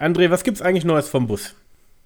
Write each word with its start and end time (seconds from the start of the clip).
André, 0.00 0.30
was 0.30 0.44
gibt's 0.44 0.62
eigentlich 0.62 0.86
Neues 0.86 1.10
vom 1.10 1.26
Bus? 1.26 1.54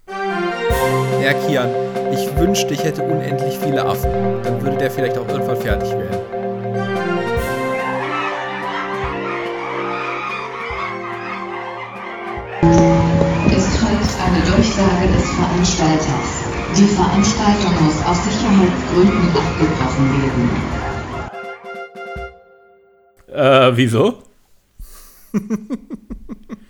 Ja, 0.08 1.32
Kian, 1.32 1.70
ich 2.12 2.36
wünschte, 2.36 2.74
ich 2.74 2.82
hätte 2.82 3.04
unendlich 3.04 3.56
viele 3.56 3.84
Affen. 3.84 4.10
Dann 4.42 4.60
würde 4.60 4.78
der 4.78 4.90
vielleicht 4.90 5.16
auch 5.16 5.28
irgendwann 5.28 5.56
fertig 5.56 5.90
werden. 5.92 6.18
Es 13.56 13.76
folgt 13.76 14.10
eine 14.26 14.40
Durchsage 14.42 15.06
des 15.12 15.30
Veranstalters. 15.30 16.42
Die 16.76 16.88
Veranstaltung 16.96 17.84
muss 17.84 18.04
aus 18.06 18.24
Sicherheitsgründen 18.24 19.28
abgebrochen 19.36 20.06
werden. 20.18 20.50
Äh, 23.28 23.76
wieso? 23.76 24.24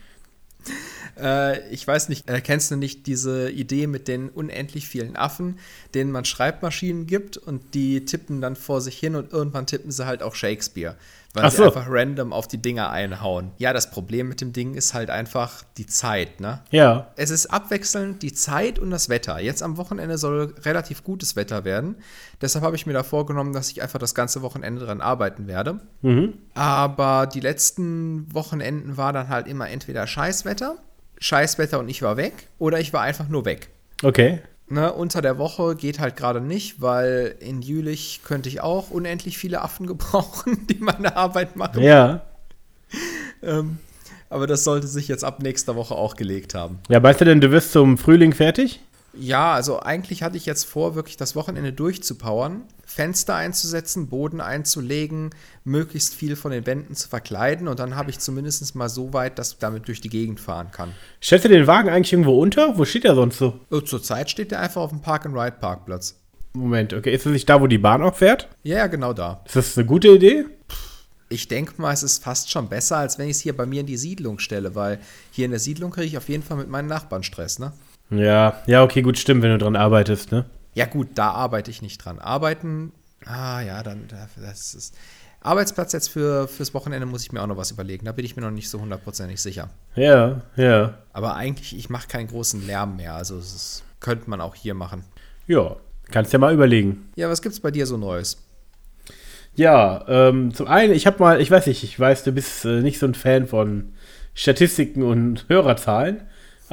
Äh, 1.25 1.69
ich 1.71 1.87
weiß 1.87 2.11
nicht, 2.11 2.29
äh, 2.29 2.41
kennst 2.41 2.71
du 2.71 2.77
nicht 2.77 3.07
diese 3.07 3.51
Idee 3.51 3.87
mit 3.87 4.07
den 4.07 4.29
unendlich 4.29 4.87
vielen 4.87 5.17
Affen, 5.17 5.59
denen 5.95 6.13
man 6.13 6.25
Schreibmaschinen 6.25 7.07
gibt 7.07 7.39
und 7.39 7.75
die 7.75 8.05
tippen 8.05 8.41
dann 8.41 8.57
vor 8.57 8.81
sich 8.81 8.99
hin 8.99 9.17
und 9.17 9.33
irgendwann 9.33 9.67
tippen 9.67 9.91
sie 9.91 10.07
halt 10.07 10.23
auch 10.23 10.35
Shakespeare, 10.35 10.97
weil 11.33 11.45
Ach 11.45 11.51
sie 11.51 11.57
so. 11.57 11.65
einfach 11.65 11.87
random 11.89 12.33
auf 12.35 12.47
die 12.47 12.59
Dinger 12.59 12.91
einhauen. 12.91 13.53
Ja, 13.57 13.73
das 13.73 13.91
Problem 13.91 14.29
mit 14.29 14.43
dem 14.43 14.53
Ding 14.53 14.75
ist 14.75 14.93
halt 14.93 15.09
einfach 15.09 15.65
die 15.79 15.87
Zeit, 15.87 16.41
ne? 16.41 16.61
Ja. 16.71 17.11
Es 17.17 17.31
ist 17.31 17.47
abwechselnd 17.47 18.23
die 18.23 18.35
Zeit 18.35 18.79
und 18.79 18.91
das 18.91 19.09
Wetter. 19.09 19.41
Jetzt 19.41 19.63
am 19.63 19.79
Wochenende 19.79 20.19
soll 20.19 20.55
relativ 20.63 21.05
gutes 21.05 21.37
Wetter 21.37 21.65
werden. 21.65 21.97
Deshalb 22.43 22.65
habe 22.65 22.77
ich 22.77 22.85
mir 22.85 22.93
da 22.93 23.03
vorgenommen, 23.03 23.55
dass 23.55 23.71
ich 23.71 23.81
einfach 23.81 23.99
das 23.99 24.15
ganze 24.15 24.43
Wochenende 24.43 24.85
dran 24.85 25.01
arbeiten 25.01 25.47
werde. 25.47 25.81
Aber 26.55 27.27
die 27.27 27.41
letzten 27.41 28.33
Wochenenden 28.35 28.99
war 28.99 29.13
dann 29.15 29.29
halt 29.31 29.49
immer 29.49 29.71
entweder 29.71 30.07
Scheißwetter, 30.07 30.77
Scheißwetter 31.19 31.79
und 31.79 31.89
ich 31.89 32.03
war 32.03 32.17
weg, 32.17 32.33
oder 32.59 32.81
ich 32.81 32.93
war 32.93 33.03
einfach 33.03 33.29
nur 33.29 33.45
weg. 33.45 33.69
Okay. 34.03 34.41
Ne, 34.69 34.93
unter 34.93 35.21
der 35.21 35.37
Woche 35.39 35.77
geht 35.77 35.99
halt 35.99 36.17
gerade 36.17 36.41
nicht, 36.41 36.81
weil 36.81 37.37
in 37.41 37.61
Jülich 37.61 38.23
könnte 38.25 38.49
ich 38.49 38.61
auch 38.61 38.91
unendlich 38.91 39.37
viele 39.39 39.63
Affen 39.63 39.87
gebrauchen, 39.89 40.67
die 40.69 40.79
meine 40.81 41.17
Arbeit 41.17 41.57
machen. 41.57 41.83
Ja. 41.83 42.23
Ähm, 43.43 43.79
aber 44.31 44.47
das 44.47 44.65
sollte 44.65 44.87
sich 44.87 45.07
jetzt 45.07 45.23
ab 45.23 45.43
nächster 45.43 45.77
Woche 45.77 45.95
auch 45.95 46.17
gelegt 46.17 46.55
haben. 46.55 46.79
Ja, 46.89 47.03
weißt 47.03 47.21
du 47.21 47.25
denn, 47.25 47.41
du 47.41 47.51
wirst 47.51 47.73
zum 47.73 47.99
Frühling 47.99 48.33
fertig? 48.33 48.81
Ja, 49.19 49.55
also 49.55 49.81
eigentlich 49.81 50.23
hatte 50.23 50.37
ich 50.37 50.47
jetzt 50.47 50.65
vor, 50.65 50.95
wirklich 50.95 51.17
das 51.17 51.37
Wochenende 51.37 51.73
durchzupowern, 51.73 52.63
Fenster 52.87 53.35
einzusetzen, 53.35 54.09
Boden 54.09 54.41
einzulegen, 54.41 55.31
möglichst 55.65 56.15
viel 56.15 56.37
von 56.37 56.51
den 56.51 56.67
Wänden 56.67 56.95
zu 56.95 57.09
verkleiden 57.09 57.69
und 57.69 57.79
dann 57.79 57.97
habe 57.97 58.11
ich 58.11 58.19
zumindest 58.19 58.75
mal 58.75 58.89
so 58.89 59.13
weit, 59.13 59.39
dass 59.39 59.53
ich 59.53 59.59
damit 59.59 59.89
durch 59.89 60.01
die 60.01 60.09
Gegend 60.09 60.41
fahren 60.41 60.71
kann. 60.71 60.93
Stellst 61.23 61.45
du 61.45 61.49
den 61.49 61.67
Wagen 61.67 61.89
eigentlich 61.89 62.13
irgendwo 62.13 62.41
unter? 62.41 62.77
Wo 62.77 62.85
steht 62.85 63.05
er 63.05 63.15
sonst 63.15 63.39
so? 63.39 63.61
Oh, 63.71 63.81
Zurzeit 63.81 64.31
steht 64.31 64.51
der 64.51 64.61
einfach 64.61 64.83
auf 64.83 64.91
dem 64.91 65.01
Park-and-Ride-Parkplatz. 65.01 66.17
Moment, 66.55 66.95
okay. 66.95 67.13
Ist 67.13 67.27
das 67.27 67.33
nicht 67.33 67.49
da, 67.49 67.61
wo 67.61 67.67
die 67.67 67.79
Bahn 67.79 68.03
auch 68.03 68.15
fährt? 68.15 68.49
Ja, 68.63 68.79
ja, 68.79 68.87
genau 68.87 69.13
da. 69.13 69.43
Ist 69.45 69.57
das 69.57 69.77
eine 69.77 69.87
gute 69.87 70.09
Idee? 70.09 70.47
Ich 71.29 71.49
denke 71.49 71.81
mal, 71.81 71.93
es 71.93 72.05
ist 72.05 72.23
fast 72.23 72.51
schon 72.51 72.69
besser, 72.69 72.99
als 72.99 73.19
wenn 73.19 73.29
ich 73.29 73.37
es 73.37 73.41
hier 73.41 73.57
bei 73.57 73.67
mir 73.67 73.81
in 73.81 73.87
die 73.87 73.97
Siedlung 73.97 74.39
stelle, 74.39 74.77
weil 74.77 75.01
hier 75.33 75.47
in 75.47 75.51
der 75.51 75.59
Siedlung 75.59 75.91
kriege 75.91 76.07
ich 76.07 76.17
auf 76.17 76.29
jeden 76.29 76.45
Fall 76.45 76.59
mit 76.59 76.69
meinen 76.69 76.87
Nachbarn 76.87 77.25
Stress, 77.25 77.59
ne? 77.59 77.73
Ja, 78.11 78.63
ja, 78.67 78.83
okay, 78.83 79.03
gut, 79.03 79.19
stimmt, 79.19 79.43
wenn 79.43 79.51
du 79.51 79.59
dran 79.59 79.77
arbeitest, 79.77 80.33
ne? 80.33 80.45
Ja, 80.75 80.87
gut, 80.87 81.09
da 81.15 81.31
arbeite 81.31 81.71
ich 81.71 81.83
nicht 81.83 82.05
dran. 82.05 82.19
Arbeiten, 82.19 82.93
ah 83.25 83.61
ja, 83.61 83.83
dann, 83.83 84.09
das 84.37 84.75
ist. 84.75 84.95
Arbeitsplatz 85.41 85.93
jetzt 85.93 86.09
für, 86.09 86.49
fürs 86.49 86.73
Wochenende 86.73 87.07
muss 87.07 87.23
ich 87.23 87.33
mir 87.33 87.43
auch 87.43 87.47
noch 87.47 87.59
was 87.59 87.71
überlegen. 87.71 88.07
Da 88.07 88.13
bin 88.13 88.25
ich 88.25 88.35
mir 88.35 88.43
noch 88.43 88.51
nicht 88.51 88.71
so 88.71 88.81
hundertprozentig 88.81 89.41
sicher. 89.41 89.69
Ja, 89.95 90.41
ja. 90.57 90.95
Aber 91.13 91.37
eigentlich, 91.37 91.77
ich 91.77 91.91
mache 91.91 92.09
keinen 92.09 92.29
großen 92.29 92.67
Lärm 92.67 92.97
mehr. 92.97 93.15
Also, 93.15 93.39
ist, 93.39 93.85
könnte 94.01 94.31
man 94.31 94.41
auch 94.41 94.55
hier 94.55 94.73
machen. 94.73 95.05
Ja, 95.47 95.77
kannst 96.11 96.33
ja 96.33 96.39
mal 96.39 96.55
überlegen. 96.55 97.11
Ja, 97.15 97.29
was 97.29 97.43
gibt's 97.43 97.61
bei 97.61 97.71
dir 97.71 97.87
so 97.87 97.99
Neues? 97.99 98.39
Ja, 99.55 100.05
ähm, 100.09 100.53
zum 100.55 100.67
einen, 100.67 100.95
ich 100.95 101.07
habe 101.07 101.19
mal, 101.19 101.41
ich 101.41 101.51
weiß 101.51 101.67
nicht, 101.67 101.85
ich 101.85 102.01
weiß, 102.01 102.25
du 102.25 102.33
bist 102.33 102.65
äh, 102.65 102.81
nicht 102.81 102.99
so 102.99 103.07
ein 103.07 103.15
Fan 103.15 103.47
von 103.47 103.93
Statistiken 104.35 105.03
und 105.03 105.45
Hörerzahlen, 105.49 106.23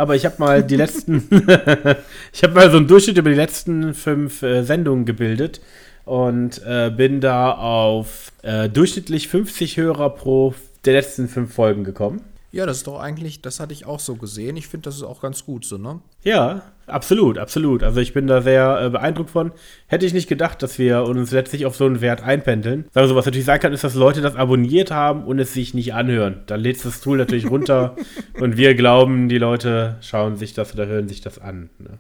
aber 0.02 0.16
ich 0.16 0.26
habe 0.26 0.36
mal 0.40 0.64
die 0.64 0.78
letzten, 0.78 1.28
ich 2.34 2.42
habe 2.42 2.56
mal 2.56 2.72
so 2.72 2.78
einen 2.78 2.88
Durchschnitt 2.88 3.20
über 3.20 3.30
die 3.30 3.36
letzten 3.36 3.94
fünf 3.94 4.42
äh, 4.42 4.64
Sendungen 4.64 5.06
gebildet 5.06 5.62
und 6.06 6.60
äh, 6.66 6.90
bin 6.90 7.22
da 7.22 7.52
auf 7.52 8.32
äh, 8.42 8.68
durchschnittlich 8.68 9.28
50 9.28 9.78
Hörer 9.78 10.10
pro 10.10 10.56
der 10.86 10.94
letzten 10.94 11.28
fünf 11.28 11.54
Folgen 11.54 11.84
gekommen. 11.84 12.22
Ja, 12.54 12.66
das 12.66 12.78
ist 12.78 12.88
doch 12.88 13.00
eigentlich, 13.00 13.42
das 13.42 13.62
hatte 13.62 13.72
ich 13.72 13.86
auch 13.86 14.02
so 14.02 14.16
gesehen. 14.16 14.58
Ich 14.58 14.68
finde, 14.68 14.86
das 14.86 14.98
ist 14.98 15.04
auch 15.04 15.22
ganz 15.22 15.46
gut 15.46 15.64
so, 15.64 15.78
ne? 15.78 16.02
Ja, 16.22 16.64
absolut, 16.86 17.38
absolut. 17.38 17.82
Also 17.82 18.02
ich 18.02 18.14
bin 18.14 18.28
da 18.28 18.42
sehr 18.42 18.82
äh, 18.82 18.90
beeindruckt 18.90 19.30
von. 19.30 19.54
Hätte 19.88 20.06
ich 20.06 20.14
nicht 20.14 20.28
gedacht, 20.28 20.62
dass 20.62 20.78
wir 20.78 21.04
uns 21.04 21.32
letztlich 21.32 21.66
auf 21.66 21.78
so 21.78 21.86
einen 21.86 22.02
Wert 22.02 22.24
einpendeln. 22.24 22.88
Also 22.94 23.16
was 23.16 23.26
natürlich 23.26 23.46
sein 23.46 23.62
kann, 23.62 23.72
ist, 23.72 23.86
dass 23.86 23.96
Leute 23.96 24.20
das 24.20 24.36
abonniert 24.36 24.92
haben 24.92 25.24
und 25.24 25.40
es 25.40 25.54
sich 25.54 25.74
nicht 25.74 25.94
anhören. 25.94 26.42
Dann 26.48 26.60
lädt 26.60 26.84
das 26.84 27.00
Tool 27.00 27.18
natürlich 27.18 27.50
runter 27.50 27.96
und 28.40 28.58
wir 28.58 28.76
glauben, 28.76 29.30
die 29.30 29.38
Leute 29.38 29.96
schauen 30.02 30.36
sich 30.36 30.54
das 30.54 30.74
oder 30.74 30.88
hören 30.88 31.08
sich 31.08 31.22
das 31.22 31.40
an. 31.40 31.70
Ne? 31.80 32.00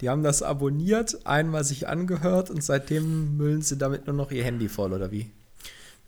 Die 0.00 0.08
haben 0.08 0.24
das 0.24 0.42
abonniert, 0.42 1.24
einmal 1.24 1.62
sich 1.62 1.86
angehört 1.86 2.50
und 2.50 2.64
seitdem 2.64 3.36
müllen 3.36 3.62
sie 3.62 3.78
damit 3.78 4.08
nur 4.08 4.16
noch 4.16 4.32
ihr 4.32 4.42
Handy 4.42 4.68
voll, 4.68 4.92
oder 4.92 5.12
wie? 5.12 5.30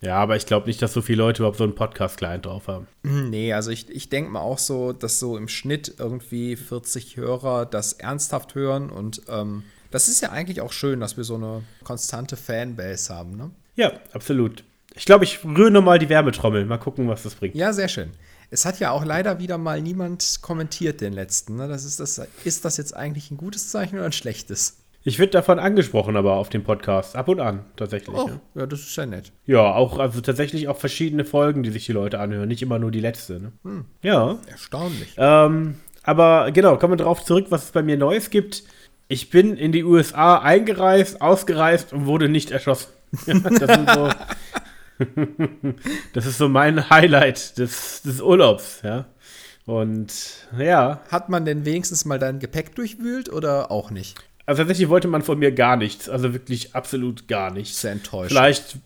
Ja, 0.01 0.17
aber 0.17 0.35
ich 0.35 0.45
glaube 0.45 0.67
nicht, 0.67 0.81
dass 0.81 0.93
so 0.93 1.01
viele 1.01 1.19
Leute 1.19 1.41
überhaupt 1.41 1.57
so 1.57 1.63
einen 1.63 1.75
Podcast-Client 1.75 2.45
drauf 2.45 2.67
haben. 2.67 2.87
Nee, 3.03 3.53
also 3.53 3.71
ich, 3.71 3.89
ich 3.89 4.09
denke 4.09 4.29
mal 4.29 4.41
auch 4.41 4.59
so, 4.59 4.93
dass 4.93 5.19
so 5.19 5.37
im 5.37 5.47
Schnitt 5.47 5.95
irgendwie 5.97 6.55
40 6.55 7.17
Hörer 7.17 7.65
das 7.65 7.93
ernsthaft 7.93 8.55
hören 8.55 8.89
und 8.89 9.23
ähm, 9.29 9.63
das 9.91 10.07
ist 10.07 10.21
ja 10.21 10.31
eigentlich 10.31 10.61
auch 10.61 10.73
schön, 10.73 10.99
dass 10.99 11.17
wir 11.17 11.23
so 11.23 11.35
eine 11.35 11.63
konstante 11.83 12.35
Fanbase 12.35 13.13
haben, 13.13 13.37
ne? 13.37 13.51
Ja, 13.75 13.93
absolut. 14.13 14.63
Ich 14.95 15.05
glaube, 15.05 15.25
ich 15.25 15.43
rühre 15.43 15.71
nochmal 15.71 15.99
die 15.99 16.09
Wärmetrommel. 16.09 16.65
Mal 16.65 16.77
gucken, 16.77 17.07
was 17.07 17.23
das 17.23 17.35
bringt. 17.35 17.55
Ja, 17.55 17.73
sehr 17.73 17.89
schön. 17.89 18.11
Es 18.49 18.65
hat 18.65 18.79
ja 18.79 18.91
auch 18.91 19.03
leider 19.03 19.39
wieder 19.39 19.57
mal 19.57 19.81
niemand 19.81 20.39
kommentiert, 20.41 21.01
den 21.01 21.13
letzten. 21.13 21.57
Ne? 21.57 21.67
Das 21.67 21.83
ist, 21.83 21.99
das, 21.99 22.21
ist 22.43 22.63
das 22.63 22.77
jetzt 22.77 22.95
eigentlich 22.95 23.31
ein 23.31 23.37
gutes 23.37 23.69
Zeichen 23.69 23.95
oder 23.95 24.05
ein 24.05 24.13
schlechtes? 24.13 24.77
Ich 25.07 25.19
werde 25.19 25.33
davon 25.33 25.59
angesprochen, 25.59 26.17
aber 26.17 26.33
auf 26.33 26.49
dem 26.49 26.63
Podcast. 26.63 27.15
Ab 27.15 27.27
und 27.27 27.39
an, 27.39 27.63
tatsächlich. 27.75 28.15
Oh, 28.15 28.27
Ja. 28.27 28.61
ja, 28.61 28.65
das 28.65 28.79
ist 28.79 28.95
ja 28.95 29.05
nett. 29.05 29.31
ja, 29.45 29.61
auch, 29.61 29.99
also 29.99 30.19
tatsächlich 30.19 30.67
auch 30.67 30.77
verschiedene 30.77 31.25
Folgen, 31.25 31.61
die 31.61 31.69
sich 31.69 31.85
die 31.85 31.91
Leute 31.91 32.19
anhören. 32.19 32.47
Nicht 32.47 32.63
immer 32.63 32.79
nur 32.79 32.89
die 32.89 33.01
letzte. 33.01 33.39
Ne? 33.63 33.85
Ja. 34.01 34.39
Erstaunlich. 34.49 35.13
Ähm, 35.17 35.75
aber 36.01 36.51
genau, 36.51 36.77
kommen 36.77 36.93
wir 36.97 37.03
drauf 37.03 37.23
zurück, 37.23 37.45
was 37.49 37.65
es 37.65 37.71
bei 37.71 37.83
mir 37.83 37.97
Neues 37.97 38.31
gibt. 38.31 38.63
Ich 39.07 39.29
bin 39.29 39.55
in 39.57 39.71
die 39.71 39.83
USA 39.83 40.39
eingereist, 40.39 41.21
ausgereist 41.21 41.93
und 41.93 42.07
wurde 42.07 42.27
nicht 42.27 42.49
erschossen. 42.49 42.87
das, 43.27 43.75
sind 43.75 43.89
so, 43.91 44.09
das 46.13 46.25
ist 46.25 46.39
so 46.39 46.49
mein 46.49 46.89
Highlight 46.89 47.59
des, 47.59 48.01
des 48.01 48.21
Urlaubs, 48.21 48.81
ja. 48.83 49.05
Und 49.67 50.11
ja, 50.57 51.01
Hat 51.09 51.29
man 51.29 51.45
denn 51.45 51.65
wenigstens 51.65 52.05
mal 52.05 52.17
dein 52.19 52.39
Gepäck 52.39 52.75
durchwühlt 52.75 53.31
oder 53.31 53.69
auch 53.71 53.91
nicht? 53.91 54.15
Also 54.45 54.61
tatsächlich 54.61 54.89
wollte 54.89 55.07
man 55.07 55.21
von 55.21 55.39
mir 55.39 55.51
gar 55.51 55.77
nichts. 55.77 56.09
Also 56.09 56.33
wirklich 56.33 56.75
absolut 56.75 57.27
gar 57.27 57.51
nichts. 57.51 57.81
Sehr 57.81 57.93
enttäuscht. 57.93 58.31
Vielleicht, 58.31 58.77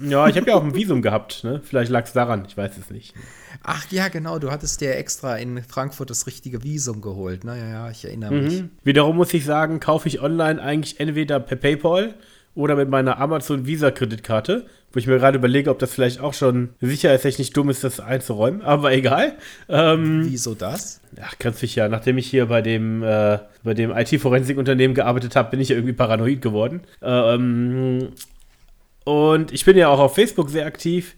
ja, 0.00 0.28
ich 0.28 0.36
habe 0.36 0.48
ja 0.48 0.54
auch 0.54 0.62
ein 0.62 0.74
Visum 0.74 1.02
gehabt, 1.02 1.42
ne? 1.44 1.60
Vielleicht 1.64 1.90
lag 1.90 2.04
es 2.04 2.12
daran, 2.12 2.44
ich 2.46 2.56
weiß 2.56 2.78
es 2.78 2.90
nicht. 2.90 3.14
Ach 3.62 3.84
ja, 3.90 4.08
genau, 4.08 4.38
du 4.38 4.50
hattest 4.50 4.80
dir 4.80 4.96
extra 4.96 5.36
in 5.36 5.62
Frankfurt 5.62 6.10
das 6.10 6.26
richtige 6.26 6.62
Visum 6.62 7.00
geholt. 7.00 7.42
Na 7.44 7.56
ja, 7.56 7.68
ja, 7.68 7.90
ich 7.90 8.04
erinnere 8.04 8.32
mich. 8.32 8.62
Mhm. 8.62 8.70
Wiederum 8.84 9.16
muss 9.16 9.34
ich 9.34 9.44
sagen, 9.44 9.80
kaufe 9.80 10.08
ich 10.08 10.20
online 10.20 10.62
eigentlich 10.62 11.00
entweder 11.00 11.40
per 11.40 11.56
PayPal 11.56 12.14
oder 12.58 12.74
mit 12.74 12.88
meiner 12.90 13.18
Amazon 13.20 13.66
Visa 13.66 13.92
Kreditkarte, 13.92 14.66
wo 14.92 14.98
ich 14.98 15.06
mir 15.06 15.16
gerade 15.18 15.38
überlege, 15.38 15.70
ob 15.70 15.78
das 15.78 15.92
vielleicht 15.94 16.18
auch 16.18 16.34
schon 16.34 16.70
sicherheitstechnisch 16.80 17.50
dumm 17.52 17.70
ist, 17.70 17.84
das 17.84 18.00
einzuräumen, 18.00 18.62
aber 18.62 18.92
egal. 18.92 19.36
Ähm, 19.68 20.22
Wieso 20.24 20.54
das? 20.54 21.00
ach, 21.22 21.38
ganz 21.38 21.60
sicher, 21.60 21.88
nachdem 21.88 22.18
ich 22.18 22.26
hier 22.28 22.46
bei 22.46 22.60
dem, 22.60 23.04
äh, 23.04 23.38
bei 23.62 23.74
dem 23.74 23.92
IT-Forensik-Unternehmen 23.92 24.94
gearbeitet 24.94 25.36
habe, 25.36 25.50
bin 25.50 25.60
ich 25.60 25.68
ja 25.68 25.76
irgendwie 25.76 25.92
paranoid 25.94 26.42
geworden. 26.42 26.80
Ähm, 27.00 28.08
und 29.04 29.52
ich 29.52 29.64
bin 29.64 29.76
ja 29.76 29.88
auch 29.88 30.00
auf 30.00 30.16
Facebook 30.16 30.50
sehr 30.50 30.66
aktiv 30.66 31.14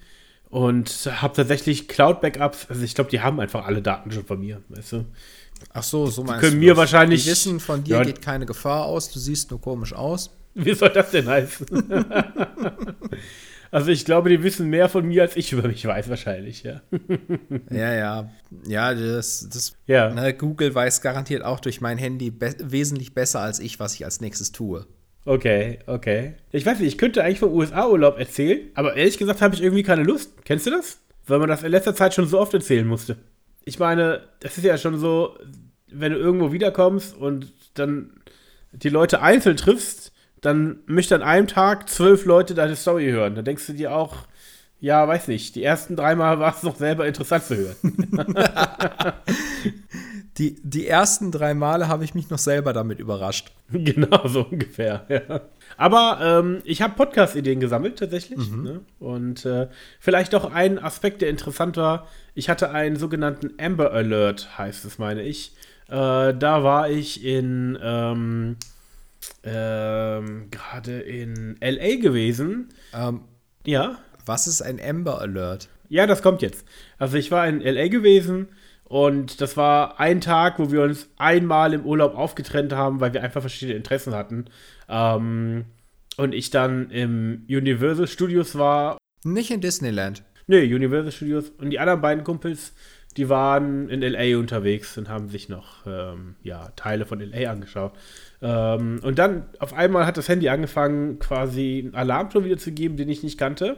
und 0.50 0.90
habe 1.22 1.34
tatsächlich 1.34 1.88
Cloud-Backups. 1.88 2.66
Also 2.68 2.82
ich 2.84 2.94
glaube, 2.94 3.08
die 3.08 3.20
haben 3.22 3.40
einfach 3.40 3.66
alle 3.66 3.80
Daten 3.80 4.10
schon 4.12 4.26
von 4.26 4.40
mir, 4.40 4.60
weißt 4.68 4.92
du? 4.92 5.04
Ach 5.72 5.82
so, 5.82 6.06
so 6.06 6.22
meinst 6.22 6.40
können 6.40 6.54
du 6.56 6.58
mir 6.60 6.70
das. 6.72 6.78
wahrscheinlich- 6.78 7.24
Die 7.24 7.30
wissen, 7.30 7.60
von 7.60 7.82
dir 7.82 7.96
Ja. 7.96 8.02
geht 8.02 8.20
keine 8.20 8.44
Gefahr 8.46 8.84
aus, 8.84 9.10
du 9.10 9.18
siehst 9.18 9.50
nur 9.50 9.60
komisch 9.60 9.92
aus. 9.94 10.30
Wie 10.54 10.74
soll 10.74 10.90
das 10.90 11.10
denn 11.10 11.26
heißen? 11.26 11.66
also 13.70 13.90
ich 13.90 14.04
glaube, 14.04 14.30
die 14.30 14.42
wissen 14.42 14.68
mehr 14.68 14.88
von 14.88 15.06
mir, 15.06 15.22
als 15.22 15.36
ich 15.36 15.52
über 15.52 15.68
mich 15.68 15.84
weiß, 15.86 16.08
wahrscheinlich, 16.08 16.62
ja. 16.62 16.80
Ja, 17.70 17.94
ja. 17.94 18.30
Ja, 18.66 18.94
das, 18.94 19.48
das 19.52 19.76
Ja. 19.86 20.12
ne, 20.12 20.34
Google 20.34 20.74
weiß 20.74 21.02
garantiert 21.02 21.44
auch 21.44 21.60
durch 21.60 21.80
mein 21.80 21.98
Handy 21.98 22.30
be 22.30 22.54
wesentlich 22.60 23.14
besser 23.14 23.40
als 23.40 23.60
ich, 23.60 23.78
was 23.78 23.94
ich 23.94 24.04
als 24.04 24.20
nächstes 24.20 24.52
tue. 24.52 24.86
Okay, 25.24 25.78
okay. 25.86 26.34
Ich 26.50 26.64
weiß 26.64 26.78
nicht, 26.80 26.88
ich 26.88 26.98
könnte 26.98 27.22
eigentlich 27.22 27.40
vom 27.40 27.52
USA-Urlaub 27.52 28.18
erzählen, 28.18 28.68
aber 28.74 28.96
ehrlich 28.96 29.18
gesagt 29.18 29.42
habe 29.42 29.54
ich 29.54 29.62
irgendwie 29.62 29.82
keine 29.82 30.02
Lust. 30.02 30.32
Kennst 30.44 30.66
du 30.66 30.70
das? 30.70 30.98
Weil 31.26 31.38
man 31.38 31.48
das 31.48 31.62
in 31.62 31.70
letzter 31.70 31.94
Zeit 31.94 32.14
schon 32.14 32.26
so 32.26 32.40
oft 32.40 32.54
erzählen 32.54 32.86
musste. 32.86 33.16
ich 33.64 33.78
meine, 33.78 34.22
das 34.40 34.56
ist 34.58 34.64
ja 34.64 34.78
schon 34.78 34.98
so, 34.98 35.36
wenn 35.92 36.12
du 36.12 36.18
irgendwo 36.18 36.52
wiederkommst 36.52 37.16
und 37.16 37.52
dann 37.74 38.14
die 38.72 38.88
Leute 38.88 39.20
einzeln 39.20 39.56
triffst, 39.56 40.09
dann 40.40 40.80
möchte 40.86 41.14
an 41.14 41.22
einem 41.22 41.46
Tag 41.46 41.88
zwölf 41.88 42.24
Leute 42.24 42.54
deine 42.54 42.76
Story 42.76 43.10
hören. 43.10 43.34
Da 43.34 43.42
denkst 43.42 43.66
du 43.66 43.72
dir 43.74 43.94
auch, 43.94 44.26
ja, 44.80 45.06
weiß 45.06 45.28
nicht, 45.28 45.54
die 45.56 45.62
ersten 45.62 45.94
dreimal 45.94 46.38
war 46.40 46.54
es 46.54 46.62
doch 46.62 46.76
selber 46.76 47.06
interessant 47.06 47.44
zu 47.44 47.56
hören. 47.56 47.76
die, 50.38 50.58
die 50.62 50.86
ersten 50.86 51.30
drei 51.30 51.52
Male 51.52 51.88
habe 51.88 52.04
ich 52.04 52.14
mich 52.14 52.30
noch 52.30 52.38
selber 52.38 52.72
damit 52.72 52.98
überrascht. 52.98 53.52
Genau, 53.72 54.26
so 54.26 54.46
ungefähr, 54.50 55.06
ja. 55.08 55.42
Aber 55.76 56.18
ähm, 56.20 56.60
ich 56.64 56.82
habe 56.82 56.96
Podcast-Ideen 56.96 57.60
gesammelt 57.60 58.00
tatsächlich. 58.00 58.50
Mhm. 58.50 58.62
Ne? 58.64 58.80
Und 58.98 59.46
äh, 59.46 59.68
vielleicht 60.00 60.34
auch 60.34 60.52
ein 60.52 60.80
Aspekt, 60.80 61.22
der 61.22 61.30
interessant 61.30 61.76
war. 61.76 62.08
Ich 62.34 62.48
hatte 62.48 62.72
einen 62.72 62.96
sogenannten 62.96 63.52
Amber 63.60 63.92
Alert, 63.92 64.58
heißt 64.58 64.84
es, 64.86 64.98
meine 64.98 65.22
ich. 65.22 65.54
Äh, 65.86 66.34
da 66.34 66.64
war 66.64 66.90
ich 66.90 67.24
in 67.24 67.78
ähm, 67.80 68.56
ähm, 69.42 70.48
gerade 70.50 71.00
in 71.00 71.56
LA 71.60 71.96
gewesen. 71.96 72.68
Ähm, 72.94 73.22
ja. 73.66 73.98
Was 74.26 74.46
ist 74.46 74.62
ein 74.62 74.80
Amber 74.80 75.20
Alert? 75.20 75.68
Ja, 75.88 76.06
das 76.06 76.22
kommt 76.22 76.42
jetzt. 76.42 76.64
Also 76.98 77.16
ich 77.16 77.30
war 77.30 77.48
in 77.48 77.60
LA 77.60 77.88
gewesen 77.88 78.48
und 78.84 79.40
das 79.40 79.56
war 79.56 80.00
ein 80.00 80.20
Tag, 80.20 80.58
wo 80.58 80.70
wir 80.70 80.82
uns 80.82 81.08
einmal 81.16 81.72
im 81.74 81.84
Urlaub 81.84 82.14
aufgetrennt 82.14 82.72
haben, 82.72 83.00
weil 83.00 83.12
wir 83.12 83.22
einfach 83.22 83.40
verschiedene 83.40 83.76
Interessen 83.76 84.14
hatten. 84.14 84.46
Ähm, 84.88 85.64
und 86.16 86.34
ich 86.34 86.50
dann 86.50 86.90
im 86.90 87.46
Universal 87.48 88.06
Studios 88.06 88.58
war. 88.58 88.98
Nicht 89.24 89.50
in 89.50 89.60
Disneyland. 89.60 90.22
Nee, 90.46 90.62
Universal 90.74 91.12
Studios. 91.12 91.50
Und 91.50 91.70
die 91.70 91.78
anderen 91.78 92.00
beiden 92.00 92.24
Kumpels, 92.24 92.72
die 93.16 93.28
waren 93.28 93.88
in 93.88 94.02
LA 94.02 94.38
unterwegs 94.38 94.98
und 94.98 95.08
haben 95.08 95.28
sich 95.28 95.48
noch 95.48 95.86
ähm, 95.86 96.34
ja, 96.42 96.70
Teile 96.76 97.06
von 97.06 97.20
LA 97.20 97.50
angeschaut. 97.50 97.92
Ähm, 98.42 99.00
und 99.02 99.18
dann 99.18 99.44
auf 99.58 99.74
einmal 99.74 100.06
hat 100.06 100.16
das 100.16 100.28
Handy 100.28 100.48
angefangen, 100.48 101.18
quasi 101.18 101.82
einen 101.84 101.94
Alarmton 101.94 102.44
wiederzugeben, 102.44 102.96
den 102.96 103.08
ich 103.08 103.22
nicht 103.22 103.38
kannte, 103.38 103.76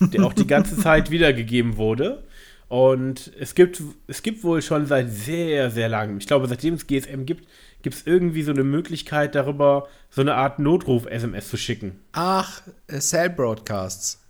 der 0.00 0.24
auch 0.24 0.34
die 0.34 0.46
ganze 0.46 0.76
Zeit 0.78 1.10
wiedergegeben 1.10 1.76
wurde. 1.76 2.22
Und 2.68 3.32
es 3.38 3.54
gibt, 3.54 3.82
es 4.06 4.22
gibt 4.22 4.44
wohl 4.44 4.62
schon 4.62 4.86
seit 4.86 5.10
sehr, 5.10 5.70
sehr 5.70 5.88
langem, 5.88 6.18
ich 6.18 6.26
glaube, 6.26 6.48
seitdem 6.48 6.74
es 6.74 6.86
GSM 6.86 7.26
gibt, 7.26 7.46
gibt 7.82 7.96
es 7.96 8.06
irgendwie 8.06 8.42
so 8.42 8.52
eine 8.52 8.64
Möglichkeit, 8.64 9.34
darüber 9.34 9.88
so 10.10 10.20
eine 10.20 10.34
Art 10.36 10.58
Notruf-SMS 10.58 11.50
zu 11.50 11.56
schicken. 11.56 12.00
Ach, 12.12 12.62
äh, 12.86 12.98
Cell 12.98 13.30
Broadcasts. 13.30 14.20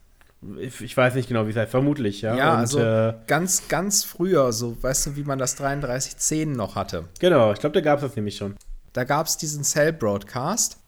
Ich, 0.59 0.81
ich, 0.81 0.97
weiß 0.97 1.15
nicht 1.15 1.29
genau, 1.29 1.47
wie 1.47 1.51
es 1.51 1.57
heißt, 1.57 1.71
vermutlich, 1.71 2.23
ja. 2.23 2.37
Ja, 2.37 2.55
Und, 2.55 2.59
also 2.59 2.81
äh, 2.81 3.15
ganz, 3.29 3.69
ganz 3.69 4.03
früher, 4.03 4.53
so, 4.53 4.77
weißt 4.83 5.07
du, 5.07 5.17
wie 5.17 5.23
man 5.23 5.39
das 5.39 5.55
3310 5.55 6.51
noch 6.51 6.75
hatte. 6.75 7.05
Genau, 7.21 7.53
ich 7.53 7.61
glaube, 7.61 7.75
da 7.75 7.81
gab 7.81 7.99
es 8.01 8.05
das 8.09 8.17
nämlich 8.17 8.37
schon. 8.37 8.57
Da 8.93 9.05
gab 9.05 9.27
es 9.27 9.37
diesen 9.37 9.65
Cell 9.65 9.93
Broadcast 9.93 10.79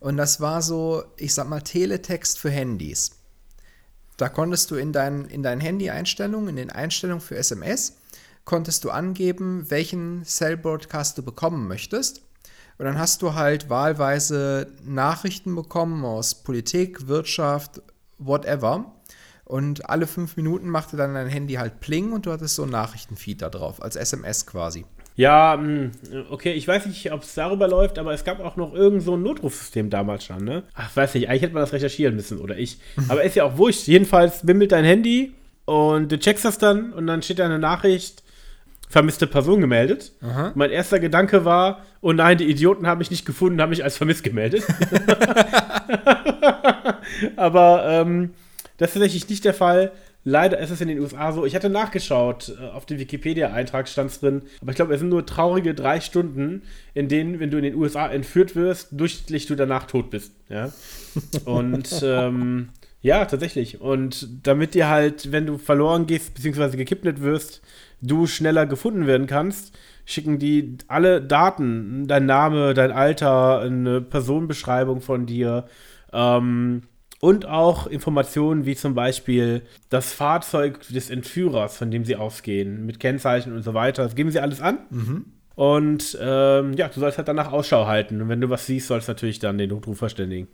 und 0.00 0.16
das 0.16 0.40
war 0.40 0.62
so, 0.62 1.04
ich 1.16 1.32
sag 1.32 1.48
mal, 1.48 1.60
Teletext 1.60 2.38
für 2.38 2.50
Handys. 2.50 3.12
Da 4.16 4.28
konntest 4.28 4.70
du 4.70 4.74
in, 4.74 4.92
dein, 4.92 5.26
in 5.26 5.42
deinen 5.42 5.60
Handy-Einstellungen, 5.60 6.48
in 6.48 6.56
den 6.56 6.70
Einstellungen 6.70 7.20
für 7.20 7.36
SMS, 7.36 7.96
konntest 8.44 8.84
du 8.84 8.90
angeben, 8.90 9.70
welchen 9.70 10.24
Cell 10.24 10.56
Broadcast 10.56 11.18
du 11.18 11.22
bekommen 11.22 11.68
möchtest. 11.68 12.22
Und 12.78 12.86
dann 12.86 12.98
hast 12.98 13.22
du 13.22 13.34
halt 13.34 13.70
wahlweise 13.70 14.72
Nachrichten 14.84 15.54
bekommen 15.54 16.04
aus 16.04 16.42
Politik, 16.42 17.06
Wirtschaft, 17.06 17.80
whatever. 18.18 18.92
Und 19.44 19.88
alle 19.88 20.06
fünf 20.06 20.36
Minuten 20.36 20.68
machte 20.68 20.96
dann 20.96 21.14
dein 21.14 21.28
Handy 21.28 21.54
halt 21.54 21.80
Pling 21.80 22.12
und 22.12 22.26
du 22.26 22.32
hattest 22.32 22.56
so 22.56 22.62
einen 22.62 22.72
Nachrichtenfeed 22.72 23.42
da 23.42 23.50
drauf, 23.50 23.82
als 23.82 23.96
SMS 23.96 24.46
quasi. 24.46 24.84
Ja, 25.14 25.58
hm, 25.58 25.90
okay, 26.30 26.52
ich 26.52 26.66
weiß 26.66 26.86
nicht, 26.86 27.12
ob 27.12 27.22
es 27.22 27.34
darüber 27.34 27.68
läuft, 27.68 27.98
aber 27.98 28.12
es 28.12 28.24
gab 28.24 28.40
auch 28.40 28.56
noch 28.56 28.74
irgend 28.74 29.02
so 29.02 29.16
ein 29.16 29.22
Notrufsystem 29.22 29.90
damals 29.90 30.24
schon, 30.24 30.44
ne? 30.44 30.62
Ach, 30.74 30.94
weiß 30.94 31.14
nicht, 31.14 31.28
eigentlich 31.28 31.42
hätte 31.42 31.54
man 31.54 31.62
das 31.62 31.72
recherchieren 31.72 32.16
müssen, 32.16 32.38
oder 32.38 32.56
ich. 32.56 32.78
Aber 33.08 33.22
ist 33.22 33.36
ja 33.36 33.44
auch 33.44 33.58
wurscht. 33.58 33.86
Jedenfalls 33.86 34.46
bimmelt 34.46 34.72
dein 34.72 34.84
Handy 34.84 35.34
und 35.64 36.10
du 36.10 36.18
checkst 36.18 36.44
das 36.44 36.58
dann 36.58 36.92
und 36.92 37.06
dann 37.06 37.22
steht 37.22 37.38
da 37.38 37.44
eine 37.44 37.58
Nachricht, 37.58 38.22
vermisste 38.88 39.26
Person 39.26 39.60
gemeldet. 39.60 40.12
Aha. 40.22 40.52
Mein 40.54 40.70
erster 40.70 40.98
Gedanke 41.00 41.44
war, 41.44 41.82
oh 42.00 42.12
nein, 42.12 42.38
die 42.38 42.48
Idioten 42.48 42.86
haben 42.86 42.98
mich 42.98 43.10
nicht 43.10 43.24
gefunden, 43.24 43.60
haben 43.60 43.70
mich 43.70 43.84
als 43.84 43.96
vermisst 43.96 44.22
gemeldet. 44.22 44.64
aber 47.36 47.84
ähm, 47.86 48.30
das 48.76 48.90
ist 48.90 48.94
tatsächlich 48.94 49.28
nicht 49.28 49.44
der 49.44 49.54
Fall. 49.54 49.92
Leider 50.24 50.58
ist 50.58 50.70
es 50.70 50.80
in 50.80 50.88
den 50.88 51.00
USA 51.00 51.32
so. 51.32 51.44
Ich 51.44 51.54
hatte 51.54 51.68
nachgeschaut, 51.68 52.56
äh, 52.60 52.66
auf 52.66 52.86
dem 52.86 52.98
Wikipedia-Eintrag 52.98 53.88
stand 53.88 54.10
es 54.10 54.20
drin, 54.20 54.42
aber 54.60 54.70
ich 54.70 54.76
glaube, 54.76 54.94
es 54.94 55.00
sind 55.00 55.08
nur 55.08 55.26
traurige 55.26 55.74
drei 55.74 56.00
Stunden, 56.00 56.62
in 56.94 57.08
denen, 57.08 57.40
wenn 57.40 57.50
du 57.50 57.56
in 57.56 57.64
den 57.64 57.74
USA 57.74 58.06
entführt 58.08 58.54
wirst, 58.54 58.88
durchschnittlich 58.92 59.46
du 59.46 59.56
danach 59.56 59.86
tot 59.86 60.10
bist. 60.10 60.34
Ja. 60.48 60.72
Und 61.44 62.02
ähm, 62.04 62.68
ja, 63.00 63.24
tatsächlich. 63.24 63.80
Und 63.80 64.46
damit 64.46 64.74
dir 64.74 64.88
halt, 64.88 65.32
wenn 65.32 65.46
du 65.46 65.58
verloren 65.58 66.06
gehst, 66.06 66.34
beziehungsweise 66.34 66.76
gekidnappt 66.76 67.20
wirst, 67.20 67.60
du 68.00 68.26
schneller 68.28 68.66
gefunden 68.66 69.08
werden 69.08 69.26
kannst, 69.26 69.76
schicken 70.04 70.38
die 70.38 70.76
alle 70.86 71.20
Daten, 71.20 72.06
dein 72.06 72.26
Name, 72.26 72.74
dein 72.74 72.92
Alter, 72.92 73.60
eine 73.60 74.00
Personenbeschreibung 74.00 75.00
von 75.00 75.26
dir, 75.26 75.66
ähm, 76.12 76.82
und 77.22 77.46
auch 77.46 77.86
Informationen 77.86 78.66
wie 78.66 78.74
zum 78.74 78.96
Beispiel 78.96 79.62
das 79.90 80.12
Fahrzeug 80.12 80.80
des 80.88 81.08
Entführers, 81.08 81.76
von 81.76 81.88
dem 81.92 82.04
sie 82.04 82.16
ausgehen, 82.16 82.84
mit 82.84 82.98
Kennzeichen 82.98 83.54
und 83.54 83.62
so 83.62 83.74
weiter. 83.74 84.02
Das 84.02 84.16
geben 84.16 84.32
sie 84.32 84.40
alles 84.40 84.60
an. 84.60 84.78
Mhm. 84.90 85.26
Und 85.54 86.18
ähm, 86.20 86.72
ja, 86.72 86.88
du 86.88 86.98
sollst 86.98 87.18
halt 87.18 87.28
danach 87.28 87.52
Ausschau 87.52 87.86
halten. 87.86 88.20
Und 88.20 88.28
wenn 88.28 88.40
du 88.40 88.50
was 88.50 88.66
siehst, 88.66 88.88
sollst 88.88 89.06
du 89.06 89.12
natürlich 89.12 89.38
dann 89.38 89.56
den 89.56 89.70
Notruf 89.70 89.98
verständigen. 89.98 90.48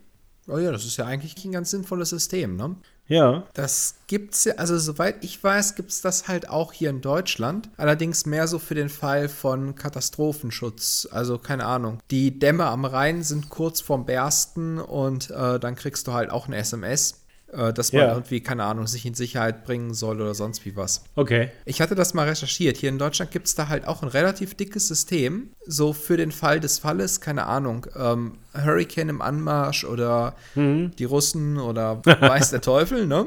Oh 0.47 0.59
ja, 0.59 0.71
das 0.71 0.85
ist 0.85 0.99
ja 0.99 1.07
eigentlich 1.07 1.43
ein 1.43 1.53
ganz 1.53 1.71
sinnvolles 1.71 2.11
System, 2.11 2.57
ne? 2.57 2.77
Ja. 3.09 3.45
Das 3.55 3.97
gibt's 4.07 4.45
ja, 4.45 4.55
also 4.55 4.79
soweit 4.79 5.25
ich 5.25 5.43
weiß, 5.43 5.75
gibt 5.75 5.91
es 5.91 6.03
das 6.03 6.29
halt 6.29 6.49
auch 6.49 6.73
hier 6.73 6.91
in 6.91 7.01
Deutschland. 7.01 7.71
Allerdings 7.77 8.27
mehr 8.27 8.47
so 8.47 8.59
für 8.59 8.75
den 8.75 8.91
Fall 8.91 9.29
von 9.29 9.75
Katastrophenschutz. 9.75 11.09
Also 11.11 11.39
keine 11.39 11.65
Ahnung. 11.65 12.01
Die 12.11 12.39
Dämme 12.39 12.67
am 12.67 12.85
Rhein 12.85 13.23
sind 13.23 13.49
kurz 13.49 13.81
vorm 13.81 14.05
Bersten 14.05 14.79
und 14.79 15.31
äh, 15.31 15.59
dann 15.59 15.75
kriegst 15.75 16.07
du 16.07 16.13
halt 16.13 16.31
auch 16.31 16.47
eine 16.47 16.57
SMS 16.59 17.15
äh, 17.53 17.73
dass 17.73 17.93
man 17.93 18.03
ja. 18.03 18.13
irgendwie, 18.13 18.41
keine 18.41 18.65
Ahnung, 18.65 18.87
sich 18.87 19.07
in 19.07 19.15
Sicherheit 19.15 19.65
bringen 19.65 19.95
soll 19.95 20.21
oder 20.21 20.35
sonst 20.35 20.65
wie 20.67 20.77
was. 20.77 21.05
Okay. 21.15 21.51
Ich 21.65 21.81
hatte 21.81 21.95
das 21.95 22.13
mal 22.13 22.29
recherchiert. 22.29 22.77
Hier 22.77 22.91
in 22.91 22.99
Deutschland 22.99 23.31
gibt 23.31 23.47
es 23.47 23.55
da 23.55 23.69
halt 23.69 23.87
auch 23.87 24.03
ein 24.03 24.09
relativ 24.09 24.55
dickes 24.55 24.89
System, 24.89 25.51
so 25.67 25.93
für 25.93 26.17
den 26.17 26.31
Fall 26.31 26.61
des 26.61 26.79
Falles, 26.79 27.21
keine 27.21 27.47
Ahnung, 27.47 27.87
ähm, 27.97 28.39
Hurricane 28.55 29.09
im 29.09 29.23
Anmarsch 29.23 29.85
oder 29.85 30.35
mhm. 30.55 30.93
die 30.99 31.05
Russen 31.05 31.59
oder 31.59 32.05
weiß 32.05 32.51
der 32.51 32.61
Teufel, 32.61 33.07
ne? 33.07 33.27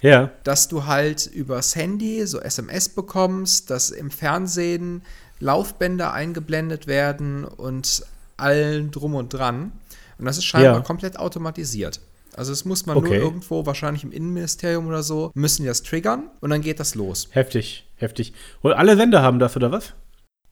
Ja. 0.00 0.30
Dass 0.42 0.66
du 0.66 0.86
halt 0.86 1.26
übers 1.26 1.76
Handy 1.76 2.26
so 2.26 2.40
SMS 2.40 2.88
bekommst, 2.88 3.70
dass 3.70 3.90
im 3.90 4.10
Fernsehen 4.10 5.02
Laufbänder 5.38 6.12
eingeblendet 6.12 6.88
werden 6.88 7.44
und 7.44 8.04
allen 8.36 8.90
drum 8.90 9.14
und 9.14 9.32
dran. 9.32 9.70
Und 10.18 10.24
das 10.24 10.38
ist 10.38 10.44
scheinbar 10.44 10.74
ja. 10.74 10.80
komplett 10.80 11.16
automatisiert. 11.18 12.00
Also 12.36 12.52
es 12.52 12.64
muss 12.64 12.86
man 12.86 12.96
okay. 12.96 13.08
nur 13.08 13.18
irgendwo, 13.18 13.66
wahrscheinlich 13.66 14.04
im 14.04 14.12
Innenministerium 14.12 14.86
oder 14.86 15.02
so, 15.02 15.30
müssen 15.34 15.62
die 15.62 15.68
das 15.68 15.82
triggern 15.82 16.30
und 16.40 16.50
dann 16.50 16.60
geht 16.60 16.80
das 16.80 16.94
los. 16.94 17.28
Heftig, 17.30 17.86
heftig. 17.96 18.32
Und 18.62 18.72
alle 18.72 18.96
Sender 18.96 19.22
haben 19.22 19.38
das, 19.38 19.56
oder 19.56 19.70
was? 19.70 19.94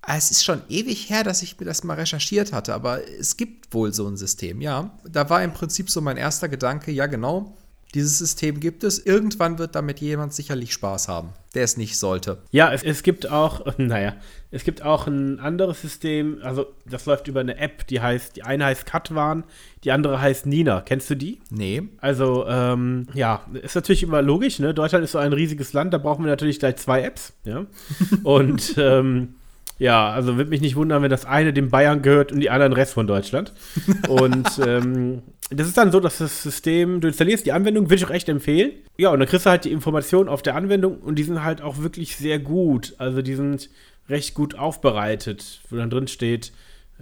Ah, 0.03 0.17
es 0.17 0.31
ist 0.31 0.45
schon 0.45 0.63
ewig 0.69 1.11
her, 1.11 1.25
dass 1.25 1.43
ich 1.43 1.61
mir 1.61 1.67
das 1.67 1.85
mal 1.85 1.95
recherchiert 1.95 2.53
hatte, 2.53 2.73
aber 2.73 3.07
es 3.07 3.37
gibt 3.37 3.75
wohl 3.75 3.93
so 3.93 4.09
ein 4.09 4.17
System, 4.17 4.63
ja. 4.63 4.99
Da 5.07 5.29
war 5.29 5.43
im 5.45 5.53
Prinzip 5.53 5.91
so 5.91 6.01
mein 6.01 6.17
erster 6.17 6.49
Gedanke, 6.49 6.91
ja 6.91 7.07
genau, 7.07 7.55
dieses 7.95 8.19
System 8.19 8.61
gibt 8.61 8.85
es. 8.85 9.05
Irgendwann 9.05 9.59
wird 9.59 9.75
damit 9.75 10.01
jemand 10.01 10.33
sicherlich 10.33 10.73
Spaß 10.73 11.09
haben, 11.09 11.31
der 11.55 11.65
es 11.65 11.77
nicht 11.77 11.99
sollte. 11.99 12.39
Ja, 12.51 12.73
es, 12.73 12.83
es 12.83 13.03
gibt 13.03 13.31
auch, 13.31 13.65
naja, 13.79 14.15
es 14.51 14.65
gibt 14.65 14.83
auch 14.83 15.07
ein 15.07 15.41
anderes 15.41 15.81
System, 15.81 16.39
also 16.43 16.67
das 16.87 17.07
läuft 17.07 17.29
über 17.29 17.41
eine 17.41 17.59
App, 17.59 17.87
die 17.87 18.01
heißt, 18.01 18.37
die 18.37 18.43
eine 18.43 18.67
heißt 18.67 18.87
Katwan, 18.87 19.45
die 19.85 19.93
andere 19.93 20.21
heißt 20.21 20.47
Nina. 20.47 20.81
Kennst 20.83 21.11
du 21.11 21.15
die? 21.17 21.41
Nee. 21.51 21.83
Also, 21.99 22.47
ähm, 22.47 23.09
ja, 23.15 23.45
ist 23.63 23.75
natürlich 23.75 24.03
immer 24.03 24.23
logisch, 24.23 24.59
ne? 24.59 24.75
Deutschland 24.75 25.05
ist 25.05 25.13
so 25.13 25.19
ein 25.19 25.33
riesiges 25.33 25.73
Land, 25.73 25.93
da 25.95 25.99
brauchen 25.99 26.25
wir 26.25 26.31
natürlich 26.31 26.59
gleich 26.59 26.77
zwei 26.77 27.03
Apps, 27.03 27.33
ja. 27.45 27.67
Und, 28.23 28.75
ähm, 28.79 29.35
ja, 29.81 30.11
also 30.11 30.37
würde 30.37 30.51
mich 30.51 30.61
nicht 30.61 30.77
wundern, 30.77 31.03
wenn 31.03 31.11
das 31.11 31.25
eine 31.25 31.55
dem 31.55 31.71
Bayern 31.71 32.03
gehört 32.03 32.33
und 32.33 32.41
die 32.41 32.51
anderen 32.51 32.75
Rest 32.75 32.93
von 32.93 33.07
Deutschland. 33.07 33.55
Und 34.09 34.61
ähm, 34.65 35.23
das 35.51 35.67
ist 35.67 35.77
dann 35.77 35.93
so, 35.93 36.01
dass 36.01 36.19
das 36.19 36.43
System, 36.43 37.01
du 37.01 37.09
installierst 37.09 37.45
die 37.45 37.53
Anwendung, 37.53 37.87
würde 37.87 37.97
ich 37.97 38.05
auch 38.07 38.11
echt 38.11 38.29
empfehlen. 38.29 38.73
Ja, 38.97 39.11
und 39.11 39.19
dann 39.19 39.29
kriegst 39.29 39.47
du 39.47 39.51
halt 39.51 39.65
die 39.65 39.73
Informationen 39.73 40.29
auf 40.29 40.43
der 40.43 40.55
Anwendung 40.55 40.99
und 40.99 41.17
die 41.17 41.25
sind 41.25 41.43
halt 41.43 41.61
auch 41.61 41.79
wirklich 41.79 42.17
sehr 42.17 42.39
gut. 42.39 42.95
Also 42.99 43.23
die 43.23 43.35
sind 43.35 43.69
recht 44.09 44.35
gut 44.35 44.59
aufbereitet, 44.59 45.61
wo 45.69 45.77
dann 45.77 45.91
drin 45.91 46.09
steht, 46.09 46.53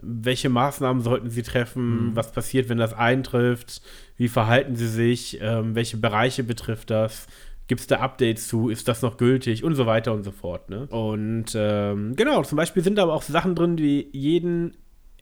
welche 0.01 0.49
Maßnahmen 0.49 1.03
sollten 1.03 1.31
sie 1.31 1.43
treffen, 1.43 2.11
mhm. 2.11 2.17
was 2.17 2.33
passiert, 2.33 2.69
wenn 2.69 2.79
das 2.79 2.95
eintrifft, 2.95 3.83
wie 4.17 4.29
verhalten 4.29 4.77
sie 4.77 4.89
sich, 4.89 5.39
ähm, 5.41 5.75
welche 5.75 5.97
Bereiche 5.97 6.45
betrifft 6.45 6.91
das, 6.91 7.27
Gibt 7.69 7.83
es 7.83 7.87
da 7.87 7.97
Updates 7.97 8.49
zu? 8.49 8.71
Ist 8.71 8.89
das 8.89 9.03
noch 9.03 9.19
gültig? 9.19 9.63
Und 9.63 9.75
so 9.75 9.85
weiter 9.85 10.15
und 10.15 10.25
so 10.25 10.33
fort. 10.33 10.71
Ne? 10.71 10.87
Und 10.87 11.53
ähm, 11.55 12.17
genau, 12.17 12.43
zum 12.43 12.57
Beispiel 12.57 12.83
sind 12.83 12.97
da 12.97 13.03
aber 13.03 13.13
auch 13.13 13.23
Sachen 13.23 13.55
drin, 13.55 13.77
wie 13.77 14.09
jeden 14.11 14.75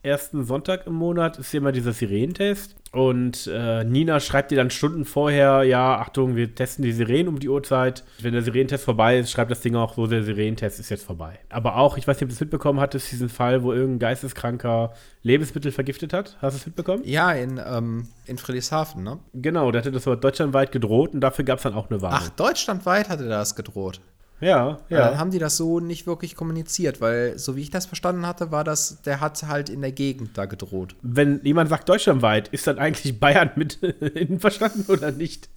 ersten 0.06 0.44
Sonntag 0.44 0.86
im 0.86 0.94
Monat 0.94 1.38
ist 1.38 1.50
hier 1.50 1.58
immer 1.58 1.72
dieser 1.72 1.92
Sirenentest. 1.92 2.76
Und 2.92 3.50
äh, 3.52 3.84
Nina 3.84 4.20
schreibt 4.20 4.50
dir 4.50 4.56
dann 4.56 4.70
Stunden 4.70 5.04
vorher, 5.04 5.64
ja, 5.64 5.98
Achtung, 5.98 6.34
wir 6.34 6.54
testen 6.54 6.82
die 6.82 6.92
Sirenen 6.92 7.28
um 7.28 7.38
die 7.38 7.48
Uhrzeit. 7.50 8.04
Wenn 8.20 8.32
der 8.32 8.40
Sirenentest 8.40 8.84
vorbei 8.84 9.18
ist, 9.18 9.30
schreibt 9.30 9.50
das 9.50 9.60
Ding 9.60 9.76
auch 9.76 9.94
so, 9.96 10.06
der 10.06 10.22
Sirenentest 10.22 10.80
ist 10.80 10.88
jetzt 10.88 11.04
vorbei. 11.04 11.38
Aber 11.50 11.76
auch, 11.76 11.98
ich 11.98 12.08
weiß 12.08 12.16
nicht, 12.16 12.22
ob 12.22 12.28
du 12.30 12.34
es 12.34 12.40
mitbekommen 12.40 12.80
hattest, 12.80 13.12
diesen 13.12 13.28
Fall, 13.28 13.62
wo 13.62 13.72
irgendein 13.72 13.98
Geisteskranker 13.98 14.94
Lebensmittel 15.22 15.72
vergiftet 15.72 16.14
hat. 16.14 16.38
Hast 16.40 16.54
du 16.54 16.60
es 16.60 16.66
mitbekommen? 16.66 17.02
Ja, 17.04 17.32
in, 17.32 17.60
ähm, 17.62 18.08
in 18.25 18.38
Friedrichshafen, 18.38 19.02
ne? 19.02 19.18
Genau, 19.34 19.70
da 19.72 19.80
hatte 19.80 19.92
das 19.92 20.06
aber 20.06 20.16
deutschlandweit 20.16 20.72
gedroht 20.72 21.12
und 21.12 21.20
dafür 21.20 21.44
gab 21.44 21.58
es 21.58 21.64
dann 21.64 21.75
auch 21.75 21.90
eine 21.90 22.00
Warnung. 22.00 22.20
Ach, 22.22 22.28
deutschlandweit 22.30 23.10
hatte 23.10 23.28
das 23.28 23.56
gedroht. 23.56 24.00
Ja, 24.40 24.80
ja. 24.90 24.98
Dann 24.98 25.18
haben 25.18 25.30
die 25.30 25.38
das 25.38 25.56
so 25.56 25.80
nicht 25.80 26.06
wirklich 26.06 26.36
kommuniziert, 26.36 27.00
weil, 27.00 27.38
so 27.38 27.56
wie 27.56 27.62
ich 27.62 27.70
das 27.70 27.86
verstanden 27.86 28.26
hatte, 28.26 28.50
war 28.50 28.64
das, 28.64 29.00
der 29.02 29.20
hat 29.20 29.42
halt 29.44 29.70
in 29.70 29.80
der 29.80 29.92
Gegend 29.92 30.36
da 30.36 30.44
gedroht. 30.44 30.94
Wenn 31.00 31.40
jemand 31.42 31.70
sagt 31.70 31.88
deutschlandweit, 31.88 32.48
ist 32.48 32.66
dann 32.66 32.78
eigentlich 32.78 33.18
Bayern 33.18 33.50
mit 33.56 33.78
verstanden 34.38 34.84
oder 34.92 35.10
nicht? 35.10 35.48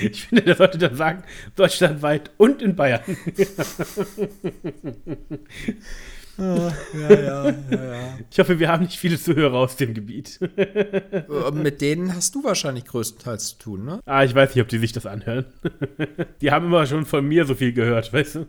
Ich 0.00 0.26
finde, 0.26 0.42
der 0.42 0.56
sollte 0.56 0.78
dann 0.78 0.96
sagen, 0.96 1.22
deutschlandweit 1.54 2.32
und 2.36 2.60
in 2.60 2.74
Bayern. 2.74 3.02
Ja, 6.38 6.72
ja, 6.92 7.10
ja, 7.10 7.54
ja, 7.70 8.18
Ich 8.30 8.38
hoffe, 8.38 8.58
wir 8.58 8.68
haben 8.68 8.84
nicht 8.84 8.98
viele 8.98 9.18
Zuhörer 9.18 9.54
aus 9.54 9.76
dem 9.76 9.94
Gebiet. 9.94 10.40
Äh, 10.56 11.50
mit 11.52 11.80
denen 11.80 12.14
hast 12.14 12.34
du 12.34 12.44
wahrscheinlich 12.44 12.84
größtenteils 12.86 13.50
zu 13.50 13.58
tun, 13.58 13.84
ne? 13.84 14.00
Ah, 14.06 14.24
ich 14.24 14.34
weiß 14.34 14.54
nicht, 14.54 14.62
ob 14.62 14.68
die 14.68 14.78
sich 14.78 14.92
das 14.92 15.06
anhören. 15.06 15.46
Die 16.40 16.50
haben 16.50 16.66
immer 16.66 16.86
schon 16.86 17.06
von 17.06 17.26
mir 17.26 17.44
so 17.44 17.54
viel 17.54 17.72
gehört, 17.72 18.12
weißt 18.12 18.36
du? 18.36 18.46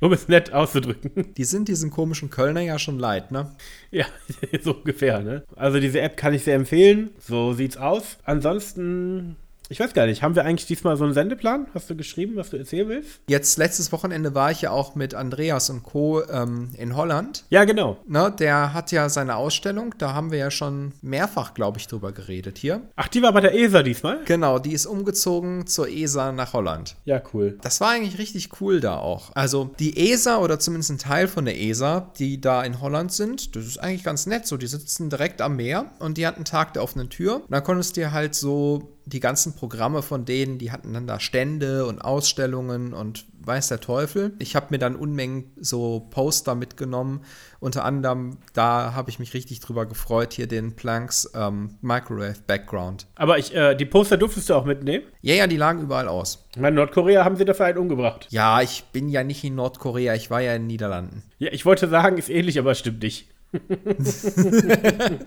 Um 0.00 0.12
es 0.12 0.28
nett 0.28 0.52
auszudrücken. 0.52 1.34
Die 1.36 1.44
sind 1.44 1.68
diesen 1.68 1.90
komischen 1.90 2.30
Kölner 2.30 2.60
ja 2.60 2.78
schon 2.78 2.98
leid, 2.98 3.30
ne? 3.30 3.50
Ja, 3.90 4.06
so 4.62 4.74
ungefähr, 4.74 5.20
ne? 5.20 5.44
Also 5.56 5.80
diese 5.80 6.00
App 6.00 6.16
kann 6.16 6.34
ich 6.34 6.44
sehr 6.44 6.56
empfehlen. 6.56 7.10
So 7.18 7.52
sieht's 7.52 7.76
aus. 7.76 8.18
Ansonsten 8.24 9.36
ich 9.70 9.78
weiß 9.78 9.94
gar 9.94 10.06
nicht, 10.06 10.22
haben 10.22 10.34
wir 10.34 10.44
eigentlich 10.44 10.66
diesmal 10.66 10.96
so 10.96 11.04
einen 11.04 11.14
Sendeplan? 11.14 11.68
Hast 11.74 11.88
du 11.88 11.94
geschrieben, 11.94 12.34
was 12.34 12.50
du 12.50 12.56
erzählen 12.56 12.88
willst? 12.88 13.20
Jetzt, 13.28 13.56
letztes 13.56 13.92
Wochenende 13.92 14.34
war 14.34 14.50
ich 14.50 14.62
ja 14.62 14.72
auch 14.72 14.96
mit 14.96 15.14
Andreas 15.14 15.70
und 15.70 15.84
Co. 15.84 16.24
Ähm, 16.28 16.70
in 16.76 16.96
Holland. 16.96 17.44
Ja, 17.50 17.64
genau. 17.64 17.98
Ne, 18.08 18.34
der 18.36 18.74
hat 18.74 18.90
ja 18.90 19.08
seine 19.08 19.36
Ausstellung, 19.36 19.94
da 19.96 20.12
haben 20.12 20.32
wir 20.32 20.38
ja 20.38 20.50
schon 20.50 20.92
mehrfach, 21.02 21.54
glaube 21.54 21.78
ich, 21.78 21.86
drüber 21.86 22.10
geredet 22.10 22.58
hier. 22.58 22.80
Ach, 22.96 23.06
die 23.06 23.22
war 23.22 23.32
bei 23.32 23.40
der 23.40 23.54
ESA 23.54 23.84
diesmal? 23.84 24.18
Genau, 24.24 24.58
die 24.58 24.72
ist 24.72 24.86
umgezogen 24.86 25.68
zur 25.68 25.88
ESA 25.88 26.32
nach 26.32 26.52
Holland. 26.52 26.96
Ja, 27.04 27.22
cool. 27.32 27.56
Das 27.62 27.80
war 27.80 27.90
eigentlich 27.90 28.18
richtig 28.18 28.60
cool 28.60 28.80
da 28.80 28.98
auch. 28.98 29.30
Also 29.36 29.70
die 29.78 30.10
ESA 30.10 30.38
oder 30.38 30.58
zumindest 30.58 30.90
ein 30.90 30.98
Teil 30.98 31.28
von 31.28 31.44
der 31.44 31.60
ESA, 31.60 32.12
die 32.18 32.40
da 32.40 32.64
in 32.64 32.80
Holland 32.80 33.12
sind, 33.12 33.54
das 33.54 33.66
ist 33.66 33.78
eigentlich 33.78 34.02
ganz 34.02 34.26
nett. 34.26 34.48
So, 34.48 34.56
die 34.56 34.66
sitzen 34.66 35.10
direkt 35.10 35.40
am 35.40 35.54
Meer 35.54 35.92
und 36.00 36.18
die 36.18 36.26
hatten 36.26 36.38
einen 36.38 36.44
Tag 36.44 36.72
der 36.72 36.82
offenen 36.82 37.08
Tür. 37.08 37.36
Und 37.36 37.50
da 37.50 37.60
konntest 37.60 37.96
du 37.96 38.00
dir 38.00 38.10
halt 38.10 38.34
so 38.34 38.96
die 39.12 39.20
ganzen 39.20 39.54
Programme 39.54 40.02
von 40.02 40.24
denen, 40.24 40.58
die 40.58 40.72
hatten 40.72 40.94
dann 40.94 41.06
da 41.06 41.20
Stände 41.20 41.86
und 41.86 42.00
Ausstellungen 42.00 42.94
und 42.94 43.26
weiß 43.42 43.68
der 43.68 43.80
Teufel. 43.80 44.34
Ich 44.38 44.56
habe 44.56 44.66
mir 44.70 44.78
dann 44.78 44.96
Unmengen 44.96 45.52
so 45.58 46.06
Poster 46.10 46.54
mitgenommen. 46.54 47.22
Unter 47.58 47.84
anderem, 47.84 48.38
da 48.52 48.94
habe 48.94 49.10
ich 49.10 49.18
mich 49.18 49.34
richtig 49.34 49.60
drüber 49.60 49.86
gefreut, 49.86 50.32
hier 50.32 50.46
den 50.46 50.76
Planks 50.76 51.30
ähm, 51.34 51.78
Microwave 51.80 52.36
Background. 52.46 53.06
Aber 53.16 53.38
ich, 53.38 53.54
äh, 53.54 53.74
die 53.74 53.86
Poster 53.86 54.16
durftest 54.16 54.50
du 54.50 54.54
auch 54.54 54.64
mitnehmen? 54.64 55.04
Ja, 55.22 55.34
ja, 55.34 55.46
die 55.46 55.56
lagen 55.56 55.82
überall 55.82 56.08
aus. 56.08 56.46
In 56.56 56.74
Nordkorea 56.74 57.24
haben 57.24 57.36
sie 57.36 57.44
dafür 57.44 57.66
einen 57.66 57.78
umgebracht. 57.78 58.26
Ja, 58.30 58.60
ich 58.60 58.84
bin 58.92 59.08
ja 59.08 59.24
nicht 59.24 59.44
in 59.44 59.54
Nordkorea, 59.54 60.14
ich 60.14 60.30
war 60.30 60.40
ja 60.40 60.54
in 60.54 60.62
den 60.62 60.66
Niederlanden. 60.68 61.22
Ja, 61.38 61.50
ich 61.52 61.64
wollte 61.64 61.88
sagen, 61.88 62.18
ist 62.18 62.30
ähnlich, 62.30 62.58
aber 62.58 62.74
stimmt 62.74 63.02
nicht. 63.02 63.28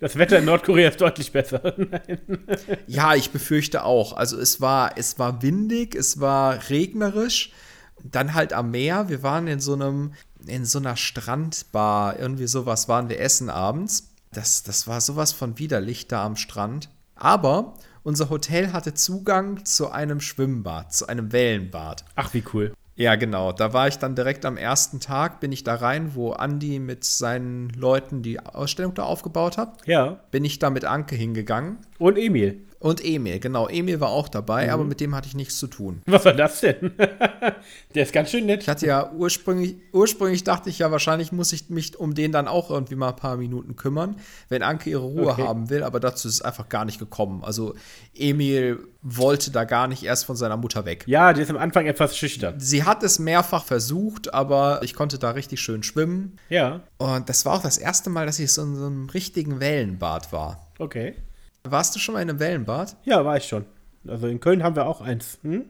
das 0.00 0.18
Wetter 0.18 0.38
in 0.38 0.44
Nordkorea 0.44 0.90
ist 0.90 1.00
deutlich 1.00 1.32
besser. 1.32 1.74
ja, 2.86 3.14
ich 3.14 3.30
befürchte 3.30 3.84
auch. 3.84 4.12
Also 4.14 4.38
es 4.38 4.60
war, 4.60 4.98
es 4.98 5.18
war 5.18 5.42
windig, 5.42 5.94
es 5.94 6.20
war 6.20 6.68
regnerisch. 6.68 7.52
Dann 8.02 8.34
halt 8.34 8.52
am 8.52 8.70
Meer. 8.70 9.08
Wir 9.08 9.22
waren 9.22 9.46
in 9.46 9.60
so 9.60 9.72
einem, 9.72 10.12
in 10.46 10.66
so 10.66 10.78
einer 10.78 10.96
Strandbar. 10.96 12.18
Irgendwie 12.18 12.46
sowas 12.46 12.88
waren 12.88 13.08
wir 13.08 13.18
essen 13.20 13.48
abends. 13.48 14.10
Das, 14.32 14.62
das 14.62 14.86
war 14.86 15.00
sowas 15.00 15.32
von 15.32 15.58
widerlich 15.58 16.06
da 16.06 16.24
am 16.24 16.36
Strand. 16.36 16.90
Aber 17.14 17.74
unser 18.02 18.28
Hotel 18.28 18.72
hatte 18.72 18.92
Zugang 18.92 19.64
zu 19.64 19.90
einem 19.90 20.20
Schwimmbad, 20.20 20.92
zu 20.92 21.06
einem 21.06 21.32
Wellenbad. 21.32 22.04
Ach, 22.16 22.34
wie 22.34 22.44
cool. 22.52 22.74
Ja, 22.96 23.16
genau. 23.16 23.52
Da 23.52 23.72
war 23.72 23.88
ich 23.88 23.98
dann 23.98 24.14
direkt 24.14 24.44
am 24.44 24.56
ersten 24.56 25.00
Tag, 25.00 25.40
bin 25.40 25.50
ich 25.50 25.64
da 25.64 25.74
rein, 25.74 26.14
wo 26.14 26.30
Andi 26.30 26.78
mit 26.78 27.04
seinen 27.04 27.70
Leuten 27.70 28.22
die 28.22 28.38
Ausstellung 28.38 28.94
da 28.94 29.02
aufgebaut 29.02 29.58
hat. 29.58 29.86
Ja. 29.86 30.20
Bin 30.30 30.44
ich 30.44 30.58
da 30.60 30.70
mit 30.70 30.84
Anke 30.84 31.16
hingegangen. 31.16 31.78
Und 31.98 32.18
Emil. 32.18 32.62
Und 32.84 33.02
Emil, 33.02 33.40
genau. 33.40 33.66
Emil 33.66 33.98
war 34.00 34.10
auch 34.10 34.28
dabei, 34.28 34.66
mhm. 34.66 34.72
aber 34.74 34.84
mit 34.84 35.00
dem 35.00 35.14
hatte 35.14 35.26
ich 35.26 35.34
nichts 35.34 35.58
zu 35.58 35.68
tun. 35.68 36.02
Was 36.04 36.26
war 36.26 36.34
das 36.34 36.60
denn? 36.60 36.92
Der 37.94 38.02
ist 38.02 38.12
ganz 38.12 38.30
schön 38.30 38.44
nett. 38.44 38.60
Ich 38.60 38.68
hatte 38.68 38.84
ja 38.84 39.10
ursprünglich, 39.10 39.76
ursprünglich 39.90 40.44
dachte 40.44 40.68
ich 40.68 40.80
ja, 40.80 40.90
wahrscheinlich 40.90 41.32
muss 41.32 41.54
ich 41.54 41.70
mich 41.70 41.98
um 41.98 42.12
den 42.12 42.30
dann 42.30 42.46
auch 42.46 42.68
irgendwie 42.68 42.94
mal 42.94 43.08
ein 43.08 43.16
paar 43.16 43.38
Minuten 43.38 43.76
kümmern, 43.76 44.16
wenn 44.50 44.62
Anke 44.62 44.90
ihre 44.90 45.00
Ruhe 45.00 45.28
okay. 45.28 45.44
haben 45.44 45.70
will, 45.70 45.82
aber 45.82 45.98
dazu 45.98 46.28
ist 46.28 46.34
es 46.34 46.42
einfach 46.42 46.68
gar 46.68 46.84
nicht 46.84 46.98
gekommen. 46.98 47.42
Also 47.42 47.74
Emil 48.14 48.86
wollte 49.00 49.50
da 49.50 49.64
gar 49.64 49.86
nicht 49.86 50.02
erst 50.02 50.26
von 50.26 50.36
seiner 50.36 50.58
Mutter 50.58 50.84
weg. 50.84 51.04
Ja, 51.06 51.32
die 51.32 51.40
ist 51.40 51.50
am 51.50 51.56
Anfang 51.56 51.86
etwas 51.86 52.18
schüchtern. 52.18 52.60
Sie 52.60 52.84
hat 52.84 53.02
es 53.02 53.18
mehrfach 53.18 53.64
versucht, 53.64 54.34
aber 54.34 54.80
ich 54.82 54.92
konnte 54.92 55.18
da 55.18 55.30
richtig 55.30 55.62
schön 55.62 55.82
schwimmen. 55.84 56.38
Ja. 56.50 56.82
Und 56.98 57.30
das 57.30 57.46
war 57.46 57.54
auch 57.54 57.62
das 57.62 57.78
erste 57.78 58.10
Mal, 58.10 58.26
dass 58.26 58.38
ich 58.38 58.52
so 58.52 58.60
in 58.60 58.76
so 58.76 58.84
einem 58.84 59.08
richtigen 59.08 59.58
Wellenbad 59.58 60.34
war. 60.34 60.70
Okay. 60.78 61.14
Warst 61.66 61.96
du 61.96 61.98
schon 61.98 62.14
mal 62.14 62.20
in 62.20 62.28
einem 62.28 62.40
Wellenbad? 62.40 62.96
Ja, 63.04 63.24
war 63.24 63.38
ich 63.38 63.44
schon. 63.44 63.64
Also 64.06 64.26
in 64.26 64.38
Köln 64.38 64.62
haben 64.62 64.76
wir 64.76 64.86
auch 64.86 65.00
eins. 65.00 65.38
Hm? 65.42 65.64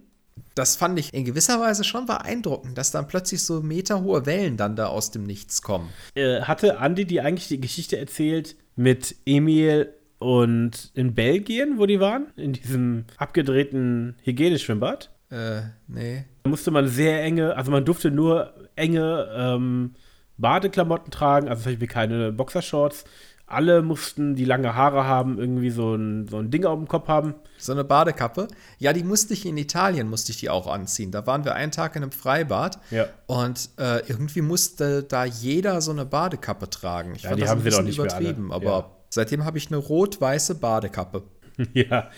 Das 0.57 0.75
fand 0.75 0.99
ich 0.99 1.15
in 1.15 1.25
gewisser 1.25 1.61
Weise 1.61 1.85
schon 1.85 2.07
beeindruckend, 2.07 2.77
dass 2.77 2.91
dann 2.91 3.07
plötzlich 3.07 3.45
so 3.45 3.63
meterhohe 3.63 4.27
Wellen 4.27 4.57
dann 4.57 4.75
da 4.75 4.87
aus 4.87 5.13
dem 5.13 5.23
Nichts 5.23 5.63
kommen. 5.63 5.91
Äh, 6.17 6.41
hatte 6.43 6.79
Andi 6.79 7.05
die 7.05 7.21
eigentlich 7.21 7.47
die 7.47 7.61
Geschichte 7.61 7.97
erzählt 7.97 8.57
mit 8.75 9.15
Emil 9.25 9.95
und 10.19 10.91
in 10.95 11.15
Belgien, 11.15 11.79
wo 11.79 11.87
die 11.87 12.01
waren? 12.01 12.27
In 12.35 12.55
diesem 12.55 13.05
abgedrehten 13.17 14.17
Hygieneschwimmbad? 14.25 15.11
Äh, 15.31 15.63
nee. 15.87 16.25
Da 16.43 16.51
musste 16.51 16.73
man 16.73 16.89
sehr 16.89 17.23
enge, 17.23 17.57
also 17.57 17.71
man 17.71 17.85
durfte 17.85 18.11
nur 18.11 18.53
enge 18.75 19.29
ähm, 19.33 19.95
Badeklamotten 20.39 21.13
tragen, 21.13 21.49
also 21.49 21.63
zum 21.63 21.73
Beispiel 21.73 21.89
keine 21.89 22.33
Boxershorts 22.33 23.05
alle 23.55 23.83
mussten 23.83 24.35
die 24.35 24.45
lange 24.45 24.75
Haare 24.75 25.05
haben, 25.05 25.39
irgendwie 25.39 25.71
so 25.71 25.95
ein, 25.95 26.29
so 26.29 26.39
ein 26.39 26.51
Ding 26.51 26.65
auf 26.65 26.79
dem 26.79 26.89
Kopf 26.89 27.09
haben. 27.09 27.35
So 27.59 27.73
eine 27.73 27.85
Badekappe. 27.85 28.49
Ja, 28.79 28.93
die 28.93 29.05
musste 29.05 29.35
ich 29.35 29.47
in 29.47 29.57
Italien, 29.57 30.09
musste 30.09 30.33
ich 30.33 30.39
die 30.39 30.51
auch 30.51 30.67
anziehen. 30.67 31.11
Da 31.11 31.27
waren 31.27 31.45
wir 31.45 31.55
einen 31.55 31.73
Tag 31.73 31.97
in 31.97 32.03
einem 32.03 32.13
Freibad. 32.13 32.79
Ja. 32.91 33.07
Und 33.27 33.71
äh, 33.79 34.01
irgendwie 34.09 34.43
musste 34.43 35.03
da 35.03 35.25
jeder 35.25 35.81
so 35.81 35.93
eine 35.93 36.05
Badekappe 36.05 36.69
tragen. 36.69 37.15
Ich 37.17 37.23
ja, 37.23 37.31
fand 37.31 37.39
die 37.39 37.43
das 37.43 37.51
haben 37.51 37.61
ein 37.61 37.65
bisschen 37.65 37.89
übertrieben, 37.89 38.53
aber 38.53 38.71
ja. 38.71 38.91
seitdem 39.09 39.45
habe 39.45 39.59
ich 39.59 39.69
eine 39.69 39.79
rot-weiße 39.79 40.57
Badekappe. 40.57 41.23
Ja. 41.73 42.11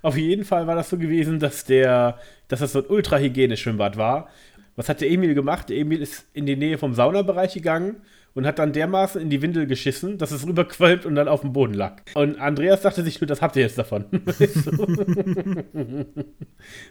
Auf 0.00 0.16
jeden 0.16 0.46
Fall 0.46 0.66
war 0.66 0.74
das 0.74 0.88
so 0.88 0.96
gewesen, 0.96 1.38
dass 1.38 1.66
der, 1.66 2.18
dass 2.48 2.60
das 2.60 2.72
so 2.72 2.78
ein 2.78 2.86
ultra 2.88 3.18
Schwimmbad 3.18 3.98
war. 3.98 4.28
Was 4.76 4.88
hat 4.88 5.02
der 5.02 5.10
Emil 5.10 5.34
gemacht? 5.34 5.68
Der 5.68 5.76
Emil 5.76 6.00
ist 6.00 6.24
in 6.32 6.46
die 6.46 6.56
Nähe 6.56 6.78
vom 6.78 6.94
Saunabereich 6.94 7.52
gegangen 7.52 7.96
und 8.34 8.46
hat 8.46 8.58
dann 8.58 8.72
dermaßen 8.72 9.20
in 9.20 9.30
die 9.30 9.42
Windel 9.42 9.66
geschissen, 9.66 10.18
dass 10.18 10.30
es 10.30 10.46
rüberquollt 10.46 11.04
und 11.06 11.14
dann 11.14 11.28
auf 11.28 11.42
dem 11.42 11.52
Boden 11.52 11.74
lag. 11.74 12.02
Und 12.14 12.40
Andreas 12.40 12.82
dachte 12.82 13.02
sich 13.02 13.20
nur, 13.20 13.28
das 13.28 13.42
habt 13.42 13.56
ihr 13.56 13.62
jetzt 13.62 13.78
davon. 13.78 14.06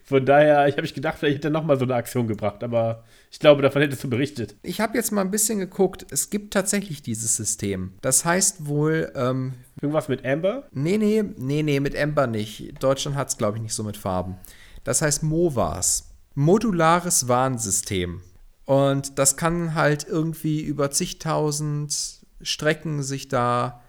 Von 0.04 0.26
daher, 0.26 0.68
ich 0.68 0.76
habe 0.76 0.86
ich 0.86 0.94
gedacht, 0.94 1.18
vielleicht 1.20 1.38
hätte 1.38 1.48
er 1.48 1.52
nochmal 1.52 1.78
so 1.80 1.86
eine 1.86 1.96
Aktion 1.96 2.28
gebracht, 2.28 2.64
aber 2.64 3.04
ich 3.32 3.40
glaube, 3.40 3.62
davon 3.62 3.82
hättest 3.82 4.04
du 4.04 4.10
berichtet. 4.10 4.56
Ich 4.62 4.82
habe 4.82 4.98
jetzt 4.98 5.12
mal 5.12 5.22
ein 5.22 5.32
bisschen 5.32 5.60
geguckt. 5.60 6.06
Es 6.12 6.30
gibt 6.30 6.54
tatsächlich 6.54 7.02
dieses 7.02 7.36
System. 7.36 7.94
Das 8.02 8.26
heißt 8.26 8.68
wohl. 8.68 9.12
Ähm, 9.16 9.54
Irgendwas 9.82 10.10
mit 10.10 10.26
Amber? 10.26 10.68
Nee, 10.72 10.98
nee, 10.98 11.24
nee, 11.38 11.64
nee, 11.64 11.80
mit 11.80 11.98
Amber 11.98 12.28
nicht. 12.28 12.76
Deutschland 12.84 13.18
hat 13.18 13.30
es, 13.30 13.38
glaube 13.38 13.58
ich, 13.58 13.64
nicht 13.64 13.74
so 13.74 13.84
mit 13.84 13.98
Farben. 13.98 14.36
Das 14.84 15.02
heißt 15.02 15.24
MOVAS. 15.24 16.10
Modulares 16.36 17.28
Warnsystem. 17.28 18.22
Und 18.72 19.20
das 19.20 19.36
kann 19.36 19.76
halt 19.76 20.08
irgendwie 20.08 20.62
über 20.62 20.92
zigtausend 20.92 21.94
Strecken 22.42 23.04
sich 23.04 23.28
da 23.28 23.82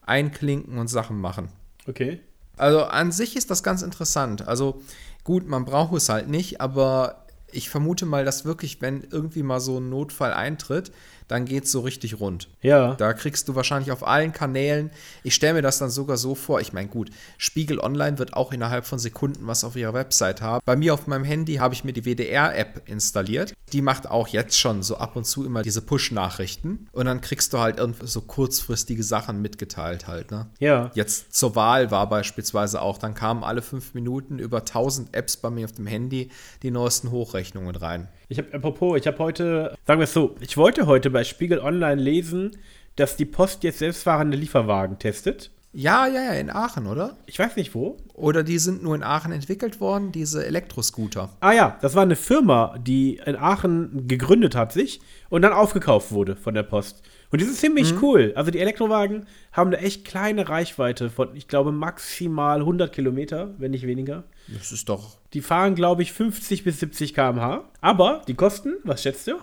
einklinken 0.00 0.78
und 0.78 0.88
Sachen 0.88 1.20
machen. 1.20 1.50
Okay. 1.86 2.20
Also 2.56 2.84
an 2.84 3.12
sich 3.12 3.36
ist 3.36 3.50
das 3.50 3.62
ganz 3.62 3.82
interessant. 3.82 4.48
Also 4.48 4.80
gut, 5.24 5.46
man 5.46 5.66
braucht 5.66 5.94
es 5.94 6.08
halt 6.08 6.28
nicht, 6.30 6.58
aber 6.62 7.26
Ich 7.52 7.68
vermute 7.68 8.06
mal, 8.06 8.24
dass 8.24 8.44
wirklich, 8.44 8.80
wenn 8.80 9.02
irgendwie 9.10 9.42
mal 9.42 9.60
so 9.60 9.78
ein 9.78 9.88
Notfall 9.88 10.32
eintritt, 10.32 10.92
dann 11.30 11.44
geht 11.44 11.64
es 11.64 11.72
so 11.72 11.80
richtig 11.80 12.18
rund. 12.18 12.48
Ja. 12.60 12.94
Da 12.94 13.12
kriegst 13.12 13.48
du 13.48 13.54
wahrscheinlich 13.54 13.92
auf 13.92 14.04
allen 14.04 14.32
Kanälen, 14.32 14.90
ich 15.22 15.36
stelle 15.36 15.54
mir 15.54 15.62
das 15.62 15.78
dann 15.78 15.88
sogar 15.88 16.16
so 16.16 16.34
vor, 16.34 16.60
ich 16.60 16.72
meine, 16.72 16.88
gut, 16.88 17.10
Spiegel 17.38 17.78
Online 17.78 18.18
wird 18.18 18.34
auch 18.34 18.52
innerhalb 18.52 18.84
von 18.84 18.98
Sekunden 18.98 19.46
was 19.46 19.62
auf 19.62 19.76
ihrer 19.76 19.94
Website 19.94 20.42
haben. 20.42 20.60
Bei 20.64 20.74
mir 20.74 20.92
auf 20.92 21.06
meinem 21.06 21.22
Handy 21.22 21.56
habe 21.56 21.72
ich 21.72 21.84
mir 21.84 21.92
die 21.92 22.04
WDR-App 22.04 22.82
installiert. 22.86 23.54
Die 23.72 23.80
macht 23.80 24.10
auch 24.10 24.26
jetzt 24.26 24.58
schon 24.58 24.82
so 24.82 24.96
ab 24.96 25.14
und 25.14 25.24
zu 25.24 25.44
immer 25.44 25.62
diese 25.62 25.82
Push-Nachrichten. 25.82 26.88
Und 26.90 27.06
dann 27.06 27.20
kriegst 27.20 27.52
du 27.52 27.58
halt 27.58 27.78
irgendwie 27.78 28.08
so 28.08 28.22
kurzfristige 28.22 29.04
Sachen 29.04 29.40
mitgeteilt 29.40 30.08
halt, 30.08 30.32
ne? 30.32 30.48
Ja. 30.58 30.90
Jetzt 30.94 31.32
zur 31.34 31.54
Wahl 31.54 31.92
war 31.92 32.08
beispielsweise 32.08 32.82
auch, 32.82 32.98
dann 32.98 33.14
kamen 33.14 33.44
alle 33.44 33.62
fünf 33.62 33.94
Minuten 33.94 34.40
über 34.40 34.58
1000 34.58 35.14
Apps 35.14 35.36
bei 35.36 35.50
mir 35.50 35.66
auf 35.66 35.72
dem 35.72 35.86
Handy 35.86 36.30
die 36.64 36.72
neuesten 36.72 37.12
Hochrechnungen 37.12 37.76
rein. 37.76 38.08
Ich 38.30 38.38
habe, 38.38 38.54
apropos, 38.54 38.96
ich 38.96 39.08
habe 39.08 39.18
heute, 39.18 39.76
sagen 39.84 39.98
wir 39.98 40.04
es 40.04 40.12
so, 40.12 40.36
ich 40.40 40.56
wollte 40.56 40.86
heute 40.86 41.10
bei 41.10 41.24
Spiegel 41.24 41.58
Online 41.58 42.00
lesen, 42.00 42.52
dass 42.94 43.16
die 43.16 43.24
Post 43.24 43.64
jetzt 43.64 43.80
selbstfahrende 43.80 44.36
Lieferwagen 44.36 45.00
testet. 45.00 45.50
Ja, 45.72 46.06
ja, 46.06 46.22
ja, 46.22 46.32
in 46.34 46.48
Aachen, 46.48 46.86
oder? 46.86 47.16
Ich 47.26 47.40
weiß 47.40 47.56
nicht 47.56 47.74
wo. 47.74 47.96
Oder 48.14 48.44
die 48.44 48.58
sind 48.58 48.84
nur 48.84 48.94
in 48.94 49.02
Aachen 49.02 49.32
entwickelt 49.32 49.80
worden, 49.80 50.12
diese 50.12 50.46
Elektroscooter. 50.46 51.30
Ah 51.40 51.52
ja, 51.52 51.76
das 51.82 51.96
war 51.96 52.02
eine 52.02 52.14
Firma, 52.14 52.76
die 52.78 53.20
in 53.24 53.34
Aachen 53.34 54.06
gegründet 54.06 54.54
hat 54.54 54.72
sich 54.72 55.00
und 55.28 55.42
dann 55.42 55.52
aufgekauft 55.52 56.12
wurde 56.12 56.36
von 56.36 56.54
der 56.54 56.62
Post. 56.62 57.02
Und 57.32 57.40
die 57.40 57.44
sind 57.44 57.56
ziemlich 57.56 58.00
cool. 58.00 58.32
Also 58.36 58.52
die 58.52 58.60
Elektrowagen 58.60 59.26
haben 59.50 59.72
eine 59.72 59.78
echt 59.78 60.04
kleine 60.04 60.48
Reichweite 60.48 61.10
von, 61.10 61.34
ich 61.34 61.48
glaube, 61.48 61.72
maximal 61.72 62.60
100 62.60 62.92
Kilometer, 62.92 63.54
wenn 63.58 63.72
nicht 63.72 63.88
weniger. 63.88 64.22
Das 64.46 64.70
ist 64.70 64.88
doch. 64.88 65.19
Die 65.32 65.40
fahren, 65.40 65.74
glaube 65.74 66.02
ich, 66.02 66.12
50 66.12 66.64
bis 66.64 66.80
70 66.80 67.14
km/h. 67.14 67.64
Aber 67.80 68.22
die 68.26 68.34
kosten, 68.34 68.74
was 68.82 69.02
schätzt 69.02 69.26
du? 69.26 69.34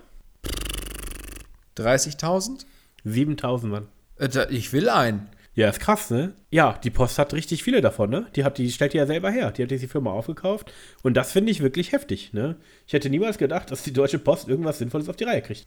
30.000? 1.77 2.65
7000 3.03 3.71
Mann. 3.71 3.87
Äh, 4.19 4.29
ich 4.49 4.73
will 4.73 4.89
einen. 4.89 5.29
Ja, 5.57 5.69
ist 5.69 5.79
krass, 5.79 6.11
ne? 6.11 6.33
Ja, 6.51 6.77
die 6.83 6.91
Post 6.91 7.17
hat 7.17 7.33
richtig 7.33 7.63
viele 7.63 7.81
davon, 7.81 8.11
ne? 8.11 8.27
Die, 8.35 8.43
hat, 8.43 8.59
die 8.59 8.71
stellt 8.71 8.93
die 8.93 8.97
ja 8.97 9.07
selber 9.07 9.31
her. 9.31 9.49
Die 9.51 9.63
hat 9.63 9.71
diese 9.71 9.87
Firma 9.87 10.11
aufgekauft. 10.11 10.71
Und 11.01 11.17
das 11.17 11.31
finde 11.31 11.51
ich 11.51 11.61
wirklich 11.61 11.93
heftig, 11.93 12.31
ne? 12.31 12.57
Ich 12.85 12.93
hätte 12.93 13.09
niemals 13.09 13.39
gedacht, 13.39 13.71
dass 13.71 13.81
die 13.81 13.93
Deutsche 13.93 14.19
Post 14.19 14.47
irgendwas 14.47 14.77
Sinnvolles 14.77 15.09
auf 15.09 15.15
die 15.15 15.23
Reihe 15.23 15.41
kriegt. 15.41 15.65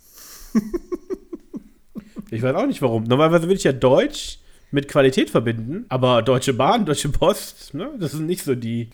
ich 2.31 2.41
weiß 2.41 2.55
auch 2.55 2.67
nicht 2.67 2.83
warum. 2.83 3.03
Normalerweise 3.05 3.45
würde 3.45 3.57
ich 3.57 3.65
ja 3.65 3.73
Deutsch 3.73 4.39
mit 4.71 4.87
Qualität 4.87 5.29
verbinden, 5.29 5.87
aber 5.89 6.23
Deutsche 6.23 6.55
Bahn, 6.55 6.87
Deutsche 6.87 7.09
Post, 7.09 7.75
ne? 7.75 7.91
Das 7.99 8.12
sind 8.12 8.27
nicht 8.27 8.45
so 8.45 8.55
die, 8.55 8.91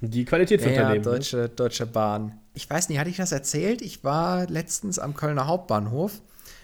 die 0.00 0.20
Ja, 0.22 0.28
Qualitätsunternehmen. 0.28 0.98
ne? 0.98 1.02
Deutsche, 1.02 1.48
Deutsche 1.48 1.86
Bahn. 1.86 2.38
Ich 2.54 2.68
weiß 2.68 2.88
nicht, 2.88 2.98
hatte 2.98 3.10
ich 3.10 3.16
das 3.16 3.32
erzählt? 3.32 3.82
Ich 3.82 4.04
war 4.04 4.46
letztens 4.46 4.98
am 4.98 5.14
Kölner 5.14 5.46
Hauptbahnhof 5.46 6.20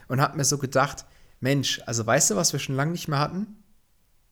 und 0.08 0.20
habe 0.20 0.36
mir 0.36 0.44
so 0.44 0.58
gedacht, 0.58 1.04
Mensch, 1.40 1.80
also 1.86 2.06
weißt 2.06 2.30
du, 2.30 2.36
was 2.36 2.52
wir 2.52 2.60
schon 2.60 2.76
lange 2.76 2.92
nicht 2.92 3.08
mehr 3.08 3.18
hatten? 3.18 3.46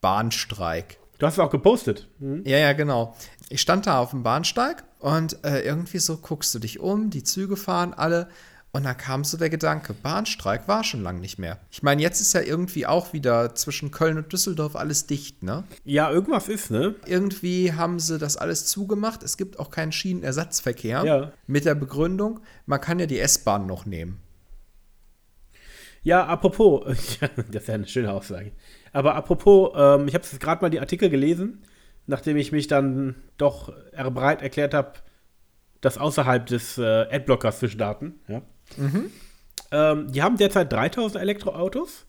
Bahnstreik. 0.00 0.98
Du 1.18 1.26
hast 1.26 1.34
es 1.34 1.38
auch 1.38 1.50
gepostet. 1.50 2.08
Hm? 2.20 2.42
Ja, 2.46 2.56
ja, 2.58 2.72
genau. 2.72 3.14
Ich 3.50 3.60
stand 3.60 3.86
da 3.86 3.98
auf 3.98 4.10
dem 4.10 4.22
Bahnsteig 4.22 4.84
und 5.00 5.44
äh, 5.44 5.60
irgendwie 5.60 5.98
so 5.98 6.16
guckst 6.16 6.54
du 6.54 6.58
dich 6.58 6.80
um, 6.80 7.10
die 7.10 7.22
Züge 7.24 7.56
fahren 7.56 7.92
alle. 7.92 8.28
Und 8.72 8.84
dann 8.84 8.96
kam 8.96 9.24
so 9.24 9.36
der 9.36 9.50
Gedanke, 9.50 9.92
Bahnstreik 9.94 10.68
war 10.68 10.84
schon 10.84 11.02
lange 11.02 11.18
nicht 11.20 11.38
mehr. 11.40 11.58
Ich 11.72 11.82
meine, 11.82 12.00
jetzt 12.02 12.20
ist 12.20 12.32
ja 12.34 12.40
irgendwie 12.40 12.86
auch 12.86 13.12
wieder 13.12 13.54
zwischen 13.56 13.90
Köln 13.90 14.16
und 14.16 14.32
Düsseldorf 14.32 14.76
alles 14.76 15.06
dicht, 15.08 15.42
ne? 15.42 15.64
Ja, 15.84 16.08
irgendwas 16.10 16.48
ist, 16.48 16.70
ne? 16.70 16.94
Irgendwie 17.04 17.72
haben 17.72 17.98
sie 17.98 18.16
das 18.18 18.36
alles 18.36 18.66
zugemacht. 18.66 19.24
Es 19.24 19.36
gibt 19.36 19.58
auch 19.58 19.70
keinen 19.70 19.90
Schienenersatzverkehr. 19.90 21.04
Ja. 21.04 21.32
Mit 21.48 21.64
der 21.64 21.74
Begründung, 21.74 22.40
man 22.66 22.80
kann 22.80 23.00
ja 23.00 23.06
die 23.06 23.18
S-Bahn 23.18 23.66
noch 23.66 23.86
nehmen. 23.86 24.20
Ja, 26.02 26.24
apropos, 26.26 26.84
das 27.20 27.62
ist 27.62 27.66
ja 27.68 27.74
eine 27.74 27.88
schöne 27.88 28.12
Aussage. 28.12 28.52
Aber 28.92 29.16
apropos, 29.16 29.72
ähm, 29.74 30.06
ich 30.08 30.14
habe 30.14 30.24
jetzt 30.24 30.38
gerade 30.40 30.62
mal 30.62 30.70
die 30.70 30.80
Artikel 30.80 31.10
gelesen, 31.10 31.64
nachdem 32.06 32.36
ich 32.36 32.52
mich 32.52 32.68
dann 32.68 33.16
doch 33.36 33.72
er- 33.92 34.10
bereit 34.10 34.42
erklärt 34.42 34.74
habe, 34.74 34.92
das 35.80 35.98
außerhalb 35.98 36.46
des 36.46 36.78
äh, 36.78 37.06
Adblockers 37.10 37.58
zu 37.58 37.68
starten. 37.68 38.20
Ja. 38.28 38.42
Ähm, 39.72 40.10
die 40.12 40.22
haben 40.22 40.36
derzeit 40.36 40.72
3000 40.72 41.22
Elektroautos. 41.22 42.06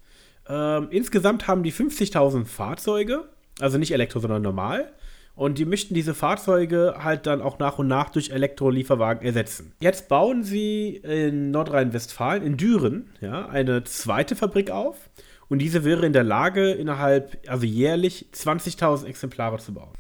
Ähm, 0.50 0.88
insgesamt 0.90 1.48
haben 1.48 1.64
die 1.64 1.72
50.000 1.72 2.46
Fahrzeuge, 2.46 3.30
also 3.60 3.78
nicht 3.78 3.92
Elektro, 3.92 4.20
sondern 4.20 4.42
normal. 4.42 4.92
Und 5.36 5.58
die 5.58 5.66
möchten 5.66 5.94
diese 5.94 6.14
Fahrzeuge 6.14 6.96
halt 7.00 7.26
dann 7.26 7.42
auch 7.42 7.58
nach 7.58 7.80
und 7.80 7.88
nach 7.88 8.10
durch 8.10 8.32
Elektrolieferwagen 8.32 9.26
ersetzen. 9.26 9.74
Jetzt 9.80 10.10
bauen 10.10 10.44
sie 10.44 10.98
in 10.98 11.52
Nordrhein-Westfalen, 11.52 12.44
in 12.44 12.58
Düren, 12.58 13.10
ja, 13.22 13.48
eine 13.48 13.84
zweite 13.86 14.36
Fabrik 14.36 14.72
auf. 14.72 15.10
Und 15.48 15.60
diese 15.60 15.84
wäre 15.84 16.06
in 16.06 16.14
der 16.14 16.24
Lage, 16.24 16.72
innerhalb, 16.72 17.38
also 17.48 17.66
jährlich 17.66 18.28
20.000 18.34 19.06
Exemplare 19.06 19.58
zu 19.60 19.74
bauen. 19.74 19.94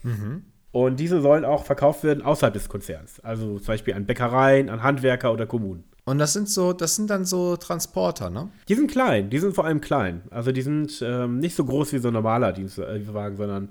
Und 0.72 1.00
diese 1.00 1.22
sollen 1.22 1.44
auch 1.44 1.66
verkauft 1.66 2.04
werden 2.04 2.24
außerhalb 2.24 2.54
des 2.54 2.70
Konzerns. 2.70 3.20
Also 3.22 3.58
zum 3.58 3.68
Beispiel 3.68 3.94
an 3.94 4.06
Bäckereien, 4.06 4.70
an 4.70 4.84
Handwerker 4.84 5.34
oder 5.34 5.46
Kommunen. 5.46 5.84
Und 6.04 6.18
das 6.18 6.34
sind 6.34 6.50
so, 6.50 6.74
das 6.74 6.96
sind 6.96 7.10
dann 7.10 7.26
so 7.26 7.58
Transporter, 7.58 8.30
ne? 8.30 8.50
Die 8.68 8.76
sind 8.76 8.90
klein, 8.90 9.30
die 9.30 9.38
sind 9.38 9.54
vor 9.54 9.66
allem 9.66 9.82
klein. 9.82 10.24
Also 10.32 10.52
die 10.52 10.64
sind 10.64 11.02
ähm, 11.06 11.40
nicht 11.40 11.56
so 11.56 11.64
groß 11.64 11.94
wie 11.94 12.00
so 12.00 12.08
ein 12.08 12.14
normaler 12.14 12.54
Dienstwagen, 12.54 13.38
sondern 13.38 13.70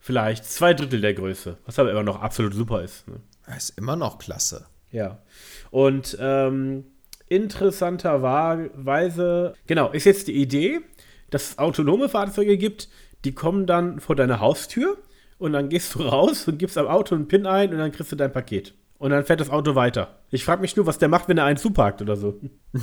vielleicht 0.00 0.44
zwei 0.44 0.74
Drittel 0.74 1.00
der 1.00 1.14
Größe. 1.14 1.56
Was 1.66 1.78
aber 1.78 1.92
immer 1.92 2.02
noch 2.02 2.20
absolut 2.20 2.54
super 2.54 2.82
ist. 2.82 3.06
Ne? 3.06 3.20
Das 3.46 3.70
ist 3.70 3.78
immer 3.78 3.96
noch 3.96 4.18
klasse. 4.18 4.66
Ja. 4.90 5.18
Und 5.70 6.16
ähm, 6.20 6.84
interessanterweise, 7.28 9.54
genau, 9.66 9.90
ist 9.90 10.04
jetzt 10.04 10.28
die 10.28 10.34
Idee, 10.34 10.80
dass 11.30 11.50
es 11.50 11.58
autonome 11.58 12.08
Fahrzeuge 12.08 12.56
gibt, 12.56 12.88
die 13.24 13.34
kommen 13.34 13.66
dann 13.66 14.00
vor 14.00 14.16
deine 14.16 14.40
Haustür 14.40 14.96
und 15.38 15.52
dann 15.52 15.68
gehst 15.68 15.94
du 15.94 16.02
raus 16.02 16.48
und 16.48 16.58
gibst 16.58 16.78
am 16.78 16.86
Auto 16.86 17.14
einen 17.14 17.28
PIN 17.28 17.46
ein 17.46 17.70
und 17.70 17.78
dann 17.78 17.92
kriegst 17.92 18.12
du 18.12 18.16
dein 18.16 18.32
Paket. 18.32 18.74
Und 18.98 19.10
dann 19.10 19.24
fährt 19.24 19.40
das 19.40 19.48
Auto 19.48 19.76
weiter. 19.76 20.18
Ich 20.30 20.44
frage 20.44 20.60
mich 20.60 20.74
nur, 20.74 20.86
was 20.86 20.98
der 20.98 21.08
macht, 21.08 21.28
wenn 21.28 21.38
er 21.38 21.44
einen 21.44 21.56
zuparkt 21.56 22.02
oder 22.02 22.16
so. 22.16 22.40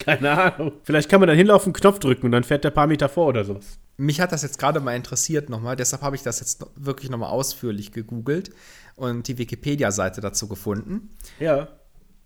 Keine 0.00 0.30
Ahnung. 0.32 0.72
Vielleicht 0.82 1.08
kann 1.08 1.20
man 1.20 1.28
dann 1.28 1.36
hinlaufen, 1.36 1.72
Knopf 1.72 2.00
drücken 2.00 2.26
und 2.26 2.32
dann 2.32 2.42
fährt 2.42 2.64
der 2.64 2.72
paar 2.72 2.88
Meter 2.88 3.08
vor 3.08 3.28
oder 3.28 3.44
sowas. 3.44 3.78
Mich 3.96 4.20
hat 4.20 4.32
das 4.32 4.42
jetzt 4.42 4.58
gerade 4.58 4.80
mal 4.80 4.96
interessiert 4.96 5.48
nochmal, 5.48 5.76
deshalb 5.76 6.02
habe 6.02 6.16
ich 6.16 6.24
das 6.24 6.40
jetzt 6.40 6.66
wirklich 6.74 7.08
nochmal 7.08 7.30
ausführlich 7.30 7.92
gegoogelt 7.92 8.50
und 8.96 9.28
die 9.28 9.38
Wikipedia-Seite 9.38 10.20
dazu 10.20 10.48
gefunden. 10.48 11.10
Ja. 11.38 11.68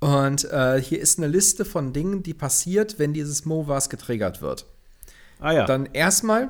Und 0.01 0.51
äh, 0.51 0.81
hier 0.81 1.01
ist 1.01 1.19
eine 1.19 1.27
Liste 1.27 1.67
von 1.67 1.93
Dingen, 1.93 2.23
die 2.23 2.33
passiert, 2.33 2.99
wenn 2.99 3.13
dieses 3.13 3.45
MOVAS 3.45 3.91
getriggert 3.91 4.41
wird. 4.41 4.65
Ah 5.41 5.53
ja. 5.53 5.67
Dann 5.67 5.87
erstmal, 5.93 6.49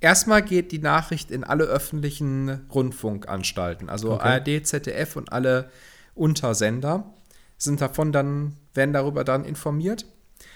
erstmal 0.00 0.42
geht 0.42 0.72
die 0.72 0.78
Nachricht 0.78 1.30
in 1.30 1.44
alle 1.44 1.64
öffentlichen 1.64 2.66
Rundfunkanstalten, 2.72 3.88
also 3.88 4.12
Okay. 4.12 4.28
ARD, 4.28 4.66
ZDF 4.66 5.16
und 5.16 5.32
alle 5.32 5.70
Untersender 6.14 7.12
sind 7.56 7.80
davon 7.80 8.12
dann, 8.12 8.56
werden 8.74 8.92
darüber 8.92 9.24
dann 9.24 9.44
informiert. 9.44 10.06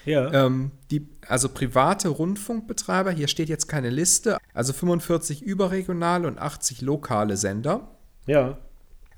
ja. 0.05 0.31
Ähm, 0.33 0.71
die, 0.91 1.07
also 1.27 1.49
private 1.49 2.09
Rundfunkbetreiber, 2.09 3.11
hier 3.11 3.27
steht 3.27 3.49
jetzt 3.49 3.67
keine 3.67 3.89
Liste, 3.89 4.37
also 4.53 4.71
45 4.73 5.41
überregionale 5.41 6.27
und 6.27 6.39
80 6.39 6.81
lokale 6.81 7.37
Sender. 7.37 7.87
ja. 8.25 8.57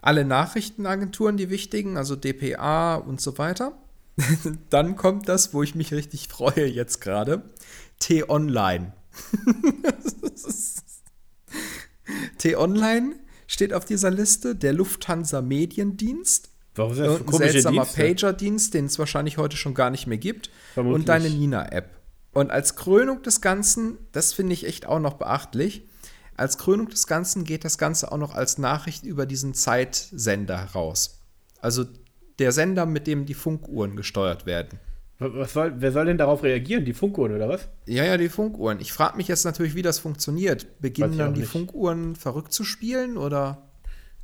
Alle 0.01 0.23
Nachrichtenagenturen, 0.23 1.35
die 1.35 1.49
wichtigen, 1.49 1.97
also 1.97 2.15
DPA 2.15 2.93
und 2.93 3.19
so 3.21 3.39
weiter. 3.39 3.71
Dann 4.69 4.97
kommt 4.97 5.27
das, 5.27 5.51
wo 5.55 5.63
ich 5.63 5.73
mich 5.73 5.93
richtig 5.93 6.27
freue 6.27 6.67
jetzt 6.67 7.01
gerade. 7.01 7.41
T-Online. 7.97 8.93
T-Online 12.37 13.15
steht 13.47 13.73
auf 13.73 13.85
dieser 13.85 14.11
Liste, 14.11 14.55
der 14.55 14.73
Lufthansa 14.73 15.41
Mediendienst. 15.41 16.49
Warum 16.75 16.91
ist 16.91 16.99
das 16.99 17.25
komische 17.25 17.51
seltsamer 17.51 17.85
Dienste? 17.85 18.01
Pager-Dienst, 18.01 18.73
den 18.73 18.85
es 18.85 18.99
wahrscheinlich 18.99 19.37
heute 19.37 19.55
schon 19.55 19.73
gar 19.73 19.89
nicht 19.89 20.07
mehr 20.07 20.17
gibt. 20.17 20.49
Vermutlich. 20.73 20.99
Und 20.99 21.09
deine 21.09 21.29
Nina-App. 21.29 21.89
Und 22.33 22.51
als 22.51 22.75
Krönung 22.75 23.21
des 23.21 23.39
Ganzen, 23.39 23.97
das 24.11 24.33
finde 24.33 24.53
ich 24.53 24.65
echt 24.65 24.85
auch 24.85 24.99
noch 24.99 25.13
beachtlich, 25.13 25.87
als 26.35 26.57
Krönung 26.57 26.89
des 26.89 27.07
Ganzen 27.07 27.45
geht 27.45 27.63
das 27.63 27.77
Ganze 27.77 28.11
auch 28.11 28.17
noch 28.17 28.35
als 28.35 28.57
Nachricht 28.57 29.05
über 29.05 29.25
diesen 29.25 29.53
Zeitsender 29.53 30.59
heraus. 30.59 31.21
Also 31.61 31.85
der 32.39 32.51
Sender, 32.51 32.85
mit 32.85 33.07
dem 33.07 33.25
die 33.25 33.33
Funkuhren 33.33 33.95
gesteuert 33.95 34.45
werden. 34.45 34.79
Was 35.19 35.53
soll, 35.53 35.73
wer 35.77 35.91
soll 35.93 36.05
denn 36.05 36.17
darauf 36.17 36.43
reagieren? 36.43 36.83
Die 36.83 36.93
Funkuhren 36.93 37.33
oder 37.33 37.47
was? 37.47 37.69
Ja, 37.85 38.03
ja, 38.03 38.17
die 38.17 38.27
Funkuhren. 38.27 38.81
Ich 38.81 38.91
frage 38.91 39.15
mich 39.15 39.29
jetzt 39.29 39.45
natürlich, 39.45 39.73
wie 39.73 39.81
das 39.81 39.99
funktioniert. 39.99 40.81
Beginnen 40.81 41.17
dann 41.17 41.33
die 41.33 41.41
nicht. 41.41 41.51
Funkuhren 41.51 42.15
verrückt 42.15 42.51
zu 42.51 42.65
spielen 42.65 43.15
oder? 43.17 43.61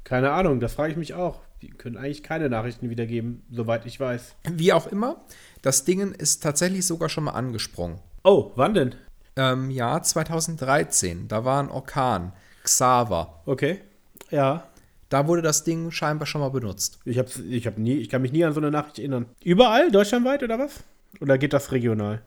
Keine 0.03 0.31
Ahnung, 0.31 0.59
das 0.59 0.73
frage 0.73 0.91
ich 0.91 0.97
mich 0.97 1.13
auch. 1.13 1.39
Die 1.61 1.69
können 1.69 1.95
eigentlich 1.95 2.23
keine 2.23 2.49
Nachrichten 2.49 2.89
wiedergeben, 2.89 3.43
soweit 3.51 3.85
ich 3.85 3.99
weiß. 3.99 4.35
Wie 4.51 4.73
auch 4.73 4.87
immer, 4.87 5.21
das 5.61 5.85
Ding 5.85 6.11
ist 6.11 6.43
tatsächlich 6.43 6.85
sogar 6.85 7.07
schon 7.07 7.25
mal 7.25 7.31
angesprungen. 7.31 7.99
Oh, 8.23 8.51
wann 8.55 8.73
denn? 8.73 8.95
Ähm, 9.37 9.69
Jahr 9.69 10.03
2013, 10.03 11.27
da 11.27 11.45
war 11.45 11.61
ein 11.61 11.69
Orkan, 11.69 12.33
Xaver. 12.63 13.41
Okay. 13.45 13.79
Ja. 14.29 14.67
Da 15.11 15.27
wurde 15.27 15.41
das 15.41 15.65
Ding 15.65 15.91
scheinbar 15.91 16.25
schon 16.25 16.39
mal 16.39 16.51
benutzt. 16.51 16.99
Ich, 17.03 17.19
hab's, 17.19 17.37
ich, 17.37 17.67
hab 17.67 17.77
nie, 17.77 17.95
ich 17.95 18.07
kann 18.07 18.21
mich 18.21 18.31
nie 18.31 18.45
an 18.45 18.53
so 18.53 18.61
eine 18.61 18.71
Nachricht 18.71 18.97
erinnern. 18.97 19.25
Überall, 19.43 19.91
deutschlandweit 19.91 20.41
oder 20.41 20.57
was? 20.57 20.85
Oder 21.19 21.37
geht 21.37 21.51
das 21.51 21.73
regional? 21.73 22.21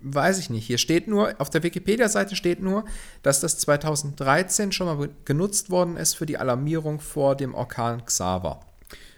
Weiß 0.00 0.38
ich 0.38 0.48
nicht. 0.48 0.66
Hier 0.66 0.78
steht 0.78 1.06
nur, 1.06 1.34
auf 1.36 1.50
der 1.50 1.62
Wikipedia-Seite 1.62 2.34
steht 2.34 2.62
nur, 2.62 2.86
dass 3.22 3.40
das 3.40 3.58
2013 3.58 4.72
schon 4.72 4.86
mal 4.86 5.10
genutzt 5.26 5.68
worden 5.68 5.98
ist 5.98 6.14
für 6.14 6.24
die 6.24 6.38
Alarmierung 6.38 6.98
vor 6.98 7.36
dem 7.36 7.54
Orkan 7.54 8.06
Xaver. 8.06 8.60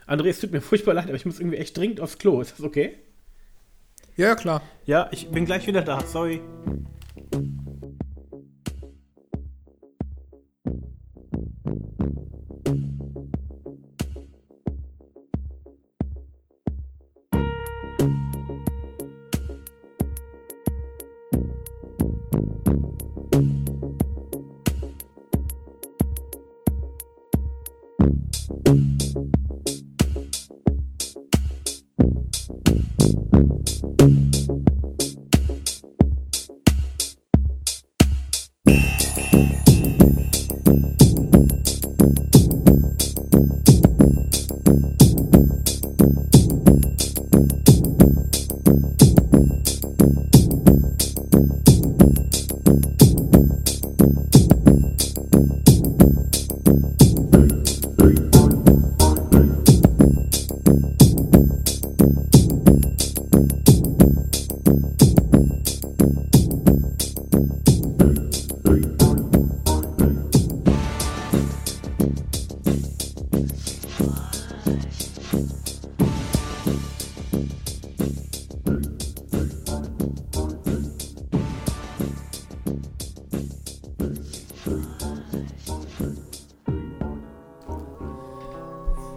André, 0.08 0.30
es 0.30 0.40
tut 0.40 0.50
mir 0.50 0.60
furchtbar 0.60 0.94
leid, 0.94 1.04
aber 1.04 1.14
ich 1.14 1.26
muss 1.26 1.38
irgendwie 1.38 1.58
echt 1.58 1.76
dringend 1.76 2.00
aufs 2.00 2.18
Klo. 2.18 2.40
Ist 2.40 2.58
das 2.58 2.66
okay? 2.66 2.96
Ja, 4.16 4.34
klar. 4.34 4.62
Ja, 4.84 5.08
ich 5.12 5.28
bin 5.28 5.44
gleich 5.44 5.68
wieder 5.68 5.82
da. 5.82 6.00
Sorry. 6.04 6.40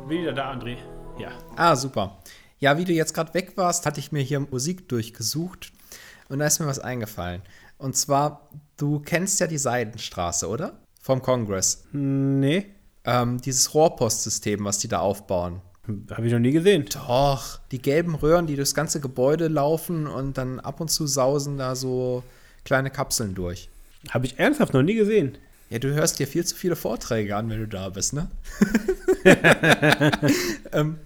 Wieder 0.10 0.34
da, 0.34 0.52
André. 0.52 0.78
Ja. 1.20 1.30
Ah, 1.56 1.76
super. 1.76 2.18
Ja, 2.58 2.80
wie 2.80 2.86
du 2.86 2.94
jetzt 2.94 3.14
gerade 3.14 3.32
weg 3.36 3.54
warst, 3.58 3.86
hatte 3.86 4.00
ich 4.00 4.12
mir 4.12 4.24
hier 4.24 4.40
Musik 4.40 4.90
durchgesucht 4.90 5.72
und 6.30 6.40
da 6.40 6.48
ist 6.48 6.60
mir 6.60 6.66
was 6.66 6.80
eingefallen. 6.80 7.44
Und 7.78 7.96
zwar, 7.96 8.50
du 8.76 9.00
kennst 9.02 9.40
ja 9.40 9.46
die 9.46 9.60
Seidenstraße, 9.60 10.50
oder? 10.50 10.80
Vom 11.00 11.22
Kongress. 11.22 11.84
Nee. 11.92 12.66
Ähm, 13.06 13.40
dieses 13.40 13.76
Rohrpostsystem, 13.76 14.66
was 14.66 14.80
die 14.80 14.88
da 14.88 15.00
aufbauen. 15.00 15.62
Habe 16.10 16.26
ich 16.26 16.34
noch 16.34 16.40
nie 16.40 16.54
gesehen. 16.54 16.86
Doch, 16.92 17.60
die 17.72 17.82
gelben 17.82 18.16
Röhren, 18.16 18.48
die 18.48 18.56
durchs 18.56 18.74
ganze 18.74 19.00
Gebäude 19.00 19.48
laufen 19.48 20.08
und 20.08 20.40
dann 20.40 20.60
ab 20.60 20.82
und 20.82 20.90
zu 20.90 21.06
sausen 21.06 21.58
da 21.58 21.76
so 21.76 22.24
kleine 22.66 22.90
Kapseln 22.90 23.36
durch. 23.36 23.70
Habe 24.10 24.26
ich 24.26 24.40
ernsthaft 24.40 24.74
noch 24.74 24.82
nie 24.82 24.96
gesehen. 24.96 25.38
Ja, 25.70 25.78
du 25.78 25.94
hörst 25.94 26.18
dir 26.18 26.26
viel 26.26 26.44
zu 26.46 26.56
viele 26.56 26.76
Vorträge 26.76 27.36
an, 27.36 27.48
wenn 27.50 27.60
du 27.60 27.68
da 27.68 27.90
bist, 27.90 28.14
ne? 28.14 28.32
ähm, 30.72 30.98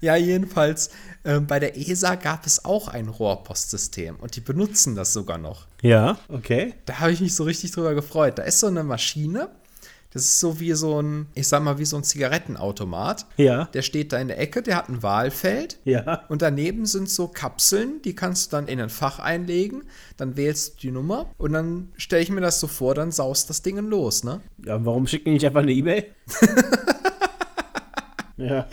ja, 0.00 0.14
jedenfalls, 0.14 0.90
ähm, 1.24 1.48
bei 1.48 1.58
der 1.58 1.76
ESA 1.76 2.14
gab 2.14 2.46
es 2.46 2.64
auch 2.64 2.86
ein 2.86 3.08
Rohrpostsystem 3.08 4.16
und 4.16 4.36
die 4.36 4.40
benutzen 4.40 4.94
das 4.94 5.12
sogar 5.12 5.38
noch. 5.38 5.66
Ja, 5.82 6.18
okay. 6.28 6.74
Da 6.86 7.00
habe 7.00 7.10
ich 7.10 7.20
mich 7.20 7.34
so 7.34 7.42
richtig 7.42 7.72
drüber 7.72 7.94
gefreut. 7.94 8.38
Da 8.38 8.44
ist 8.44 8.60
so 8.60 8.68
eine 8.68 8.84
Maschine, 8.84 9.48
das 10.12 10.24
ist 10.24 10.40
so 10.40 10.60
wie 10.60 10.72
so 10.72 11.00
ein, 11.00 11.26
ich 11.34 11.48
sag 11.48 11.62
mal, 11.62 11.78
wie 11.78 11.84
so 11.84 11.96
ein 11.96 12.04
Zigarettenautomat. 12.04 13.26
Ja. 13.36 13.66
Der 13.66 13.82
steht 13.82 14.12
da 14.12 14.18
in 14.18 14.28
der 14.28 14.38
Ecke, 14.38 14.62
der 14.62 14.76
hat 14.76 14.88
ein 14.88 15.02
Wahlfeld. 15.02 15.78
Ja. 15.84 16.24
Und 16.28 16.42
daneben 16.42 16.86
sind 16.86 17.08
so 17.08 17.28
Kapseln, 17.28 18.02
die 18.02 18.14
kannst 18.14 18.52
du 18.52 18.56
dann 18.56 18.68
in 18.68 18.80
ein 18.80 18.90
Fach 18.90 19.18
einlegen. 19.18 19.84
Dann 20.16 20.36
wählst 20.36 20.74
du 20.74 20.80
die 20.80 20.90
Nummer 20.90 21.30
und 21.38 21.52
dann 21.52 21.92
stelle 21.96 22.22
ich 22.22 22.30
mir 22.30 22.40
das 22.40 22.60
so 22.60 22.66
vor, 22.66 22.94
dann 22.94 23.10
saust 23.10 23.48
das 23.48 23.62
Ding 23.62 23.78
los, 23.78 24.22
ne? 24.22 24.42
Ja, 24.64 24.84
warum 24.84 25.06
schicken 25.06 25.26
die 25.26 25.32
nicht 25.32 25.46
einfach 25.46 25.62
eine 25.62 25.72
E-Mail? 25.72 26.06
ja. 28.36 28.66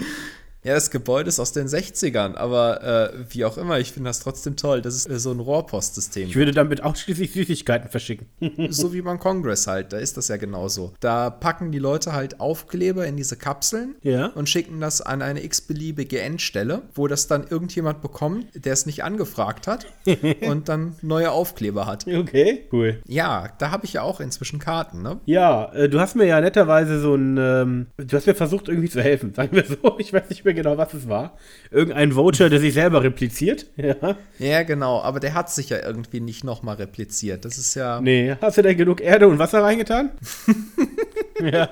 Ja, 0.63 0.73
das 0.73 0.91
Gebäude 0.91 1.29
ist 1.29 1.39
aus 1.39 1.53
den 1.53 1.67
60ern, 1.67 2.35
aber 2.35 2.83
äh, 2.83 3.13
wie 3.29 3.45
auch 3.45 3.57
immer, 3.57 3.79
ich 3.79 3.93
finde 3.93 4.09
das 4.09 4.19
trotzdem 4.19 4.57
toll. 4.57 4.81
Das 4.81 4.93
ist 4.95 5.09
äh, 5.09 5.17
so 5.17 5.31
ein 5.31 5.39
Rohrpostsystem. 5.39 6.27
Ich 6.27 6.35
würde 6.35 6.51
damit 6.51 6.83
ausschließlich 6.83 7.31
Süßigkeiten 7.31 7.89
verschicken. 7.89 8.27
so 8.69 8.91
wie 8.93 9.01
beim 9.01 9.19
Kongress 9.19 9.67
halt, 9.67 9.93
da 9.93 9.97
ist 9.97 10.17
das 10.17 10.27
ja 10.27 10.35
genauso. 10.37 10.93
Da 10.99 11.29
packen 11.29 11.71
die 11.71 11.79
Leute 11.79 12.11
halt 12.13 12.41
Aufkleber 12.41 13.05
in 13.07 13.15
diese 13.15 13.37
Kapseln 13.37 13.95
Ja. 14.01 14.27
und 14.27 14.49
schicken 14.49 14.81
das 14.81 15.01
an 15.01 15.21
eine 15.21 15.43
x-beliebige 15.43 16.19
Endstelle, 16.19 16.81
wo 16.93 17.07
das 17.07 17.27
dann 17.27 17.47
irgendjemand 17.47 18.01
bekommt, 18.01 18.47
der 18.53 18.73
es 18.73 18.85
nicht 18.85 19.03
angefragt 19.03 19.65
hat 19.67 19.85
und 20.41 20.67
dann 20.67 20.95
neue 21.01 21.31
Aufkleber 21.31 21.85
hat. 21.85 22.05
Okay, 22.05 22.65
cool. 22.73 23.01
Ja, 23.07 23.47
da 23.59 23.71
habe 23.71 23.85
ich 23.85 23.93
ja 23.93 24.01
auch 24.01 24.19
inzwischen 24.19 24.59
Karten, 24.59 25.01
ne? 25.03 25.21
Ja, 25.25 25.71
äh, 25.73 25.87
du 25.87 25.99
hast 26.01 26.15
mir 26.17 26.25
ja 26.25 26.41
netterweise 26.41 26.99
so 26.99 27.15
ein, 27.15 27.37
ähm, 27.39 27.85
du 27.97 28.17
hast 28.17 28.27
mir 28.27 28.35
versucht 28.35 28.67
irgendwie 28.67 28.89
zu 28.89 29.01
helfen, 29.01 29.33
sagen 29.33 29.55
wir 29.55 29.63
so. 29.63 29.77
Ich 29.99 30.13
weiß 30.13 30.29
nicht 30.29 30.43
mehr 30.45 30.48
genau, 30.53 30.77
was 30.77 30.93
es 30.93 31.07
war. 31.07 31.37
Irgendein 31.71 32.15
Voucher, 32.15 32.49
der 32.49 32.59
sich 32.59 32.73
selber 32.73 33.03
repliziert. 33.03 33.67
Ja. 33.79 34.17
Ja, 34.39 34.63
genau, 34.63 35.01
aber 35.01 35.19
der 35.19 35.33
hat 35.33 35.49
sich 35.49 35.69
ja 35.69 35.77
irgendwie 35.83 36.19
nicht 36.19 36.43
nochmal 36.43 36.75
repliziert. 36.75 37.45
Das 37.45 37.57
ist 37.57 37.75
ja. 37.75 38.01
Nee, 38.01 38.35
hast 38.41 38.57
du 38.57 38.61
denn 38.61 38.77
genug 38.77 39.01
Erde 39.01 39.27
und 39.27 39.39
Wasser 39.39 39.63
reingetan? 39.63 40.11
ja. 41.41 41.69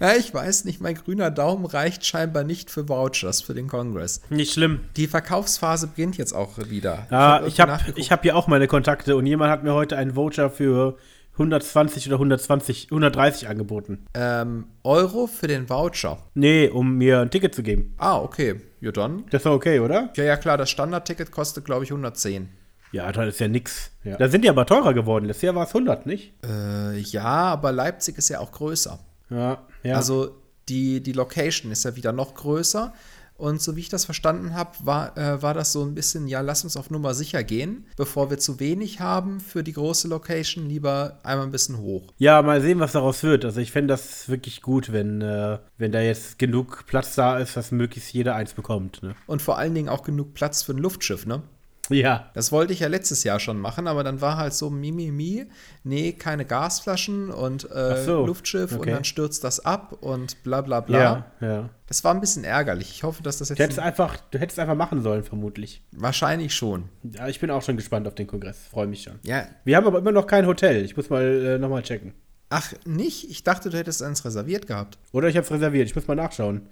Ja, 0.00 0.14
ich 0.14 0.32
weiß 0.32 0.64
nicht, 0.64 0.80
mein 0.80 0.94
grüner 0.94 1.30
Daumen 1.30 1.64
reicht 1.64 2.04
scheinbar 2.04 2.44
nicht 2.44 2.70
für 2.70 2.88
Vouchers 2.88 3.40
für 3.40 3.54
den 3.54 3.68
Kongress. 3.68 4.20
Nicht 4.30 4.52
schlimm. 4.52 4.80
Die 4.96 5.06
Verkaufsphase 5.06 5.88
beginnt 5.88 6.18
jetzt 6.18 6.32
auch 6.32 6.58
wieder. 6.68 7.06
Hab 7.10 7.46
ich 7.46 7.60
habe 7.60 7.78
ich 7.96 8.12
hab 8.12 8.22
hier 8.22 8.36
auch 8.36 8.46
meine 8.46 8.68
Kontakte 8.68 9.16
und 9.16 9.26
jemand 9.26 9.50
hat 9.50 9.64
mir 9.64 9.74
heute 9.74 9.96
einen 9.96 10.14
Voucher 10.14 10.50
für 10.50 10.96
120 11.36 12.06
oder 12.08 12.16
120, 12.16 12.86
130 12.90 13.48
angeboten. 13.48 14.06
ähm, 14.14 14.66
Euro 14.82 15.26
für 15.26 15.46
den 15.46 15.68
Voucher. 15.68 16.18
Nee, 16.34 16.68
um 16.68 16.96
mir 16.96 17.20
ein 17.20 17.30
Ticket 17.30 17.54
zu 17.54 17.62
geben. 17.62 17.94
Ah, 17.98 18.18
okay. 18.18 18.60
Ja, 18.80 18.90
dann. 18.92 19.24
Das 19.30 19.44
war 19.44 19.52
okay, 19.52 19.80
oder? 19.80 20.10
Ja, 20.16 20.24
ja, 20.24 20.36
klar, 20.36 20.56
das 20.56 20.70
Standardticket 20.70 21.30
kostet, 21.30 21.64
glaube 21.64 21.84
ich, 21.84 21.90
110. 21.90 22.48
Ja, 22.92 23.10
das 23.12 23.28
ist 23.34 23.40
ja 23.40 23.48
nix. 23.48 23.90
Ja. 24.04 24.16
Da 24.16 24.28
sind 24.28 24.44
die 24.44 24.48
aber 24.48 24.64
teurer 24.64 24.94
geworden. 24.94 25.26
Letztes 25.26 25.42
Jahr 25.42 25.54
war 25.54 25.64
es 25.64 25.74
100, 25.74 26.06
nicht? 26.06 26.32
Äh, 26.46 26.98
ja, 26.98 27.24
aber 27.24 27.72
Leipzig 27.72 28.16
ist 28.16 28.28
ja 28.28 28.40
auch 28.40 28.52
größer. 28.52 28.98
Ja, 29.28 29.66
ja. 29.82 29.96
Also 29.96 30.36
die, 30.68 31.02
die 31.02 31.12
Location 31.12 31.70
ist 31.72 31.84
ja 31.84 31.96
wieder 31.96 32.12
noch 32.12 32.34
größer. 32.34 32.94
Und 33.36 33.60
so 33.60 33.76
wie 33.76 33.80
ich 33.80 33.88
das 33.88 34.04
verstanden 34.04 34.54
habe, 34.54 34.70
war, 34.82 35.16
äh, 35.16 35.42
war 35.42 35.54
das 35.54 35.72
so 35.72 35.82
ein 35.82 35.94
bisschen, 35.94 36.26
ja, 36.26 36.40
lass 36.40 36.64
uns 36.64 36.76
auf 36.76 36.90
Nummer 36.90 37.14
sicher 37.14 37.44
gehen. 37.44 37.86
Bevor 37.96 38.30
wir 38.30 38.38
zu 38.38 38.60
wenig 38.60 39.00
haben 39.00 39.40
für 39.40 39.62
die 39.62 39.72
große 39.72 40.08
Location, 40.08 40.68
lieber 40.68 41.20
einmal 41.22 41.46
ein 41.46 41.52
bisschen 41.52 41.78
hoch. 41.78 42.12
Ja, 42.18 42.40
mal 42.42 42.60
sehen, 42.60 42.80
was 42.80 42.92
daraus 42.92 43.22
wird. 43.22 43.44
Also 43.44 43.60
ich 43.60 43.72
fände 43.72 43.92
das 43.92 44.28
wirklich 44.28 44.62
gut, 44.62 44.92
wenn, 44.92 45.20
äh, 45.20 45.58
wenn 45.76 45.92
da 45.92 46.00
jetzt 46.00 46.38
genug 46.38 46.84
Platz 46.86 47.14
da 47.14 47.38
ist, 47.38 47.56
dass 47.56 47.72
möglichst 47.72 48.12
jeder 48.12 48.34
eins 48.34 48.54
bekommt. 48.54 49.02
Ne? 49.02 49.14
Und 49.26 49.42
vor 49.42 49.58
allen 49.58 49.74
Dingen 49.74 49.88
auch 49.88 50.02
genug 50.02 50.34
Platz 50.34 50.62
für 50.62 50.72
ein 50.72 50.78
Luftschiff, 50.78 51.26
ne? 51.26 51.42
Ja. 51.88 52.30
Das 52.34 52.52
wollte 52.52 52.72
ich 52.72 52.80
ja 52.80 52.88
letztes 52.88 53.24
Jahr 53.24 53.40
schon 53.40 53.58
machen, 53.58 53.86
aber 53.86 54.04
dann 54.04 54.20
war 54.20 54.36
halt 54.36 54.54
so 54.54 54.70
Mimimi, 54.70 55.10
mi, 55.10 55.44
mi, 55.44 55.50
nee, 55.84 56.12
keine 56.12 56.44
Gasflaschen 56.44 57.30
und 57.30 57.70
äh, 57.70 58.02
so, 58.04 58.26
Luftschiff 58.26 58.72
und 58.72 58.78
okay. 58.78 58.90
dann 58.90 59.04
stürzt 59.04 59.44
das 59.44 59.64
ab 59.64 59.98
und 60.00 60.42
bla 60.42 60.60
bla 60.60 60.80
bla. 60.80 60.98
Ja, 60.98 61.26
ja. 61.40 61.70
Das 61.86 62.02
war 62.02 62.12
ein 62.12 62.20
bisschen 62.20 62.44
ärgerlich. 62.44 62.90
Ich 62.90 63.02
hoffe, 63.04 63.22
dass 63.22 63.38
das 63.38 63.48
Du 63.48 63.54
hättest, 63.54 63.78
jetzt 63.78 63.84
einfach, 63.84 64.16
du 64.30 64.38
hättest 64.38 64.58
einfach 64.58 64.74
machen 64.74 65.02
sollen, 65.02 65.22
vermutlich. 65.22 65.82
wahrscheinlich 65.92 66.54
schon. 66.54 66.88
Ja, 67.02 67.28
ich 67.28 67.38
bin 67.40 67.50
auch 67.50 67.62
schon 67.62 67.76
gespannt 67.76 68.08
auf 68.08 68.14
den 68.14 68.26
Kongress. 68.26 68.58
Freue 68.70 68.86
mich 68.86 69.02
schon. 69.02 69.20
Ja. 69.22 69.46
Wir 69.64 69.76
haben 69.76 69.86
aber 69.86 69.98
immer 69.98 70.12
noch 70.12 70.26
kein 70.26 70.46
Hotel. 70.46 70.84
Ich 70.84 70.96
muss 70.96 71.10
mal 71.10 71.22
äh, 71.22 71.58
nochmal 71.58 71.82
checken. 71.82 72.12
Ach, 72.48 72.72
nicht? 72.84 73.28
Ich 73.30 73.42
dachte, 73.42 73.70
du 73.70 73.78
hättest 73.78 74.02
eins 74.02 74.24
reserviert 74.24 74.66
gehabt. 74.66 74.98
Oder 75.12 75.28
ich 75.28 75.36
habe 75.36 75.44
es 75.44 75.50
reserviert. 75.50 75.88
Ich 75.88 75.96
muss 75.96 76.06
mal 76.06 76.14
nachschauen. 76.14 76.62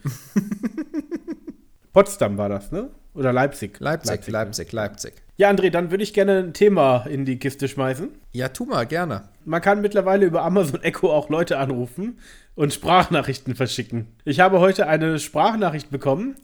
Potsdam 1.93 2.39
war 2.39 2.49
das, 2.49 2.71
ne? 2.71 2.91
Oder 3.15 3.33
Leipzig? 3.33 3.79
Leipzig, 3.81 4.27
Leipzig, 4.29 4.73
ne? 4.73 4.77
Leipzig. 4.77 5.15
Ja, 5.37 5.51
André, 5.51 5.71
dann 5.71 5.91
würde 5.91 6.03
ich 6.05 6.13
gerne 6.15 6.39
ein 6.39 6.53
Thema 6.53 7.07
in 7.07 7.25
die 7.25 7.39
Kiste 7.39 7.69
schmeißen. 7.69 8.09
Ja, 8.33 8.49
tu 8.49 8.65
mal, 8.67 8.87
gerne. 8.87 9.29
man 9.45 9.61
kann 9.61 9.81
mittlerweile 9.81 10.27
über 10.27 10.43
Amazon 10.43 10.83
Echo 10.83 11.13
auch 11.13 11.29
Leute 11.29 11.59
anrufen 11.59 12.19
und 12.55 12.73
Sprachnachrichten 12.73 13.55
verschicken. 13.55 14.07
Ich 14.25 14.41
habe 14.41 14.61
heute 14.61 14.87
eine 14.87 15.19
Sprachnachricht 15.19 15.91
bekommen, 15.91 16.37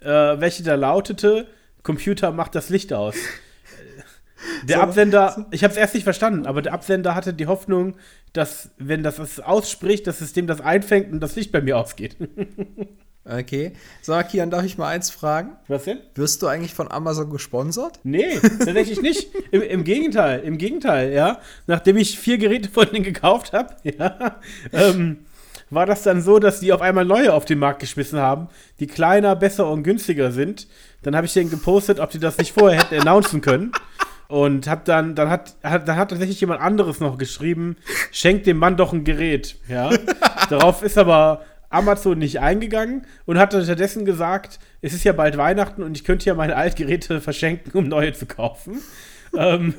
äh, 0.00 0.06
welche 0.08 0.62
da 0.62 0.74
lautete: 0.74 1.46
Computer 1.82 2.32
macht 2.32 2.54
das 2.54 2.68
Licht 2.70 2.92
aus. 2.92 3.16
Der 4.64 4.78
So, 4.78 4.82
Absender, 4.82 5.46
ich 5.50 5.62
habe 5.64 5.72
es 5.72 5.78
erst 5.78 5.94
nicht 5.94 6.04
verstanden, 6.04 6.46
aber 6.46 6.62
der 6.62 6.72
Absender 6.72 7.14
hatte 7.14 7.34
die 7.34 7.46
Hoffnung, 7.46 7.96
dass, 8.32 8.70
wenn 8.78 9.02
das 9.02 9.18
es 9.18 9.38
ausspricht, 9.38 10.06
das 10.06 10.18
System 10.18 10.46
das 10.46 10.62
einfängt 10.62 11.12
und 11.12 11.20
das 11.20 11.36
Licht 11.36 11.52
bei 11.52 11.60
mir 11.60 11.76
ausgeht. 11.76 12.16
Okay. 13.24 13.72
Sag 14.00 14.16
mal, 14.16 14.22
Kian, 14.22 14.50
darf 14.50 14.64
ich 14.64 14.78
mal 14.78 14.88
eins 14.88 15.10
fragen? 15.10 15.56
Was 15.68 15.84
denn? 15.84 15.98
Wirst 16.14 16.42
du 16.42 16.46
eigentlich 16.46 16.72
von 16.72 16.90
Amazon 16.90 17.30
gesponsert? 17.30 18.00
Nee, 18.02 18.38
tatsächlich 18.40 19.02
nicht. 19.02 19.28
Im, 19.50 19.62
Im 19.62 19.84
Gegenteil, 19.84 20.40
im 20.40 20.56
Gegenteil, 20.56 21.12
ja. 21.12 21.38
Nachdem 21.66 21.98
ich 21.98 22.18
vier 22.18 22.38
Geräte 22.38 22.70
von 22.70 22.86
denen 22.90 23.04
gekauft 23.04 23.52
habe, 23.52 23.76
ja, 23.82 24.36
ähm, 24.72 25.26
war 25.68 25.86
das 25.86 26.02
dann 26.02 26.22
so, 26.22 26.38
dass 26.38 26.60
die 26.60 26.72
auf 26.72 26.80
einmal 26.80 27.04
neue 27.04 27.32
auf 27.32 27.44
den 27.44 27.58
Markt 27.58 27.80
geschmissen 27.80 28.18
haben, 28.18 28.48
die 28.80 28.86
kleiner, 28.86 29.36
besser 29.36 29.70
und 29.70 29.82
günstiger 29.82 30.32
sind. 30.32 30.66
Dann 31.02 31.14
habe 31.14 31.26
ich 31.26 31.32
denen 31.32 31.50
gepostet, 31.50 32.00
ob 32.00 32.10
die 32.10 32.18
das 32.18 32.38
nicht 32.38 32.52
vorher 32.52 32.80
hätten 32.80 33.00
announcen 33.00 33.40
können. 33.40 33.72
Und 34.28 34.68
hab 34.68 34.84
dann, 34.84 35.16
dann 35.16 35.28
hat, 35.28 35.56
hat, 35.62 35.88
dann 35.88 35.96
hat 35.96 36.10
tatsächlich 36.10 36.40
jemand 36.40 36.60
anderes 36.60 37.00
noch 37.00 37.18
geschrieben, 37.18 37.76
schenkt 38.12 38.46
dem 38.46 38.58
Mann 38.58 38.76
doch 38.76 38.92
ein 38.92 39.02
Gerät, 39.02 39.56
ja. 39.68 39.90
Darauf 40.48 40.82
ist 40.82 40.98
aber 40.98 41.42
Amazon 41.70 42.18
nicht 42.18 42.40
eingegangen 42.40 43.06
und 43.24 43.38
hat 43.38 43.54
dann 43.54 43.64
stattdessen 43.64 44.04
gesagt, 44.04 44.58
es 44.82 44.92
ist 44.92 45.04
ja 45.04 45.12
bald 45.12 45.36
Weihnachten 45.38 45.82
und 45.82 45.96
ich 45.96 46.04
könnte 46.04 46.26
ja 46.26 46.34
meine 46.34 46.56
Altgeräte 46.56 47.20
verschenken, 47.20 47.72
um 47.78 47.88
neue 47.88 48.12
zu 48.12 48.26
kaufen. 48.26 48.82
ähm, 49.36 49.74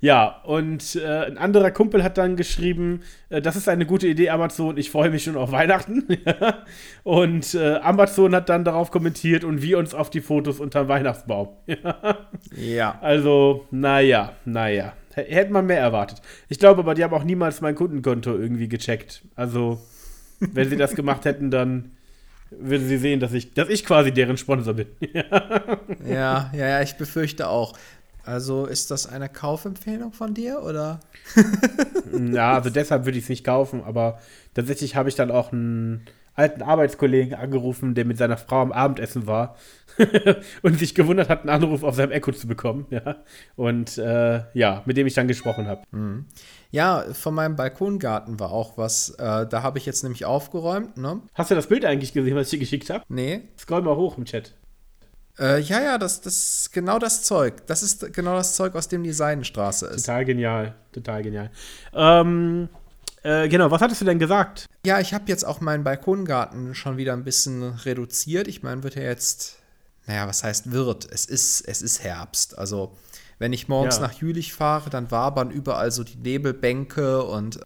ja, 0.00 0.42
und 0.44 0.96
äh, 0.96 1.26
ein 1.26 1.38
anderer 1.38 1.70
Kumpel 1.70 2.02
hat 2.02 2.18
dann 2.18 2.36
geschrieben, 2.36 3.00
äh, 3.30 3.40
das 3.40 3.56
ist 3.56 3.68
eine 3.68 3.86
gute 3.86 4.06
Idee, 4.06 4.30
Amazon, 4.30 4.76
ich 4.76 4.90
freue 4.90 5.10
mich 5.10 5.24
schon 5.24 5.36
auf 5.36 5.52
Weihnachten. 5.52 6.06
und 7.02 7.54
äh, 7.54 7.76
Amazon 7.76 8.34
hat 8.34 8.48
dann 8.48 8.64
darauf 8.64 8.90
kommentiert 8.90 9.44
und 9.44 9.62
wir 9.62 9.78
uns 9.78 9.94
auf 9.94 10.10
die 10.10 10.20
Fotos 10.20 10.60
unterm 10.60 10.88
Weihnachtsbaum. 10.88 11.48
Ja. 12.56 12.98
Also, 13.00 13.66
naja, 13.70 14.32
naja. 14.44 14.92
Hätte 15.14 15.52
man 15.52 15.66
mehr 15.66 15.80
erwartet. 15.80 16.20
Ich 16.48 16.58
glaube 16.58 16.80
aber, 16.80 16.94
die 16.94 17.02
haben 17.02 17.14
auch 17.14 17.24
niemals 17.24 17.60
mein 17.60 17.74
Kundenkonto 17.74 18.36
irgendwie 18.36 18.68
gecheckt. 18.68 19.22
Also, 19.34 19.80
wenn 20.40 20.68
sie 20.68 20.76
das 20.76 20.94
gemacht 20.94 21.24
hätten, 21.24 21.50
dann 21.50 21.92
würden 22.50 22.86
sie 22.86 22.98
sehen, 22.98 23.20
dass 23.20 23.32
ich, 23.32 23.54
dass 23.54 23.68
ich 23.68 23.84
quasi 23.84 24.12
deren 24.12 24.36
Sponsor 24.36 24.74
bin. 24.74 24.86
Ja, 26.04 26.50
ja, 26.54 26.68
ja, 26.68 26.82
ich 26.82 26.96
befürchte 26.96 27.48
auch. 27.48 27.76
Also 28.24 28.66
ist 28.66 28.90
das 28.90 29.06
eine 29.06 29.28
Kaufempfehlung 29.28 30.12
von 30.12 30.34
dir 30.34 30.62
oder? 30.62 31.00
ja, 32.32 32.54
also 32.54 32.70
deshalb 32.70 33.04
würde 33.04 33.18
ich 33.18 33.24
es 33.24 33.30
nicht 33.30 33.44
kaufen, 33.44 33.84
aber 33.84 34.18
tatsächlich 34.54 34.96
habe 34.96 35.08
ich 35.08 35.14
dann 35.14 35.30
auch 35.30 35.52
einen 35.52 36.06
alten 36.34 36.62
Arbeitskollegen 36.62 37.34
angerufen, 37.34 37.94
der 37.94 38.04
mit 38.04 38.18
seiner 38.18 38.36
Frau 38.36 38.60
am 38.60 38.72
Abendessen 38.72 39.26
war 39.26 39.56
und 40.62 40.78
sich 40.78 40.94
gewundert 40.94 41.28
hat, 41.28 41.40
einen 41.40 41.50
Anruf 41.50 41.82
auf 41.82 41.94
seinem 41.94 42.10
Echo 42.10 42.32
zu 42.32 42.46
bekommen. 42.46 42.86
Ja. 42.90 43.16
Und 43.54 43.96
äh, 43.96 44.42
ja, 44.54 44.82
mit 44.84 44.96
dem 44.96 45.06
ich 45.06 45.14
dann 45.14 45.28
gesprochen 45.28 45.66
habe. 45.66 45.82
Ja, 46.70 47.04
von 47.12 47.34
meinem 47.34 47.56
Balkongarten 47.56 48.40
war 48.40 48.50
auch 48.50 48.76
was. 48.76 49.10
Äh, 49.10 49.46
da 49.46 49.62
habe 49.62 49.78
ich 49.78 49.86
jetzt 49.86 50.02
nämlich 50.02 50.24
aufgeräumt, 50.24 50.96
ne? 50.96 51.20
Hast 51.34 51.50
du 51.50 51.54
das 51.54 51.68
Bild 51.68 51.84
eigentlich 51.84 52.12
gesehen, 52.12 52.36
was 52.36 52.46
ich 52.46 52.50
dir 52.50 52.58
geschickt 52.58 52.90
habe? 52.90 53.04
Nee. 53.08 53.42
Scroll 53.58 53.82
mal 53.82 53.96
hoch 53.96 54.18
im 54.18 54.24
Chat. 54.24 54.54
Äh, 55.38 55.60
ja, 55.60 55.82
ja, 55.82 55.98
das, 55.98 56.20
das 56.22 56.60
ist 56.60 56.72
genau 56.72 56.98
das 56.98 57.22
Zeug. 57.22 57.66
Das 57.66 57.82
ist 57.82 58.12
genau 58.12 58.34
das 58.34 58.54
Zeug, 58.56 58.74
aus 58.74 58.88
dem 58.88 59.02
die 59.02 59.12
Seidenstraße 59.12 59.86
ist. 59.86 60.06
Total 60.06 60.24
genial, 60.24 60.74
total 60.92 61.22
genial. 61.22 61.50
Ähm, 61.94 62.68
äh, 63.22 63.48
genau, 63.48 63.70
was 63.70 63.82
hattest 63.82 64.00
du 64.00 64.04
denn 64.06 64.18
gesagt? 64.18 64.66
Ja, 64.86 65.00
ich 65.00 65.12
habe 65.12 65.24
jetzt 65.26 65.44
auch 65.44 65.60
meinen 65.60 65.84
Balkongarten 65.84 66.74
schon 66.74 66.96
wieder 66.96 67.12
ein 67.12 67.24
bisschen 67.24 67.62
reduziert. 67.62 68.48
Ich 68.48 68.62
meine, 68.62 68.82
wird 68.82 68.94
ja 68.94 69.02
jetzt, 69.02 69.58
naja, 70.06 70.26
was 70.26 70.42
heißt 70.42 70.72
wird? 70.72 71.06
Es 71.10 71.26
ist, 71.26 71.60
es 71.62 71.82
ist 71.82 72.02
Herbst. 72.02 72.56
Also, 72.56 72.96
wenn 73.38 73.52
ich 73.52 73.68
morgens 73.68 73.96
Ja. 73.96 74.02
nach 74.02 74.12
Jülich 74.14 74.52
fahre, 74.52 74.90
dann 74.90 75.10
wabern 75.10 75.50
überall 75.50 75.90
so 75.90 76.04
die 76.04 76.16
Nebelbänke 76.16 77.22
und 77.22 77.60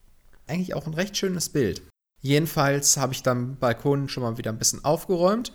eigentlich 0.46 0.74
auch 0.74 0.86
ein 0.86 0.94
recht 0.94 1.16
schönes 1.16 1.48
Bild. 1.48 1.82
Jedenfalls 2.22 2.96
habe 2.96 3.12
ich 3.12 3.22
dann 3.22 3.56
Balkon 3.56 4.08
schon 4.08 4.22
mal 4.22 4.36
wieder 4.36 4.50
ein 4.52 4.58
bisschen 4.58 4.84
aufgeräumt 4.84 5.52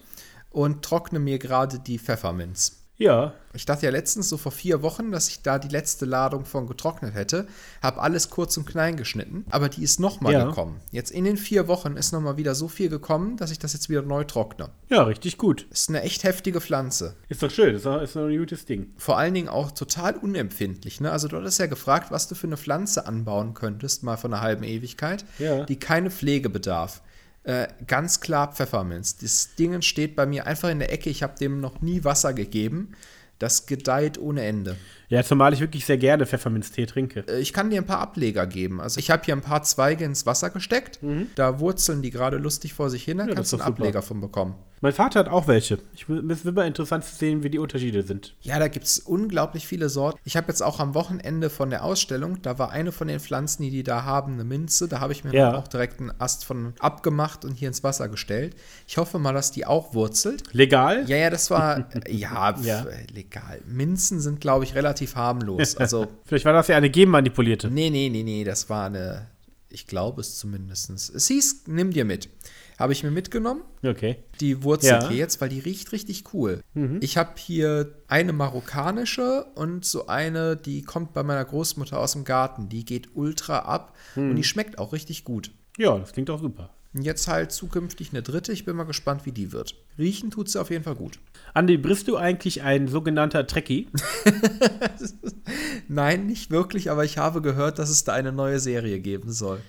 und 0.49 0.83
trockne 0.83 1.19
mir 1.19 1.37
gerade 1.37 1.79
die 1.79 1.99
Pfefferminz. 1.99 2.84
Ja, 2.97 3.33
Ich 3.57 3.65
dachte 3.65 3.85
ja 3.85 3.91
letztens, 3.91 4.27
so 4.27 4.35
vor 4.35 4.51
vier 4.51 4.81
Wochen, 4.81 5.11
dass 5.13 5.29
ich 5.29 5.41
da 5.41 5.59
die 5.59 5.69
letzte 5.69 6.03
Ladung 6.05 6.43
von 6.43 6.67
getrocknet 6.67 7.13
hätte. 7.13 7.47
Habe 7.81 8.01
alles 8.01 8.29
kurz 8.29 8.57
und 8.57 8.65
klein 8.65 8.97
geschnitten, 8.97 9.45
aber 9.49 9.69
die 9.69 9.81
ist 9.81 9.97
nochmal 9.99 10.33
Ja. 10.33 10.43
gekommen. 10.45 10.81
Jetzt 10.91 11.11
in 11.11 11.23
den 11.23 11.37
vier 11.37 11.69
Wochen 11.69 11.95
ist 11.95 12.11
nochmal 12.11 12.35
wieder 12.35 12.53
so 12.53 12.67
viel 12.67 12.89
gekommen, 12.89 13.37
dass 13.37 13.51
ich 13.51 13.59
das 13.59 13.71
jetzt 13.71 13.89
wieder 13.89 14.01
neu 14.01 14.25
trockne. 14.25 14.69
ja, 14.89 15.03
richtig 15.03 15.37
gut. 15.37 15.67
Ist 15.71 15.87
eine 15.87 16.01
echt 16.01 16.25
heftige 16.25 16.59
Pflanze. 16.59 17.15
Ist 17.29 17.41
doch 17.43 17.49
schön, 17.51 17.75
ist 17.75 17.85
doch, 17.85 18.01
ist 18.01 18.15
doch 18.17 18.27
ein 18.27 18.37
gutes 18.37 18.65
Ding. 18.65 18.91
Vor 18.97 19.17
allen 19.17 19.33
Dingen 19.33 19.47
auch 19.49 19.71
total 19.71 20.15
unempfindlich. 20.17 20.99
Ne? 20.99 21.09
Also 21.11 21.29
du 21.29 21.37
hattest 21.37 21.57
ja 21.59 21.67
gefragt, 21.67 22.11
was 22.11 22.27
du 22.27 22.35
für 22.35 22.47
eine 22.47 22.57
Pflanze 22.57 23.07
anbauen 23.07 23.53
könntest, 23.53 24.03
mal 24.03 24.17
von 24.17 24.33
einer 24.33 24.41
halben 24.41 24.63
Ewigkeit, 24.63 25.23
Ja. 25.39 25.63
die 25.63 25.77
keine 25.79 26.11
Pflege 26.11 26.49
bedarf. 26.49 27.01
Äh, 27.45 27.67
ganz 27.85 28.21
klar 28.21 28.53
Pfefferminz. 28.53 29.17
Das 29.17 29.53
Ding 29.55 29.81
steht 29.83 30.15
bei 30.15 30.25
mir 30.25 30.47
einfach 30.47 30.69
in 30.69 30.79
der 30.79 30.91
Ecke. 30.91 31.11
Ich 31.11 31.21
habe 31.21 31.37
dem 31.37 31.61
noch 31.61 31.79
nie 31.81 32.03
Wasser 32.03 32.33
gegeben. 32.33 32.93
Das 33.37 33.67
gedeiht 33.67 34.17
ohne 34.17 34.43
Ende. 34.43 34.77
Ja, 35.09 35.23
zumal 35.23 35.53
ich 35.53 35.59
wirklich 35.59 35.85
sehr 35.85 35.97
gerne 35.97 36.25
Pfefferminztee 36.25 36.85
trinke. 36.85 37.25
Äh, 37.27 37.39
Ich 37.39 37.53
kann 37.53 37.69
dir 37.69 37.79
ein 37.81 37.85
paar 37.85 37.99
Ableger 37.99 38.47
geben. 38.47 38.81
Also 38.81 38.99
ich 38.99 39.11
habe 39.11 39.23
hier 39.23 39.35
ein 39.35 39.41
paar 39.41 39.63
Zweige 39.63 40.03
ins 40.05 40.25
Wasser 40.25 40.49
gesteckt. 40.49 40.99
Da 41.35 41.59
wurzeln 41.59 42.01
die 42.01 42.11
gerade 42.11 42.37
lustig 42.37 42.73
vor 42.73 42.89
sich 42.89 43.03
hin. 43.03 43.17
Da 43.17 43.23
Mhm. 43.25 43.29
Ja, 43.29 43.35
kannst 43.35 43.51
du 43.53 43.57
einen 43.57 43.65
super. 43.65 43.77
Ableger 43.79 44.01
von 44.01 44.21
bekommen. 44.21 44.55
Mein 44.81 44.91
Vater 44.93 45.21
hat 45.21 45.29
auch 45.29 45.47
welche. 45.47 45.79
Ich, 45.95 46.05
es 46.09 46.45
wird 46.45 46.55
mal 46.55 46.67
interessant 46.67 47.03
zu 47.05 47.15
sehen, 47.15 47.43
wie 47.43 47.49
die 47.49 47.57
Unterschiede 47.59 48.03
sind. 48.03 48.35
Ja, 48.41 48.59
da 48.59 48.67
gibt 48.67 48.85
es 48.85 48.99
unglaublich 48.99 49.65
viele 49.65 49.89
Sorten. 49.89 50.19
Ich 50.25 50.35
habe 50.37 50.47
jetzt 50.49 50.61
auch 50.61 50.79
am 50.79 50.93
Wochenende 50.93 51.49
von 51.49 51.69
der 51.69 51.83
Ausstellung, 51.83 52.41
da 52.41 52.59
war 52.59 52.71
eine 52.71 52.91
von 52.91 53.07
den 53.07 53.19
Pflanzen, 53.19 53.63
die 53.63 53.71
die 53.71 53.83
da 53.83 54.03
haben, 54.03 54.33
eine 54.33 54.43
Minze. 54.43 54.87
Da 54.87 54.99
habe 54.99 55.13
ich 55.13 55.23
mir 55.23 55.33
Ja. 55.33 55.55
auch 55.57 55.67
direkt 55.69 56.01
einen 56.01 56.11
Ast 56.19 56.45
von 56.45 56.73
abgemacht 56.79 57.45
und 57.45 57.53
hier 57.53 57.69
ins 57.69 57.83
Wasser 57.83 58.09
gestellt. 58.09 58.55
Ich 58.85 58.97
hoffe 58.97 59.17
mal, 59.17 59.33
dass 59.33 59.51
die 59.51 59.65
auch 59.65 59.93
wurzelt. 59.93 60.43
Legal? 60.53 61.05
Ja, 61.07 61.17
ja, 61.17 61.29
das 61.29 61.49
war, 61.49 61.87
ja, 62.07 62.53
pf, 62.53 62.65
Ja. 62.65 62.85
legal. 63.13 63.61
Minzen 63.65 64.19
sind, 64.19 64.39
glaube 64.41 64.65
ich, 64.65 64.75
relativ 64.75 64.94
harmlos. 65.15 65.75
Also, 65.79 66.07
Vielleicht 66.25 66.45
war 66.45 66.53
das 66.53 66.67
ja 66.67 66.77
eine 66.77 66.89
genmanipulierte. 66.89 67.69
Nee, 67.69 67.89
nee, 67.89 68.09
nee, 68.09 68.23
nee, 68.23 68.43
das 68.43 68.69
war 68.69 68.85
eine, 68.87 69.27
ich 69.69 69.87
glaube 69.87 70.21
es 70.21 70.37
zumindest. 70.37 70.89
Es 70.89 71.27
hieß, 71.27 71.63
nimm 71.67 71.91
dir 71.91 72.05
mit. 72.05 72.29
Habe 72.77 72.91
ich 72.91 73.03
mir 73.03 73.11
mitgenommen. 73.11 73.61
Okay. 73.83 74.17
Die 74.41 74.63
wurzelt 74.63 75.03
Ja. 75.03 75.07
hier 75.09 75.17
jetzt, 75.17 75.39
weil 75.39 75.47
die 75.47 75.59
riecht 75.59 75.93
richtig 75.93 76.33
cool. 76.33 76.61
Ich 76.99 77.15
habe 77.15 77.31
hier 77.37 77.93
eine 78.09 78.33
marokkanische 78.33 79.45
und 79.55 79.85
so 79.85 80.07
eine, 80.07 80.57
die 80.57 80.81
kommt 80.81 81.13
bei 81.13 81.23
meiner 81.23 81.45
Großmutter 81.45 81.97
aus 81.97 82.11
dem 82.13 82.25
Garten. 82.25 82.67
Die 82.67 82.83
geht 82.83 83.15
ultra 83.15 83.59
ab 83.59 83.95
und 84.17 84.35
die 84.35 84.43
schmeckt 84.43 84.77
auch 84.77 84.91
richtig 84.91 85.23
gut. 85.23 85.51
Ja, 85.77 85.97
das 85.97 86.11
klingt 86.11 86.29
auch 86.29 86.39
super. 86.41 86.69
Jetzt 86.97 87.27
halt 87.27 87.51
zukünftig 87.51 88.11
eine 88.11 88.21
dritte. 88.21 88.53
Ich 88.53 88.63
bin 88.63 88.75
mal 88.75 88.85
gespannt, 88.85 89.25
wie 89.25 89.33
die 89.33 89.51
wird. 89.51 89.75
Riechen 89.97 90.31
tut 90.31 90.49
sie 90.49 90.59
auf 90.59 90.69
jeden 90.69 90.83
Fall 90.83 90.95
gut. 90.95 91.19
Andi, 91.53 91.77
bist 91.77 92.07
du 92.07 92.15
eigentlich 92.15 92.61
ein 92.61 92.87
sogenannter 92.87 93.45
Trekkie? 93.47 93.89
Nein, 95.89 96.25
nicht 96.25 96.51
wirklich, 96.51 96.89
aber 96.89 97.03
ich 97.03 97.17
habe 97.17 97.41
gehört, 97.41 97.79
dass 97.79 97.89
es 97.89 98.05
da 98.05 98.13
eine 98.13 98.31
neue 98.31 98.59
Serie 98.59 98.99
geben 98.99 99.31
soll. 99.31 99.59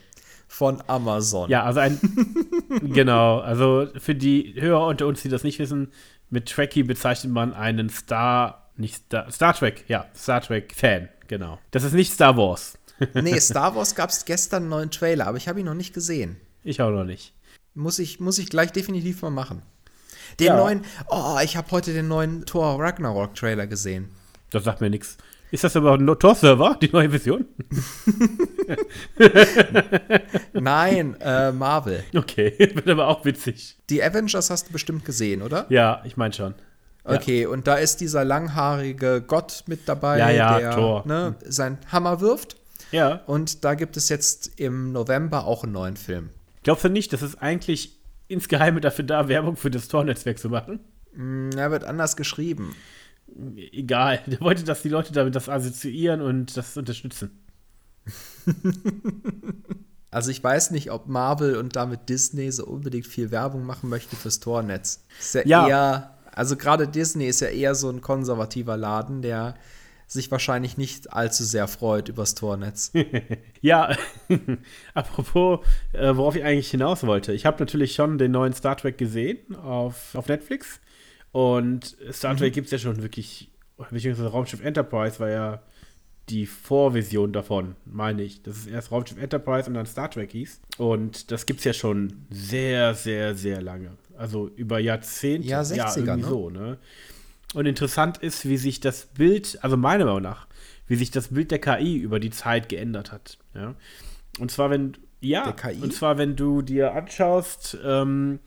Von 0.47 0.83
Amazon. 0.87 1.51
Ja, 1.51 1.65
also 1.65 1.81
ein. 1.81 1.99
genau, 2.83 3.41
also 3.41 3.89
für 3.97 4.15
die 4.15 4.55
Hörer 4.57 4.87
unter 4.87 5.09
uns, 5.09 5.23
die 5.23 5.29
das 5.29 5.43
nicht 5.43 5.59
wissen, 5.59 5.89
mit 6.31 6.49
Trekkie 6.49 6.85
bezeichnet 6.85 7.33
man 7.33 7.53
einen 7.55 7.89
Star. 7.89 8.71
Nicht 8.77 8.95
Star. 8.95 9.31
Star 9.33 9.55
Trek, 9.55 9.85
ja, 9.89 10.07
Star 10.15 10.41
Trek-Fan, 10.41 11.09
genau. 11.27 11.59
Das 11.73 11.83
ist 11.83 11.95
nicht 11.95 12.13
Star 12.13 12.37
Wars. 12.37 12.79
Nee, 13.15 13.41
Star 13.41 13.75
Wars 13.75 13.97
gab 13.97 14.11
es 14.11 14.25
gestern 14.25 14.65
einen 14.65 14.71
neuen 14.71 14.91
Trailer, 14.93 15.27
aber 15.27 15.39
ich 15.39 15.49
habe 15.49 15.59
ihn 15.59 15.67
noch 15.67 15.75
nicht 15.75 15.93
gesehen. 15.93 16.37
Ich 16.67 16.83
auch 16.83 16.91
noch 16.91 17.05
nicht. 17.05 17.33
Muss 17.75 17.99
ich, 17.99 18.19
muss 18.21 18.39
ich 18.39 18.51
gleich 18.51 18.73
definitiv 18.73 19.23
mal 19.23 19.31
machen. 19.31 19.63
Den 20.41 20.49
Ja. 20.49 20.57
neuen, 20.57 20.83
oh, 21.09 21.37
ich 21.43 21.57
habe 21.57 21.71
heute 21.71 21.93
den 21.93 22.09
neuen 22.09 22.45
Thor 22.45 22.81
Ragnarok 22.81 23.35
Trailer 23.35 23.67
gesehen. 23.67 24.09
Das 24.51 24.65
sagt 24.65 24.81
mir 24.81 24.91
nichts. 24.91 25.17
Ist 25.53 25.63
das 25.63 25.77
aber 25.77 25.95
ein 25.95 26.07
Tor-Server, 26.19 26.77
die 26.83 26.89
neue 26.89 27.09
Version? 27.09 27.47
Nein, 30.53 31.17
äh, 31.21 31.53
Marvel. 31.53 32.03
Okay, 32.15 32.55
wird 32.75 32.89
aber 32.89 33.07
auch 33.09 33.25
witzig. 33.25 33.77
Die 33.89 34.03
Avengers 34.03 34.51
hast 34.51 34.69
du 34.69 34.73
bestimmt 34.73 35.05
gesehen, 35.05 35.43
oder? 35.43 35.67
Ja, 35.69 36.03
ich 36.05 36.17
meine 36.17 36.35
schon. 36.35 36.55
Ja. 37.07 37.15
Okay, 37.15 37.47
und 37.47 37.69
da 37.69 37.77
ist 37.77 38.01
dieser 38.01 38.25
langhaarige 38.25 39.23
Gott 39.25 39.63
mit 39.69 39.89
dabei, 39.89 40.19
Ja, 40.19 40.31
ja, 40.31 40.59
der 40.59 40.71
Thor. 40.73 41.05
Ne, 41.07 41.37
seinen 41.45 41.79
Hammer 41.93 42.21
wirft. 42.21 42.57
Ja. 42.91 43.21
Und 43.27 43.65
da 43.65 43.75
gibt 43.75 43.97
es 43.97 44.09
jetzt 44.09 44.59
im 44.59 44.91
November 44.93 45.47
auch 45.47 45.63
einen 45.63 45.73
neuen 45.73 45.97
Film. 45.97 46.31
Glaubst 46.67 46.83
du 46.83 46.89
nicht, 46.89 47.13
das 47.13 47.23
ist 47.23 47.37
eigentlich 47.37 47.97
insgeheim 48.27 48.81
dafür 48.81 49.05
da, 49.05 49.29
Werbung 49.29 49.55
für 49.55 49.71
das 49.71 49.87
Tor-Netzwerk 49.87 50.37
zu 50.37 50.49
machen? 50.51 50.81
Er 51.57 51.71
wird 51.71 51.85
anders 51.85 52.17
geschrieben. 52.17 52.75
Egal. 53.71 54.19
Der 54.27 54.41
wollte, 54.41 54.65
dass 54.65 54.83
die 54.83 54.89
Leute 54.89 55.13
damit 55.13 55.37
das 55.37 55.49
assoziieren 55.49 56.21
und 56.21 56.57
das 56.57 56.77
unterstützen. 56.77 57.31
Also 60.11 60.31
ich 60.31 60.43
weiß 60.43 60.71
nicht, 60.71 60.91
ob 60.93 61.09
Marvel 61.09 61.57
und 61.57 61.77
damit 61.77 62.09
Disney 62.09 62.51
so 62.51 62.65
unbedingt 62.65 63.07
viel 63.07 63.31
Werbung 63.31 63.65
machen 63.67 63.91
möchte 63.91 64.17
fürs 64.17 64.41
Tornetz. 64.41 65.05
Ist 65.21 65.35
ja, 65.35 65.43
Ja. 65.45 65.69
eher, 65.69 66.15
also 66.33 66.57
gerade 66.57 66.89
Disney 66.89 67.27
ist 67.27 67.41
ja 67.41 67.49
eher 67.49 67.75
so 67.75 67.91
ein 67.91 68.01
konservativer 68.01 68.77
Laden, 68.79 69.21
der 69.21 69.57
sich 70.07 70.31
wahrscheinlich 70.31 70.77
nicht 70.77 71.13
allzu 71.13 71.45
sehr 71.45 71.69
freut 71.69 72.09
übers 72.09 72.35
Tornetz. 72.35 72.93
Ja, 73.63 73.97
apropos, 74.95 75.67
äh, 75.93 76.15
worauf 76.15 76.37
ich 76.37 76.45
eigentlich 76.45 76.71
hinaus 76.71 77.05
wollte. 77.05 77.33
Ich 77.33 77.47
habe 77.47 77.59
natürlich 77.59 77.95
schon 77.95 78.17
den 78.17 78.31
neuen 78.31 78.53
Star 78.53 78.77
Trek 78.77 78.97
gesehen 78.97 79.57
auf, 79.57 80.15
auf 80.15 80.29
Netflix. 80.29 80.81
Und 81.33 81.97
Star 82.13 82.37
Trek 82.37 82.53
gibt 82.53 82.67
es 82.67 82.71
ja 82.71 82.79
schon 82.79 83.03
wirklich, 83.03 83.51
beziehungsweise 83.91 84.29
Raumschiff 84.29 84.63
Enterprise 84.63 85.19
war 85.19 85.31
ja 85.31 85.63
die 86.29 86.47
Vorvision 86.47 87.33
davon, 87.33 87.75
meine 87.85 88.23
ich. 88.23 88.43
Dass 88.43 88.57
es 88.59 88.67
erst 88.67 88.93
Raumschiff 88.93 89.19
Enterprise 89.19 89.69
und 89.69 89.75
dann 89.75 89.87
Star 89.87 90.11
Trek 90.11 90.31
hieß. 90.31 90.61
Und 90.79 91.31
das 91.33 91.47
gibt 91.47 91.59
es 91.61 91.65
ja 91.65 91.73
schon 91.73 92.27
sehr, 92.31 92.95
sehr, 92.95 93.35
sehr 93.35 93.61
lange. 93.63 93.93
Also 94.17 94.49
über 94.55 94.79
Jahrzehnte. 94.79 95.49
Ja, 95.49 95.63
60er, 95.63 95.97
irgendwie 95.97 96.23
ne? 96.23 96.29
so, 96.29 96.51
ne? 96.51 96.79
Und 97.55 97.67
interessant 97.67 98.19
ist, 98.19 98.49
wie 98.49 98.57
sich 98.57 98.81
das 98.81 99.07
Bild, 99.07 99.59
also 99.63 99.77
meiner 99.77 100.05
Meinung 100.05 100.23
nach, 100.23 100.47
wie 100.87 100.97
sich 100.97 101.11
das 101.11 101.29
Bild 101.29 101.51
der 101.51 101.61
KI 101.61 101.97
über 101.97 102.21
die 102.21 102.31
Zeit 102.31 102.69
geändert 102.69 103.13
hat. 103.13 103.39
Ja? 103.55 103.75
Und 104.39 104.51
zwar, 104.51 104.71
wenn, 104.71 104.97
ja, 105.21 105.55
und 105.81 105.93
zwar, 105.93 106.19
wenn 106.19 106.37
du 106.37 106.63
dir 106.63 106.95
anschaust, 106.95 107.79
ähm, 107.85 108.41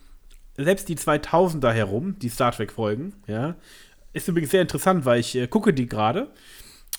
selbst 0.55 0.89
die 0.89 0.95
2000er 0.95 1.71
herum, 1.71 2.19
die 2.19 2.29
Star 2.29 2.51
Trek-Folgen, 2.51 3.13
ja, 3.27 3.55
ist 4.13 4.27
übrigens 4.27 4.51
sehr 4.51 4.61
interessant, 4.61 5.05
weil 5.05 5.19
ich 5.19 5.35
äh, 5.35 5.47
gucke 5.47 5.73
die 5.73 5.87
gerade 5.87 6.29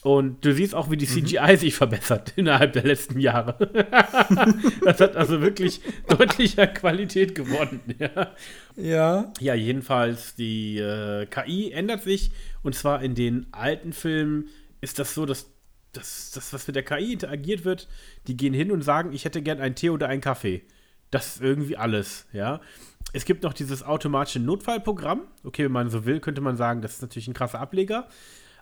und 0.03 0.45
du 0.45 0.55
siehst 0.55 0.75
auch, 0.75 0.91
wie 0.91 0.97
die 0.97 1.07
CGI 1.07 1.57
sich 1.57 1.75
verbessert 1.75 2.33
innerhalb 2.37 2.73
der 2.73 2.85
letzten 2.85 3.21
Jahre. 3.21 3.57
das 4.85 5.01
hat 5.01 5.15
also 5.17 5.43
wirklich 5.43 5.81
deutlicher 6.09 6.67
Qualität 6.67 7.35
gewonnen, 7.35 7.81
ja. 7.99 8.33
Ja. 8.77 9.33
Ja, 9.41 9.55
jedenfalls, 9.55 10.35
die 10.35 10.79
äh, 10.79 11.27
KI 11.27 11.73
ändert 11.73 12.03
sich. 12.03 12.31
Und 12.63 12.75
zwar 12.75 13.03
in 13.03 13.15
den 13.15 13.47
alten 13.53 13.93
Filmen 13.93 14.49
ist 14.81 14.99
das 14.99 15.15
so, 15.15 15.27
dass 15.27 15.51
das, 15.93 16.31
das, 16.31 16.53
was 16.53 16.67
mit 16.67 16.77
der 16.77 16.85
KI 16.85 17.13
interagiert 17.13 17.65
wird, 17.65 17.89
die 18.27 18.37
gehen 18.37 18.55
hin 18.55 18.71
und 18.71 18.83
sagen, 18.83 19.13
ich 19.13 19.25
hätte 19.25 19.43
gern 19.43 19.61
einen 19.61 19.75
Tee 19.75 19.91
oder 19.91 20.09
einen 20.09 20.21
Kaffee. 20.21 20.63
Das 21.11 21.35
ist 21.35 21.43
irgendwie 21.43 21.77
alles, 21.77 22.27
ja. 22.33 22.61
Es 23.13 23.25
gibt 23.25 23.43
noch 23.43 23.53
dieses 23.53 23.83
automatische 23.83 24.39
Notfallprogramm. 24.39 25.23
Okay, 25.43 25.65
wenn 25.65 25.73
man 25.73 25.91
so 25.91 26.05
will, 26.05 26.21
könnte 26.21 26.41
man 26.41 26.57
sagen, 26.57 26.81
das 26.81 26.95
ist 26.95 27.03
natürlich 27.03 27.27
ein 27.27 27.35
krasser 27.35 27.59
Ableger. 27.59 28.09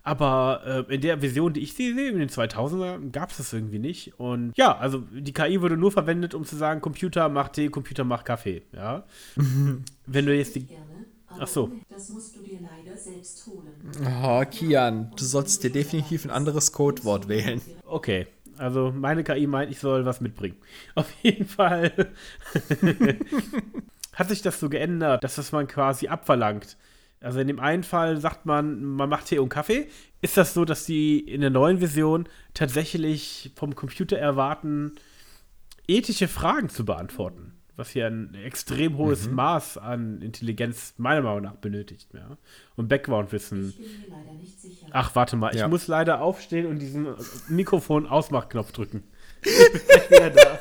Aber 0.08 0.86
äh, 0.88 0.94
in 0.94 1.02
der 1.02 1.18
Version, 1.18 1.52
die 1.52 1.60
ich 1.60 1.74
sehe, 1.74 1.90
in 1.90 2.18
den 2.18 2.30
2000er, 2.30 3.10
gab 3.10 3.30
es 3.30 3.36
das 3.36 3.52
irgendwie 3.52 3.78
nicht. 3.78 4.18
Und 4.18 4.56
ja, 4.56 4.74
also 4.74 5.00
die 5.00 5.34
KI 5.34 5.60
wurde 5.60 5.76
nur 5.76 5.92
verwendet, 5.92 6.32
um 6.32 6.46
zu 6.46 6.56
sagen, 6.56 6.80
Computer 6.80 7.28
macht 7.28 7.52
Tee, 7.52 7.68
Computer 7.68 8.04
macht 8.04 8.24
Kaffee. 8.24 8.62
Ja. 8.72 9.04
Wenn 10.06 10.24
du 10.24 10.34
jetzt 10.34 10.56
die. 10.56 10.66
Ach 11.38 11.46
so. 11.46 11.70
das 11.90 12.08
musst 12.08 12.34
du 12.36 12.40
dir 12.40 12.58
leider 12.62 12.96
selbst 12.96 13.46
holen. 13.46 13.68
Oh, 14.24 14.42
Kian, 14.50 15.12
du 15.14 15.24
solltest 15.26 15.62
dir 15.62 15.70
definitiv 15.70 16.24
ein 16.24 16.30
anderes 16.30 16.72
Codewort 16.72 17.28
wählen. 17.28 17.60
Okay, 17.84 18.26
also 18.56 18.90
meine 18.90 19.24
KI 19.24 19.46
meint, 19.46 19.70
ich 19.70 19.78
soll 19.78 20.06
was 20.06 20.22
mitbringen. 20.22 20.56
Auf 20.94 21.12
jeden 21.22 21.46
Fall 21.46 21.92
hat 24.14 24.28
sich 24.30 24.40
das 24.40 24.58
so 24.58 24.70
geändert, 24.70 25.22
dass 25.22 25.34
das 25.34 25.52
man 25.52 25.66
quasi 25.66 26.08
abverlangt. 26.08 26.78
Also 27.20 27.40
in 27.40 27.48
dem 27.48 27.58
einen 27.60 27.82
Fall 27.82 28.16
sagt 28.18 28.46
man, 28.46 28.82
man 28.84 29.08
macht 29.08 29.26
Tee 29.26 29.38
und 29.38 29.48
Kaffee. 29.48 29.88
Ist 30.22 30.36
das 30.36 30.54
so, 30.54 30.64
dass 30.64 30.84
die 30.86 31.18
in 31.18 31.40
der 31.40 31.50
neuen 31.50 31.78
Version 31.78 32.28
tatsächlich 32.54 33.52
vom 33.56 33.74
Computer 33.74 34.16
erwarten, 34.18 34.92
ethische 35.88 36.28
Fragen 36.28 36.68
zu 36.68 36.84
beantworten? 36.84 37.54
Was 37.76 37.90
hier 37.90 38.06
ein 38.08 38.34
extrem 38.34 38.96
hohes 38.96 39.30
Maß 39.30 39.78
an 39.78 40.20
Intelligenz 40.20 40.94
meiner 40.96 41.22
Meinung 41.22 41.42
nach 41.42 41.54
benötigt. 41.54 42.08
Ja? 42.12 42.36
Und 42.74 42.88
Background-Wissen. 42.88 43.68
Ich 43.68 43.76
bin 43.76 43.86
mir 44.00 44.16
leider 44.16 44.32
nicht 44.38 44.60
sicher. 44.60 44.86
Ach, 44.90 45.14
warte 45.14 45.36
mal, 45.36 45.54
ich 45.54 45.60
Ja. 45.60 45.68
muss 45.68 45.86
leider 45.86 46.20
aufstehen 46.20 46.66
und 46.66 46.80
diesen 46.80 47.06
Mikrofon-Ausmachknopf 47.48 48.72
drücken. 48.72 49.04
Ich 49.44 49.72
bin 49.72 49.80
gleich 49.86 50.10
wieder 50.10 50.30
da. 50.30 50.58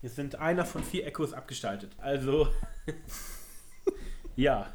Wir 0.00 0.10
sind 0.10 0.36
einer 0.36 0.64
von 0.64 0.82
vier 0.82 1.06
Echos 1.06 1.32
abgestaltet. 1.32 1.92
Also, 1.98 2.48
ja. 4.36 4.66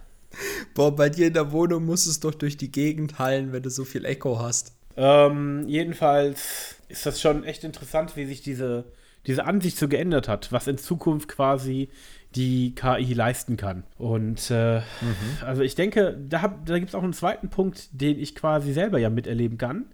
Boah, 0.73 0.93
bei 0.95 1.09
dir 1.09 1.27
in 1.27 1.33
der 1.33 1.51
Wohnung 1.51 1.85
muss 1.85 2.05
es 2.05 2.19
doch 2.19 2.33
durch 2.35 2.57
die 2.57 2.71
Gegend 2.71 3.19
hallen, 3.19 3.53
wenn 3.53 3.63
du 3.63 3.69
so 3.69 3.85
viel 3.85 4.05
Echo 4.05 4.39
hast. 4.39 4.73
Ähm, 4.97 5.63
jedenfalls 5.67 6.75
ist 6.89 7.05
das 7.05 7.21
schon 7.21 7.43
echt 7.43 7.63
interessant, 7.63 8.15
wie 8.17 8.25
sich 8.25 8.41
diese, 8.41 8.85
diese 9.27 9.45
Ansicht 9.45 9.77
so 9.77 9.87
geändert 9.87 10.27
hat, 10.27 10.51
was 10.51 10.67
in 10.67 10.77
Zukunft 10.77 11.29
quasi 11.29 11.89
die 12.35 12.75
KI 12.75 13.13
leisten 13.13 13.55
kann. 13.55 13.83
Und 13.97 14.51
äh, 14.51 14.81
also 15.45 15.61
ich 15.61 15.75
denke, 15.75 16.17
da, 16.27 16.41
hab- 16.41 16.65
da 16.65 16.77
gibt 16.77 16.89
es 16.89 16.95
auch 16.95 17.03
einen 17.03 17.13
zweiten 17.13 17.49
Punkt, 17.49 17.87
den 17.93 18.19
ich 18.19 18.35
quasi 18.35 18.73
selber 18.73 18.99
ja 18.99 19.09
miterleben 19.09 19.57
kann. 19.57 19.85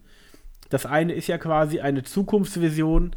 Das 0.70 0.86
eine 0.88 1.14
ist 1.14 1.28
ja 1.28 1.38
quasi 1.38 1.82
eine 1.82 2.02
Zukunftsvision, 2.04 3.12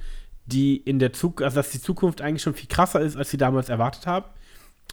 die 0.46 0.76
in 0.76 0.98
der 0.98 1.12
Zukunft, 1.12 1.42
also 1.42 1.56
dass 1.56 1.70
die 1.70 1.80
Zukunft 1.80 2.20
eigentlich 2.20 2.42
schon 2.42 2.54
viel 2.54 2.68
krasser 2.68 3.00
ist, 3.00 3.16
als 3.16 3.30
sie 3.30 3.36
damals 3.36 3.68
erwartet 3.68 4.06
haben. 4.06 4.26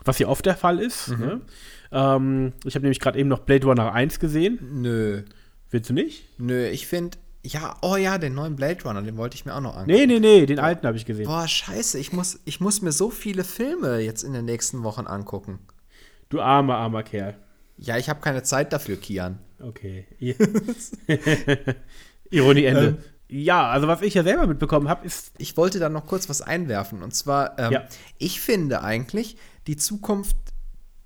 Was 0.04 0.20
ja 0.20 0.28
oft 0.28 0.46
der 0.46 0.56
Fall 0.56 0.80
ist. 0.80 1.10
Ne? 1.10 1.42
Ähm, 1.92 2.54
ich 2.64 2.76
habe 2.76 2.84
nämlich 2.84 3.00
gerade 3.00 3.20
eben 3.20 3.30
noch 3.30 3.40
Blade 3.40 3.68
Runner 3.68 3.92
1 3.92 4.20
gesehen. 4.20 4.82
Nö. 4.82 5.24
Willst 5.70 5.90
du 5.90 5.94
nicht? 5.94 6.28
Nö, 6.38 6.68
ich 6.68 6.88
finde, 6.88 7.18
ja, 7.44 7.76
oh 7.82 7.96
ja, 7.96 8.18
den 8.18 8.34
neuen 8.34 8.56
Blade 8.56 8.84
Runner, 8.84 9.02
den 9.02 9.18
wollte 9.18 9.36
ich 9.36 9.46
mir 9.46 9.56
auch 9.56 9.62
noch 9.62 9.76
angucken. 9.76 9.92
Nee, 9.92 10.06
nee, 10.06 10.20
nee, 10.20 10.46
den 10.46 10.60
alten 10.60 10.86
habe 10.86 10.98
ich 10.98 11.06
gesehen. 11.06 11.26
Boah, 11.26 11.48
scheiße, 11.48 11.98
ich 11.98 12.14
muss, 12.14 12.40
ich 12.46 12.60
muss 12.60 12.82
mir 12.82 12.92
so 12.92 13.10
viele 13.10 13.44
Filme 13.44 14.00
jetzt 14.00 14.24
in 14.24 14.34
den 14.34 14.46
nächsten 14.46 14.84
Wochen 14.84 15.08
angucken. 15.08 15.60
Du 16.30 16.40
armer, 16.42 16.78
armer 16.78 17.04
Kerl. 17.04 17.36
Ja, 17.78 17.98
ich 17.98 18.10
habe 18.10 18.22
keine 18.22 18.44
Zeit 18.44 18.74
dafür, 18.74 18.96
Kian. 18.98 19.40
Okay. 19.60 20.06
Ironie 22.30 22.66
Ende. 22.66 22.88
Ähm. 22.88 22.98
Ja, 23.32 23.70
also 23.70 23.88
was 23.88 24.02
ich 24.02 24.14
ja 24.14 24.24
selber 24.24 24.46
mitbekommen 24.46 24.90
habe, 24.90 25.06
ist. 25.06 25.32
Ich 25.38 25.56
wollte 25.56 25.80
da 25.80 25.88
noch 25.90 26.06
kurz 26.06 26.28
was 26.28 26.42
einwerfen. 26.42 27.02
Und 27.02 27.16
zwar, 27.16 27.58
ähm, 27.58 27.72
Ja. 27.72 27.84
ich 28.18 28.42
finde 28.42 28.84
eigentlich, 28.84 29.38
die 29.68 29.78
Zukunft, 29.78 30.36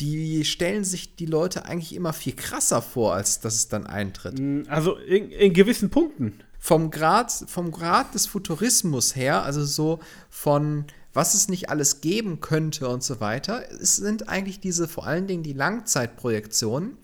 die 0.01 0.43
stellen 0.43 0.83
sich 0.83 1.15
die 1.15 1.27
Leute 1.27 1.65
eigentlich 1.65 1.95
immer 1.95 2.13
viel 2.13 2.33
krasser 2.33 2.81
vor, 2.81 3.13
als 3.13 3.39
dass 3.39 3.55
es 3.55 3.67
dann 3.69 3.85
eintritt. 3.85 4.41
Also 4.69 4.95
in, 4.97 5.29
in 5.29 5.53
gewissen 5.53 5.89
Punkten. 5.89 6.39
Vom 6.59 6.89
Grad, 6.89 7.31
vom 7.31 7.71
Grad 7.71 8.15
des 8.15 8.25
Futurismus 8.25 9.15
her, 9.15 9.43
also 9.43 9.63
so 9.63 9.99
von 10.29 10.85
was 11.13 11.33
es 11.33 11.47
nicht 11.47 11.69
alles 11.69 12.01
geben 12.01 12.41
könnte 12.41 12.89
und 12.89 13.01
so 13.01 13.21
weiter, 13.21 13.63
es 13.71 13.95
sind 13.95 14.27
eigentlich 14.27 14.59
diese 14.59 14.87
vor 14.87 15.07
allen 15.07 15.27
Dingen 15.27 15.43
die 15.43 15.53
Langzeitprojektionen 15.53 16.97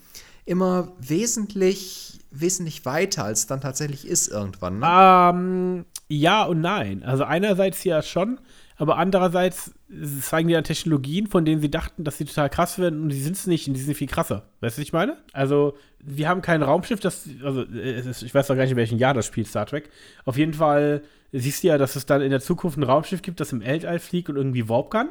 immer 0.45 0.91
wesentlich, 0.99 2.19
wesentlich 2.31 2.85
weiter, 2.85 3.25
als 3.25 3.39
es 3.39 3.47
dann 3.47 3.61
tatsächlich 3.61 4.07
ist 4.07 4.27
irgendwann. 4.27 4.79
Ne? 4.79 4.87
Ähm, 4.87 5.85
ja 6.07 6.43
und 6.43 6.61
nein. 6.61 7.03
Also 7.03 7.23
einerseits 7.25 7.83
ja 7.83 8.01
schon, 8.01 8.39
aber 8.77 8.97
andererseits 8.97 9.73
zeigen 10.21 10.47
die 10.47 10.53
dann 10.53 10.63
Technologien, 10.63 11.27
von 11.27 11.45
denen 11.45 11.61
sie 11.61 11.69
dachten, 11.69 12.03
dass 12.03 12.17
sie 12.17 12.25
total 12.25 12.49
krass 12.49 12.79
werden 12.79 13.03
und 13.03 13.11
sie 13.11 13.21
sind 13.21 13.35
es 13.35 13.45
nicht 13.45 13.67
und 13.67 13.75
die 13.75 13.81
sind 13.81 13.95
viel 13.95 14.07
krasser. 14.07 14.49
Weißt 14.61 14.77
du, 14.77 14.81
was 14.81 14.87
ich 14.87 14.93
meine? 14.93 15.17
Also, 15.33 15.75
wir 15.99 16.27
haben 16.27 16.41
kein 16.41 16.63
Raumschiff, 16.63 16.99
das, 16.99 17.27
also, 17.43 17.63
äh, 17.63 17.99
ich 17.99 18.33
weiß 18.33 18.47
doch 18.47 18.55
gar 18.55 18.63
nicht, 18.63 18.71
in 18.71 18.77
welchem 18.77 18.97
Jahr 18.97 19.13
das 19.13 19.25
spielt, 19.25 19.47
Star 19.47 19.65
Trek. 19.65 19.89
Auf 20.25 20.37
jeden 20.37 20.53
Fall 20.53 21.03
siehst 21.31 21.63
du 21.63 21.67
ja, 21.67 21.77
dass 21.77 21.95
es 21.95 22.05
dann 22.05 22.21
in 22.21 22.31
der 22.31 22.41
Zukunft 22.41 22.77
ein 22.77 22.83
Raumschiff 22.83 23.21
gibt, 23.21 23.39
das 23.39 23.51
im 23.51 23.61
Weltall 23.61 23.99
fliegt 23.99 24.29
und 24.29 24.37
irgendwie 24.37 24.67
warp 24.67 24.89
kann. 24.89 25.09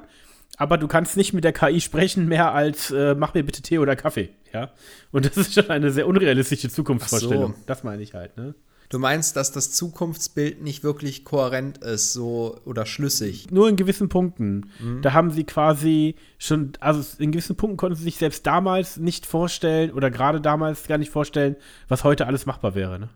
Aber 0.56 0.76
du 0.76 0.88
kannst 0.88 1.16
nicht 1.16 1.32
mit 1.32 1.44
der 1.44 1.52
KI 1.52 1.80
sprechen 1.80 2.26
mehr 2.26 2.52
als, 2.52 2.90
äh, 2.90 3.14
mach 3.14 3.34
mir 3.34 3.44
bitte 3.44 3.62
Tee 3.62 3.78
oder 3.78 3.96
Kaffee, 3.96 4.30
ja? 4.52 4.70
Und 5.10 5.24
das 5.24 5.36
ist 5.36 5.54
schon 5.54 5.70
eine 5.70 5.90
sehr 5.90 6.06
unrealistische 6.06 6.68
Zukunftsvorstellung. 6.68 7.54
So. 7.54 7.62
Das 7.66 7.82
meine 7.82 8.02
ich 8.02 8.14
halt, 8.14 8.36
ne? 8.36 8.54
Du 8.90 8.98
meinst, 8.98 9.36
dass 9.36 9.52
das 9.52 9.70
Zukunftsbild 9.70 10.62
nicht 10.62 10.82
wirklich 10.82 11.24
kohärent 11.24 11.78
ist, 11.78 12.12
so 12.12 12.58
oder 12.64 12.86
schlüssig? 12.86 13.48
nur 13.52 13.68
in 13.68 13.76
gewissen 13.76 14.08
Punkten. 14.08 14.72
Da 15.02 15.12
haben 15.12 15.30
sie 15.30 15.44
quasi 15.44 16.16
schon, 16.38 16.72
also 16.80 17.00
in 17.22 17.30
gewissen 17.30 17.54
Punkten 17.54 17.76
konnten 17.76 17.96
sie 17.96 18.02
sich 18.02 18.16
selbst 18.16 18.44
damals 18.48 18.96
nicht 18.96 19.26
vorstellen 19.26 19.92
oder 19.92 20.10
gerade 20.10 20.40
damals 20.40 20.88
gar 20.88 20.98
nicht 20.98 21.12
vorstellen, 21.12 21.54
was 21.86 22.02
heute 22.02 22.26
alles 22.26 22.46
machbar 22.46 22.74
wäre. 22.74 22.98
Ne? 22.98 23.08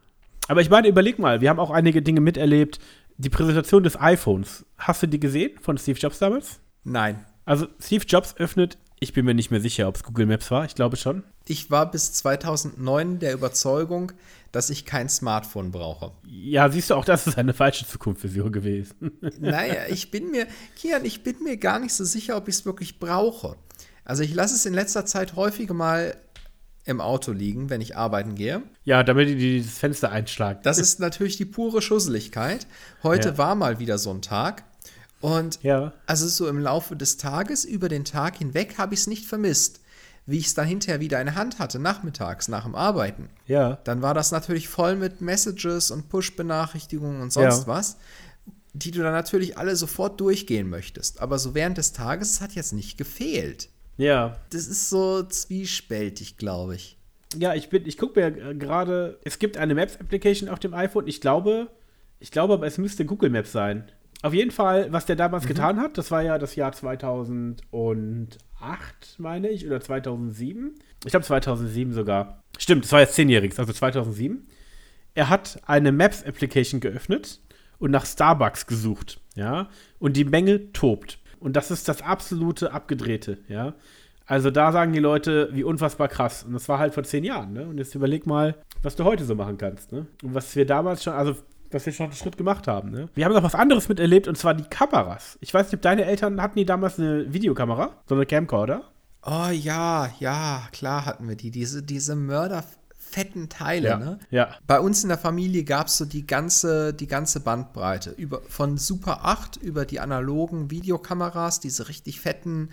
Aber 0.46 0.60
ich 0.60 0.70
meine, 0.70 0.86
überleg 0.86 1.18
mal, 1.18 1.40
wir 1.40 1.50
haben 1.50 1.58
auch 1.58 1.70
einige 1.70 2.02
Dinge 2.02 2.20
miterlebt. 2.20 2.78
Die 3.16 3.30
Präsentation 3.30 3.82
des 3.82 4.00
iPhones, 4.00 4.64
hast 4.78 5.02
du 5.02 5.08
die 5.08 5.20
gesehen 5.20 5.58
von 5.60 5.76
Steve 5.76 5.98
Jobs 5.98 6.20
damals? 6.20 6.60
Nein. 6.84 7.24
Also 7.44 7.66
Steve 7.80 8.04
Jobs 8.06 8.34
öffnet, 8.38 8.78
ich 9.00 9.12
bin 9.12 9.24
mir 9.26 9.34
nicht 9.34 9.50
mehr 9.50 9.60
sicher, 9.60 9.86
ob 9.88 9.96
es 9.96 10.02
Google 10.02 10.26
Maps 10.26 10.50
war, 10.50 10.64
ich 10.64 10.74
glaube 10.74 10.96
schon. 10.96 11.24
Ich 11.46 11.70
war 11.70 11.90
bis 11.90 12.12
2009 12.14 13.18
der 13.18 13.34
Überzeugung, 13.34 14.12
dass 14.50 14.70
ich 14.70 14.86
kein 14.86 15.08
Smartphone 15.10 15.70
brauche. 15.72 16.12
Ja, 16.26 16.70
siehst 16.70 16.88
du, 16.90 16.94
auch 16.94 17.04
das 17.04 17.26
ist 17.26 17.36
eine 17.36 17.52
falsche 17.52 17.86
Zukunftsvision 17.86 18.50
gewesen. 18.52 18.94
Naja, 19.40 19.82
ich 19.90 20.10
bin 20.10 20.30
mir, 20.30 20.46
Kian, 20.76 21.04
ich 21.04 21.22
bin 21.22 21.42
mir 21.42 21.56
gar 21.58 21.78
nicht 21.80 21.92
so 21.92 22.04
sicher, 22.04 22.36
ob 22.36 22.48
ich 22.48 22.54
es 22.56 22.64
wirklich 22.64 22.98
brauche. 22.98 23.56
Also 24.04 24.22
ich 24.22 24.34
lasse 24.34 24.54
es 24.54 24.64
in 24.64 24.74
letzter 24.74 25.04
Zeit 25.04 25.36
häufig 25.36 25.70
mal 25.70 26.16
im 26.86 27.00
Auto 27.00 27.32
liegen, 27.32 27.70
wenn 27.70 27.80
ich 27.80 27.96
arbeiten 27.96 28.34
gehe. 28.34 28.62
Ja, 28.84 29.02
damit 29.02 29.28
die 29.28 29.36
dieses 29.36 29.78
Fenster 29.78 30.12
einschlagen. 30.12 30.60
Das 30.62 30.78
ist 30.78 31.00
natürlich 31.00 31.36
die 31.38 31.46
pure 31.46 31.80
Schusseligkeit. 31.82 32.66
Heute 33.02 33.30
Ja. 33.30 33.38
war 33.38 33.54
mal 33.54 33.78
wieder 33.78 33.96
so 33.98 34.10
ein 34.10 34.20
Tag. 34.22 34.64
Und 35.24 35.58
Ja. 35.62 35.92
also 36.06 36.28
so 36.28 36.46
im 36.48 36.58
Laufe 36.58 36.96
des 36.96 37.16
Tages, 37.16 37.64
über 37.64 37.88
den 37.88 38.04
Tag 38.04 38.36
hinweg, 38.36 38.76
habe 38.76 38.92
ich 38.94 39.00
es 39.00 39.06
nicht 39.06 39.24
vermisst. 39.26 39.80
Wie 40.26 40.38
ich 40.38 40.46
es 40.46 40.54
dann 40.54 40.66
hinterher 40.66 41.00
wieder 41.00 41.20
in 41.20 41.26
der 41.26 41.34
Hand 41.34 41.58
hatte, 41.58 41.78
nachmittags, 41.78 42.48
nach 42.48 42.64
dem 42.64 42.74
Arbeiten. 42.74 43.28
Ja. 43.46 43.78
Dann 43.84 44.00
war 44.02 44.14
das 44.14 44.32
natürlich 44.32 44.68
voll 44.68 44.96
mit 44.96 45.20
Messages 45.20 45.90
und 45.90 46.08
Push-Benachrichtigungen 46.08 47.20
und 47.20 47.30
sonst 47.32 47.60
Ja. 47.62 47.66
was, 47.66 47.96
die 48.72 48.90
du 48.90 49.02
dann 49.02 49.12
natürlich 49.12 49.56
alle 49.58 49.76
sofort 49.76 50.20
durchgehen 50.20 50.68
möchtest. 50.68 51.20
Aber 51.20 51.38
so 51.38 51.54
während 51.54 51.76
des 51.78 51.92
Tages 51.92 52.32
es 52.32 52.40
hat 52.40 52.52
jetzt 52.52 52.72
nicht 52.72 52.96
gefehlt. 52.98 53.68
Ja. 53.96 54.36
Das 54.50 54.66
ist 54.66 54.88
so 54.90 55.22
zwiespältig, 55.22 56.36
glaube 56.36 56.74
ich. 56.76 56.98
Ja, 57.36 57.54
ich 57.54 57.68
bin, 57.68 57.86
ich 57.86 57.98
gucke 57.98 58.18
mir 58.20 58.26
äh, 58.50 58.54
gerade, 58.54 59.18
es 59.24 59.38
gibt 59.38 59.56
eine 59.56 59.74
Maps-Application 59.74 60.48
auf 60.48 60.58
dem 60.58 60.74
iPhone. 60.74 61.06
Ich 61.06 61.20
glaube, 61.20 61.68
ich 62.20 62.30
glaube, 62.30 62.54
aber 62.54 62.66
es 62.66 62.78
müsste 62.78 63.04
Google 63.04 63.30
Maps 63.30 63.52
sein. 63.52 63.90
Auf 64.24 64.32
jeden 64.32 64.52
Fall, 64.52 64.90
was 64.90 65.04
der 65.04 65.16
damals 65.16 65.46
getan 65.46 65.78
hat, 65.78 65.98
das 65.98 66.10
war 66.10 66.22
ja 66.22 66.38
das 66.38 66.56
Jahr 66.56 66.72
2008, 66.72 67.58
meine 69.18 69.50
ich, 69.50 69.66
oder 69.66 69.82
2007. 69.82 70.76
Ich 71.04 71.10
glaube 71.10 71.26
2007 71.26 71.92
sogar. 71.92 72.42
Stimmt, 72.56 72.84
das 72.84 72.92
war 72.92 73.00
jetzt 73.00 73.16
zehnjähriges, 73.16 73.58
also 73.58 73.74
2007. 73.74 74.48
Er 75.12 75.28
hat 75.28 75.60
eine 75.66 75.92
Maps-Application 75.92 76.80
geöffnet 76.80 77.42
und 77.78 77.90
nach 77.90 78.06
Starbucks 78.06 78.66
gesucht, 78.66 79.20
ja. 79.34 79.68
Und 79.98 80.16
die 80.16 80.24
Menge 80.24 80.72
tobt. 80.72 81.18
Und 81.38 81.54
das 81.54 81.70
ist 81.70 81.86
das 81.86 82.00
absolute 82.00 82.72
Abgedrehte, 82.72 83.40
ja. 83.48 83.74
Also 84.24 84.50
da 84.50 84.72
sagen 84.72 84.94
die 84.94 85.00
Leute, 85.00 85.50
wie 85.52 85.64
unfassbar 85.64 86.08
krass. 86.08 86.44
Und 86.44 86.54
das 86.54 86.66
war 86.70 86.78
halt 86.78 86.94
vor 86.94 87.02
zehn 87.02 87.24
Jahren, 87.24 87.52
ne? 87.52 87.66
Und 87.66 87.76
jetzt 87.76 87.94
überleg 87.94 88.26
mal, 88.26 88.54
was 88.82 88.96
du 88.96 89.04
heute 89.04 89.22
so 89.26 89.34
machen 89.34 89.58
kannst, 89.58 89.92
ne? 89.92 90.06
Und 90.22 90.34
was 90.34 90.56
wir 90.56 90.64
damals 90.64 91.04
schon, 91.04 91.12
also 91.12 91.36
was 91.74 91.84
wir 91.86 91.92
schon 91.92 92.06
einen 92.06 92.14
Schritt 92.14 92.36
gemacht 92.36 92.66
haben, 92.66 92.90
ne? 92.90 93.08
Wir 93.14 93.24
haben 93.24 93.32
noch 93.32 93.42
was 93.42 93.54
anderes 93.54 93.88
miterlebt 93.88 94.28
und 94.28 94.38
zwar 94.38 94.54
die 94.54 94.64
Kameras. 94.64 95.36
Ich 95.40 95.52
weiß 95.52 95.66
nicht, 95.66 95.74
ob 95.74 95.82
deine 95.82 96.04
Eltern 96.04 96.40
hatten 96.40 96.58
die 96.58 96.64
damals 96.64 96.98
eine 96.98 97.32
Videokamera, 97.32 97.90
so 98.08 98.14
eine 98.14 98.26
Camcorder. 98.26 98.82
Oh 99.26 99.48
ja, 99.50 100.10
ja, 100.20 100.68
klar 100.72 101.06
hatten 101.06 101.28
wir 101.28 101.36
die. 101.36 101.50
Diese, 101.50 101.82
diese 101.82 102.14
mörderfetten 102.14 103.48
Teile, 103.48 103.98
ne? 103.98 104.18
Ja. 104.30 104.50
Bei 104.66 104.80
uns 104.80 105.02
in 105.02 105.08
der 105.08 105.18
Familie 105.18 105.64
gab 105.64 105.86
es 105.86 105.96
so 105.96 106.04
die 106.04 106.26
ganze, 106.26 106.92
die 106.92 107.06
ganze 107.06 107.40
Bandbreite. 107.40 108.10
Über, 108.10 108.42
von 108.48 108.76
Super 108.76 109.24
8 109.24 109.56
über 109.56 109.86
die 109.86 110.00
analogen 110.00 110.70
Videokameras, 110.70 111.60
diese 111.60 111.88
richtig 111.88 112.20
fetten, 112.20 112.68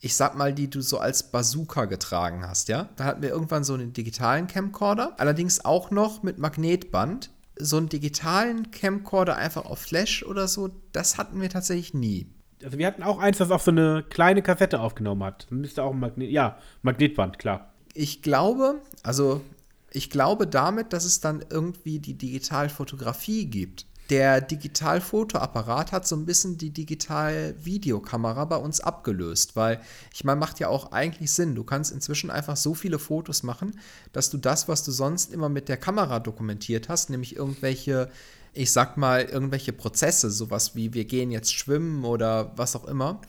ich 0.00 0.14
sag 0.14 0.36
mal, 0.36 0.52
die 0.52 0.70
du 0.70 0.80
so 0.80 0.98
als 0.98 1.24
Bazooka 1.24 1.86
getragen 1.86 2.46
hast, 2.46 2.68
ja? 2.68 2.88
Da 2.96 3.04
hatten 3.04 3.22
wir 3.22 3.30
irgendwann 3.30 3.64
so 3.64 3.74
einen 3.74 3.92
digitalen 3.92 4.46
Camcorder, 4.46 5.14
allerdings 5.18 5.64
auch 5.64 5.90
noch 5.90 6.22
mit 6.22 6.38
Magnetband. 6.38 7.30
So 7.58 7.78
einen 7.78 7.88
digitalen 7.88 8.70
Camcorder 8.70 9.36
einfach 9.36 9.64
auf 9.64 9.78
Flash 9.78 10.22
oder 10.22 10.48
so, 10.48 10.70
das 10.92 11.18
hatten 11.18 11.40
wir 11.40 11.48
tatsächlich 11.48 11.94
nie. 11.94 12.26
Also 12.64 12.78
wir 12.78 12.86
hatten 12.86 13.02
auch 13.02 13.18
eins, 13.18 13.38
das 13.38 13.50
auf 13.50 13.62
so 13.62 13.70
eine 13.70 14.04
kleine 14.08 14.42
Kassette 14.42 14.80
aufgenommen 14.80 15.24
hat. 15.24 15.46
Müsste 15.50 15.82
auch 15.82 15.92
ein 15.92 16.00
Magnet, 16.00 16.30
ja, 16.30 16.58
Magnetband, 16.82 17.38
klar. 17.38 17.72
Ich 17.94 18.22
glaube, 18.22 18.80
also 19.02 19.42
ich 19.90 20.10
glaube 20.10 20.46
damit, 20.46 20.92
dass 20.92 21.04
es 21.04 21.20
dann 21.20 21.44
irgendwie 21.48 21.98
die 21.98 22.18
Digitalfotografie 22.18 23.46
gibt. 23.46 23.86
Der 24.10 24.40
Digitalfotoapparat 24.40 25.90
hat 25.90 26.06
so 26.06 26.14
ein 26.14 26.26
bisschen 26.26 26.58
die 26.58 26.70
Digital-Videokamera 26.70 28.44
bei 28.44 28.56
uns 28.56 28.80
abgelöst, 28.80 29.56
weil 29.56 29.80
ich 30.14 30.22
meine, 30.22 30.38
macht 30.38 30.60
ja 30.60 30.68
auch 30.68 30.92
eigentlich 30.92 31.32
Sinn. 31.32 31.56
Du 31.56 31.64
kannst 31.64 31.90
inzwischen 31.90 32.30
einfach 32.30 32.56
so 32.56 32.74
viele 32.74 33.00
Fotos 33.00 33.42
machen, 33.42 33.78
dass 34.12 34.30
du 34.30 34.38
das, 34.38 34.68
was 34.68 34.84
du 34.84 34.92
sonst 34.92 35.32
immer 35.32 35.48
mit 35.48 35.68
der 35.68 35.76
Kamera 35.76 36.20
dokumentiert 36.20 36.88
hast, 36.88 37.10
nämlich 37.10 37.34
irgendwelche, 37.34 38.08
ich 38.52 38.70
sag 38.70 38.96
mal, 38.96 39.24
irgendwelche 39.24 39.72
Prozesse, 39.72 40.30
sowas 40.30 40.76
wie 40.76 40.94
wir 40.94 41.04
gehen 41.04 41.32
jetzt 41.32 41.52
schwimmen 41.52 42.04
oder 42.04 42.52
was 42.56 42.76
auch 42.76 42.84
immer, 42.84 43.20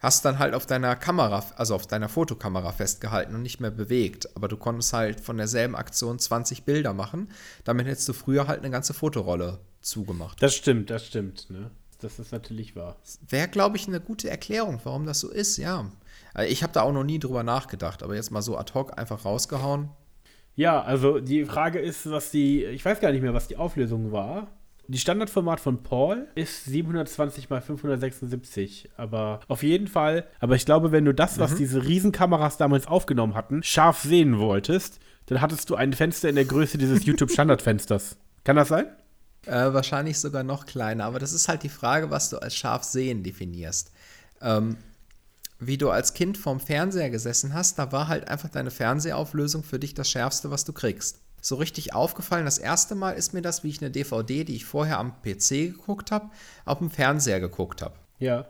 hast 0.00 0.26
dann 0.26 0.38
halt 0.38 0.52
auf 0.52 0.66
deiner 0.66 0.96
Kamera, 0.96 1.44
also 1.56 1.74
auf 1.74 1.86
deiner 1.86 2.10
Fotokamera 2.10 2.72
festgehalten 2.72 3.34
und 3.34 3.42
nicht 3.42 3.60
mehr 3.60 3.70
bewegt. 3.70 4.28
Aber 4.36 4.48
du 4.48 4.58
konntest 4.58 4.92
halt 4.92 5.20
von 5.20 5.38
derselben 5.38 5.74
Aktion 5.74 6.18
20 6.18 6.64
Bilder 6.64 6.92
machen. 6.92 7.30
Damit 7.64 7.86
hättest 7.86 8.08
du 8.10 8.12
früher 8.12 8.46
halt 8.46 8.60
eine 8.60 8.70
ganze 8.70 8.92
Fotorolle 8.92 9.60
zugemacht. 9.86 10.42
Das 10.42 10.54
stimmt, 10.54 10.90
das 10.90 11.06
stimmt, 11.06 11.50
ne? 11.50 11.70
Das 12.00 12.18
ist 12.18 12.30
natürlich 12.32 12.76
wahr. 12.76 12.96
Wäre, 13.26 13.48
glaube 13.48 13.76
ich, 13.78 13.88
eine 13.88 14.00
gute 14.00 14.28
Erklärung, 14.28 14.80
warum 14.84 15.06
das 15.06 15.20
so 15.20 15.30
ist, 15.30 15.56
ja. 15.56 15.90
Also 16.34 16.52
Ich 16.52 16.62
habe 16.62 16.72
da 16.72 16.82
auch 16.82 16.92
noch 16.92 17.04
nie 17.04 17.18
drüber 17.18 17.42
nachgedacht, 17.42 18.02
aber 18.02 18.14
jetzt 18.14 18.30
mal 18.30 18.42
so 18.42 18.58
ad 18.58 18.74
hoc 18.74 18.98
einfach 18.98 19.24
rausgehauen. 19.24 19.88
Ja, 20.54 20.82
also 20.82 21.20
die 21.20 21.44
Frage 21.44 21.78
ist, 21.78 22.10
was 22.10 22.30
die, 22.30 22.64
ich 22.64 22.84
weiß 22.84 23.00
gar 23.00 23.12
nicht 23.12 23.22
mehr, 23.22 23.34
was 23.34 23.48
die 23.48 23.56
Auflösung 23.56 24.12
war. 24.12 24.48
Die 24.88 24.98
Standardformat 24.98 25.58
von 25.58 25.82
Paul 25.82 26.28
ist 26.34 26.64
720 26.66 27.50
x 27.50 27.66
576, 27.66 28.90
aber 28.96 29.40
auf 29.48 29.62
jeden 29.62 29.88
Fall, 29.88 30.26
aber 30.38 30.54
ich 30.54 30.64
glaube, 30.64 30.92
wenn 30.92 31.04
du 31.04 31.12
das, 31.12 31.40
was 31.40 31.56
diese 31.56 31.84
Riesenkameras 31.84 32.56
damals 32.56 32.86
aufgenommen 32.86 33.34
hatten, 33.34 33.62
scharf 33.64 34.02
sehen 34.02 34.38
wolltest, 34.38 35.00
dann 35.26 35.40
hattest 35.40 35.70
du 35.70 35.74
ein 35.74 35.92
Fenster 35.92 36.28
in 36.28 36.36
der 36.36 36.44
Größe 36.44 36.78
dieses 36.78 37.04
YouTube-Standardfensters. 37.06 38.16
Kann 38.44 38.56
das 38.56 38.68
sein? 38.68 38.86
Äh, 39.46 39.72
wahrscheinlich 39.72 40.18
sogar 40.18 40.42
noch 40.42 40.66
kleiner, 40.66 41.04
aber 41.04 41.18
das 41.18 41.32
ist 41.32 41.48
halt 41.48 41.62
die 41.62 41.68
Frage, 41.68 42.10
was 42.10 42.30
du 42.30 42.38
als 42.38 42.56
scharf 42.56 42.82
sehen 42.82 43.22
definierst. 43.22 43.92
Ähm, 44.40 44.76
wie 45.58 45.78
du 45.78 45.90
als 45.90 46.14
Kind 46.14 46.36
vorm 46.36 46.60
Fernseher 46.60 47.10
gesessen 47.10 47.54
hast, 47.54 47.78
da 47.78 47.92
war 47.92 48.08
halt 48.08 48.28
einfach 48.28 48.48
deine 48.48 48.70
Fernsehauflösung 48.70 49.62
für 49.62 49.78
dich 49.78 49.94
das 49.94 50.10
Schärfste, 50.10 50.50
was 50.50 50.64
du 50.64 50.72
kriegst. 50.72 51.20
So 51.40 51.54
richtig 51.56 51.94
aufgefallen, 51.94 52.44
das 52.44 52.58
erste 52.58 52.94
Mal 52.94 53.12
ist 53.12 53.32
mir 53.32 53.42
das, 53.42 53.62
wie 53.62 53.68
ich 53.68 53.80
eine 53.80 53.90
DVD, 53.90 54.44
die 54.44 54.56
ich 54.56 54.64
vorher 54.64 54.98
am 54.98 55.12
PC 55.22 55.48
geguckt 55.48 56.10
habe, 56.10 56.30
auf 56.64 56.78
dem 56.78 56.90
Fernseher 56.90 57.40
geguckt 57.40 57.82
habe. 57.82 57.94
Ja. 58.18 58.46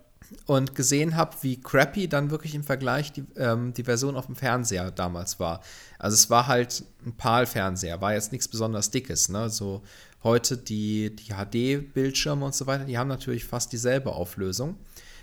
Und 0.46 0.74
gesehen 0.74 1.14
habe, 1.14 1.36
wie 1.42 1.60
crappy 1.60 2.08
dann 2.08 2.30
wirklich 2.30 2.54
im 2.54 2.64
Vergleich 2.64 3.12
die, 3.12 3.24
ähm, 3.36 3.74
die 3.74 3.84
Version 3.84 4.16
auf 4.16 4.26
dem 4.26 4.34
Fernseher 4.34 4.90
damals 4.90 5.38
war. 5.38 5.60
Also 5.98 6.14
es 6.14 6.30
war 6.30 6.48
halt 6.48 6.84
ein 7.04 7.12
PAL-Fernseher, 7.12 8.00
war 8.00 8.14
jetzt 8.14 8.32
nichts 8.32 8.48
besonders 8.48 8.90
Dickes. 8.90 9.28
Ne? 9.28 9.50
So 9.50 9.82
heute 10.26 10.58
die, 10.58 11.16
die 11.16 11.32
HD-Bildschirme 11.32 12.44
und 12.44 12.54
so 12.54 12.66
weiter, 12.66 12.84
die 12.84 12.98
haben 12.98 13.08
natürlich 13.08 13.44
fast 13.44 13.72
dieselbe 13.72 14.12
Auflösung. 14.12 14.76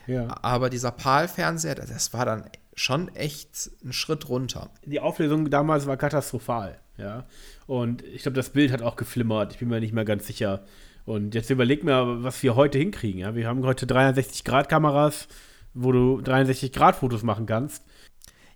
Ja. 0.08 0.36
Aber 0.42 0.72
dieser 0.72 0.92
PAL-Fernseher, 0.92 1.76
das 1.76 2.14
war 2.14 2.26
dann 2.26 2.46
schon 2.76 3.14
echt 3.16 3.70
ein 3.86 3.94
Schritt 3.94 4.28
runter. 4.30 4.72
Die 4.86 5.00
Auflösung 5.00 5.50
damals 5.50 5.86
war 5.86 5.98
katastrophal, 5.98 6.80
ja. 6.98 7.26
Und 7.68 8.04
ich 8.04 8.24
glaube, 8.24 8.36
das 8.36 8.50
Bild 8.50 8.72
hat 8.72 8.82
auch 8.82 8.96
geflimmert. 8.96 9.54
Ich 9.54 9.60
bin 9.60 9.70
mir 9.70 9.80
nicht 9.80 9.94
mehr 9.94 10.06
ganz 10.06 10.26
sicher. 10.26 10.64
Und 11.06 11.36
jetzt 11.36 11.50
überleg 11.50 11.84
mir, 11.84 12.24
was 12.24 12.42
wir 12.42 12.56
heute 12.56 12.80
hinkriegen, 12.80 13.20
ja. 13.20 13.36
Wir 13.36 13.48
haben 13.48 13.64
heute 13.64 13.86
360-Grad-Kameras, 13.86 15.28
wo 15.74 15.92
du 15.92 16.20
360-Grad-Fotos 16.20 17.24
machen 17.24 17.46
kannst. 17.46 17.84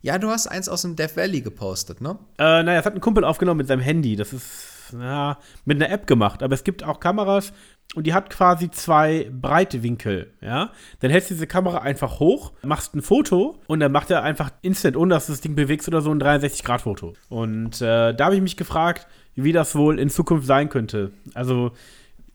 Ja, 0.02 0.18
du 0.18 0.30
hast 0.30 0.48
eins 0.48 0.70
aus 0.70 0.84
dem 0.84 0.96
Death 0.96 1.18
Valley 1.18 1.42
gepostet, 1.42 2.02
ne? 2.02 2.18
Äh, 2.38 2.64
naja, 2.64 2.78
das 2.78 2.86
hat 2.86 2.96
ein 2.96 3.02
Kumpel 3.02 3.24
aufgenommen 3.24 3.58
mit 3.58 3.68
seinem 3.68 3.82
Handy. 3.82 4.16
Das 4.16 4.32
ist, 4.32 4.77
ja, 4.94 5.38
mit 5.66 5.82
einer 5.82 5.92
App 5.92 6.08
gemacht. 6.08 6.44
Aber 6.44 6.54
es 6.54 6.64
gibt 6.64 6.84
auch 6.84 7.00
Kameras 7.00 7.54
und 7.96 8.06
die 8.06 8.14
hat 8.14 8.30
quasi 8.30 8.70
zwei 8.70 9.30
Breitewinkel, 9.32 10.34
ja. 10.42 10.72
Dann 11.00 11.10
hältst 11.10 11.30
du 11.30 11.36
diese 11.36 11.48
Kamera 11.48 11.80
einfach 11.80 12.20
hoch, 12.20 12.52
machst 12.64 12.96
ein 12.96 13.02
Foto 13.02 13.60
und 13.68 13.80
dann 13.80 13.92
macht 13.92 14.12
er 14.12 14.24
einfach 14.24 14.52
instant, 14.62 14.98
ohne 14.98 15.14
dass 15.14 15.28
du 15.28 15.32
das 15.32 15.42
Ding 15.42 15.56
bewegst 15.56 15.88
oder 15.88 16.02
so, 16.02 16.12
ein 16.12 16.22
360-Grad-Foto. 16.22 17.14
Und 17.30 17.82
äh, 17.82 18.14
da 18.14 18.26
habe 18.26 18.36
ich 18.36 18.42
mich 18.42 18.58
gefragt, 18.58 19.08
wie 19.36 19.54
das 19.54 19.76
wohl 19.76 20.00
in 20.00 20.10
Zukunft 20.10 20.48
sein 20.48 20.70
könnte. 20.70 21.12
Also, 21.34 21.72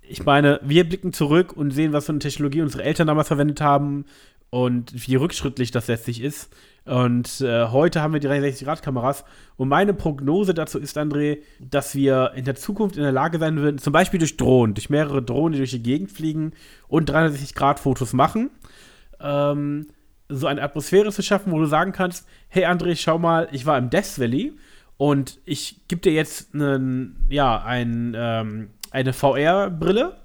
ich 0.01 0.25
meine, 0.25 0.61
wir 0.63 0.85
blicken 0.89 1.13
zurück 1.13 1.53
und 1.57 1.71
sehen, 1.73 1.93
was 1.93 2.07
für 2.07 2.13
eine 2.13 2.19
Technologie 2.19 2.63
unsere 2.63 2.85
Eltern 2.85 3.07
damals 3.07 3.29
verwendet 3.29 3.61
haben 3.61 4.07
und 4.51 5.07
wie 5.07 5.17
rückschrittlich 5.17 5.71
das 5.71 5.89
letztlich 5.89 6.23
ist. 6.23 6.51
Und 6.85 7.41
äh, 7.41 7.67
heute 7.67 8.03
haben 8.03 8.13
wir 8.13 8.21
die 8.21 8.29
360-Grad-Kameras. 8.29 9.25
Und 9.57 9.69
meine 9.69 9.95
Prognose 9.95 10.53
dazu 10.53 10.79
ist, 10.79 10.99
André, 10.99 11.39
dass 11.61 11.95
wir 11.95 12.33
in 12.35 12.45
der 12.45 12.57
Zukunft 12.57 12.97
in 12.97 13.03
der 13.03 13.13
Lage 13.13 13.39
sein 13.39 13.57
würden, 13.57 13.79
zum 13.79 13.93
Beispiel 13.93 14.19
durch 14.19 14.37
Drohnen, 14.37 14.75
durch 14.75 14.91
mehrere 14.91 15.23
Drohnen, 15.23 15.53
die 15.53 15.59
durch 15.59 15.71
die 15.71 15.83
Gegend 15.83 16.11
fliegen 16.11 16.53
und 16.89 17.11
360-Grad-Fotos 17.11 18.15
machen, 18.15 18.51
ähm, 19.21 19.87
so 20.29 20.47
eine 20.47 20.63
Atmosphäre 20.63 21.13
zu 21.13 21.23
schaffen, 21.23 21.53
wo 21.53 21.59
du 21.59 21.67
sagen 21.67 21.93
kannst, 21.93 22.27
hey 22.49 22.65
André, 22.65 22.97
schau 22.97 23.19
mal, 23.19 23.49
ich 23.53 23.67
war 23.67 23.79
im 23.79 23.91
Death 23.91 24.19
Valley 24.19 24.55
und 24.97 25.41
ich 25.45 25.87
gebe 25.89 26.01
dir 26.01 26.13
jetzt 26.13 26.55
einen, 26.55 27.27
ja, 27.29 27.63
ein, 27.63 28.15
ähm, 28.17 28.71
eine 28.91 29.13
VR-Brille 29.13 30.17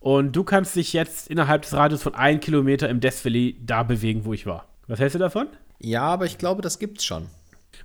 und 0.00 0.36
du 0.36 0.44
kannst 0.44 0.76
dich 0.76 0.92
jetzt 0.92 1.28
innerhalb 1.28 1.62
des 1.62 1.72
Radius 1.72 2.02
von 2.02 2.14
einem 2.14 2.40
Kilometer 2.40 2.88
im 2.88 3.00
Death 3.00 3.24
Valley 3.24 3.56
da 3.64 3.82
bewegen, 3.82 4.24
wo 4.24 4.32
ich 4.32 4.46
war. 4.46 4.68
Was 4.86 5.00
hältst 5.00 5.14
du 5.14 5.18
davon? 5.18 5.48
Ja, 5.84 6.02
aber 6.02 6.24
ich 6.24 6.38
glaube, 6.38 6.62
das 6.62 6.78
gibt's 6.78 7.04
schon. 7.04 7.28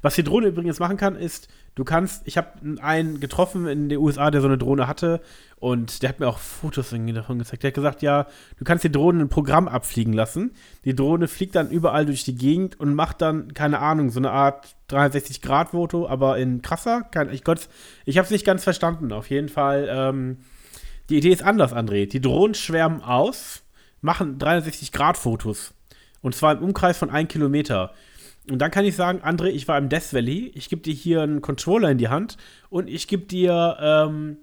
Was 0.01 0.15
die 0.15 0.23
Drohne 0.23 0.47
übrigens 0.47 0.79
machen 0.79 0.95
kann, 0.95 1.17
ist, 1.17 1.49
du 1.75 1.83
kannst, 1.83 2.21
ich 2.25 2.37
habe 2.37 2.79
einen 2.81 3.19
getroffen 3.19 3.67
in 3.67 3.89
den 3.89 3.97
USA, 3.99 4.31
der 4.31 4.39
so 4.39 4.47
eine 4.47 4.57
Drohne 4.57 4.87
hatte 4.87 5.19
und 5.57 6.01
der 6.01 6.09
hat 6.09 6.21
mir 6.21 6.27
auch 6.27 6.37
Fotos 6.37 6.93
irgendwie 6.93 7.11
davon 7.11 7.39
gezeigt. 7.39 7.63
Der 7.63 7.69
hat 7.69 7.75
gesagt, 7.75 8.01
ja, 8.01 8.27
du 8.57 8.63
kannst 8.63 8.85
die 8.85 8.91
Drohne 8.91 9.23
ein 9.23 9.29
Programm 9.29 9.67
abfliegen 9.67 10.13
lassen. 10.13 10.51
Die 10.85 10.95
Drohne 10.95 11.27
fliegt 11.27 11.55
dann 11.55 11.69
überall 11.69 12.05
durch 12.05 12.23
die 12.23 12.35
Gegend 12.35 12.79
und 12.79 12.93
macht 12.93 13.21
dann, 13.21 13.53
keine 13.53 13.79
Ahnung, 13.79 14.09
so 14.11 14.21
eine 14.21 14.31
Art 14.31 14.75
360-Grad-Foto, 14.89 16.07
aber 16.07 16.37
in 16.37 16.61
krasser. 16.61 17.01
Kein, 17.11 17.29
ich 17.33 17.43
ich 18.05 18.17
habe 18.17 18.25
es 18.25 18.31
nicht 18.31 18.45
ganz 18.45 18.63
verstanden. 18.63 19.11
Auf 19.11 19.29
jeden 19.29 19.49
Fall, 19.49 19.89
ähm, 19.91 20.37
die 21.09 21.17
Idee 21.17 21.33
ist 21.33 21.43
anders, 21.43 21.73
André. 21.73 22.07
Die 22.07 22.21
Drohnen 22.21 22.53
schwärmen 22.53 23.01
aus, 23.01 23.63
machen 23.99 24.37
360-Grad-Fotos. 24.37 25.73
Und 26.21 26.35
zwar 26.35 26.53
im 26.53 26.63
Umkreis 26.63 26.97
von 26.97 27.09
1 27.09 27.29
Kilometer. 27.29 27.93
Und 28.49 28.59
dann 28.59 28.71
kann 28.71 28.85
ich 28.85 28.95
sagen, 28.95 29.21
André, 29.21 29.47
ich 29.47 29.67
war 29.67 29.77
im 29.77 29.89
Death 29.89 30.13
Valley, 30.13 30.51
ich 30.55 30.69
gebe 30.69 30.81
dir 30.81 30.93
hier 30.93 31.21
einen 31.21 31.41
Controller 31.41 31.91
in 31.91 31.97
die 31.97 32.07
Hand 32.07 32.37
und 32.69 32.89
ich 32.89 33.07
gebe 33.07 33.25
dir 33.25 33.77
ähm, 33.79 34.37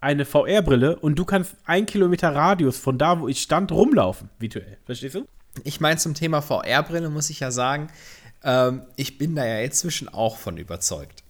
eine 0.00 0.24
VR-Brille 0.24 0.96
und 0.96 1.18
du 1.18 1.24
kannst 1.24 1.54
ein 1.64 1.86
Kilometer 1.86 2.34
Radius 2.34 2.78
von 2.78 2.98
da, 2.98 3.20
wo 3.20 3.28
ich 3.28 3.42
stand, 3.42 3.70
rumlaufen, 3.70 4.30
virtuell. 4.38 4.78
Verstehst 4.84 5.14
du? 5.14 5.26
Ich 5.64 5.80
meine, 5.80 5.98
zum 5.98 6.14
Thema 6.14 6.40
VR-Brille 6.40 7.10
muss 7.10 7.30
ich 7.30 7.40
ja 7.40 7.50
sagen, 7.50 7.88
ähm, 8.42 8.82
ich 8.96 9.18
bin 9.18 9.36
da 9.36 9.44
ja 9.44 9.60
inzwischen 9.60 10.08
auch 10.08 10.38
von 10.38 10.56
überzeugt. 10.56 11.21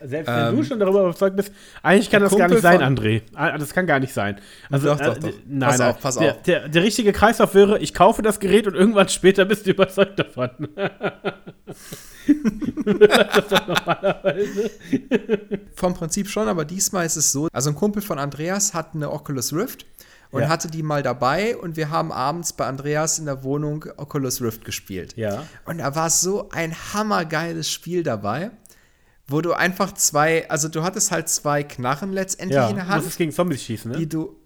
Selbst 0.00 0.28
wenn 0.28 0.48
ähm, 0.48 0.56
du 0.56 0.62
schon 0.62 0.78
darüber 0.78 1.00
überzeugt 1.00 1.34
bist, 1.36 1.52
eigentlich 1.82 2.10
kann 2.10 2.22
das 2.22 2.30
Kumpel 2.30 2.48
gar 2.48 2.54
nicht 2.54 2.62
sein, 2.62 2.80
André. 2.80 3.22
Ah, 3.34 3.58
das 3.58 3.74
kann 3.74 3.86
gar 3.86 3.98
nicht 3.98 4.12
sein. 4.12 4.40
Also, 4.70 4.88
doch, 4.88 4.98
doch, 4.98 5.16
äh, 5.16 5.20
doch. 5.20 5.32
nein, 5.46 5.68
pass 5.68 5.78
nein. 5.78 5.90
auf, 5.90 6.00
pass 6.00 6.16
der, 6.16 6.32
auf. 6.32 6.42
Der, 6.42 6.68
der, 6.68 6.82
richtige 6.82 7.12
Kreislauf 7.12 7.54
wäre, 7.54 7.78
ich 7.80 7.94
kaufe 7.94 8.22
das 8.22 8.38
Gerät 8.38 8.66
und 8.66 8.74
irgendwann 8.74 9.08
später 9.08 9.44
bist 9.44 9.66
du 9.66 9.70
überzeugt 9.70 10.18
davon. 10.18 10.50
Vom 15.74 15.94
Prinzip 15.94 16.28
schon, 16.28 16.46
aber 16.48 16.64
diesmal 16.64 17.04
ist 17.06 17.16
es 17.16 17.32
so. 17.32 17.48
Also 17.52 17.70
ein 17.70 17.76
Kumpel 17.76 18.02
von 18.02 18.18
Andreas 18.18 18.74
hat 18.74 18.94
eine 18.94 19.10
Oculus 19.10 19.52
Rift 19.52 19.86
und 20.30 20.42
ja. 20.42 20.48
hatte 20.48 20.68
die 20.68 20.82
mal 20.82 21.02
dabei 21.02 21.56
und 21.56 21.76
wir 21.76 21.90
haben 21.90 22.12
abends 22.12 22.52
bei 22.52 22.66
Andreas 22.66 23.18
in 23.18 23.24
der 23.24 23.42
Wohnung 23.42 23.86
Oculus 23.96 24.40
Rift 24.42 24.64
gespielt. 24.64 25.14
Ja. 25.16 25.44
Und 25.64 25.78
da 25.78 25.94
war 25.94 26.10
so 26.10 26.50
ein 26.50 26.74
hammergeiles 26.92 27.70
Spiel 27.70 28.02
dabei 28.02 28.50
wo 29.28 29.42
du 29.42 29.52
einfach 29.52 29.92
zwei, 29.92 30.48
also 30.48 30.68
du 30.68 30.82
hattest 30.82 31.10
halt 31.10 31.28
zwei 31.28 31.62
Knarren 31.62 32.12
letztendlich 32.12 32.56
ja, 32.56 32.70
in 32.70 32.76
der 32.76 32.86
Hand. 32.86 32.94
Du 32.94 32.96
musstest 32.96 33.18
gegen 33.18 33.32
Zombies 33.32 33.62
schießen, 33.62 33.92
ne? 33.92 33.98
Die 33.98 34.08
du, 34.08 34.36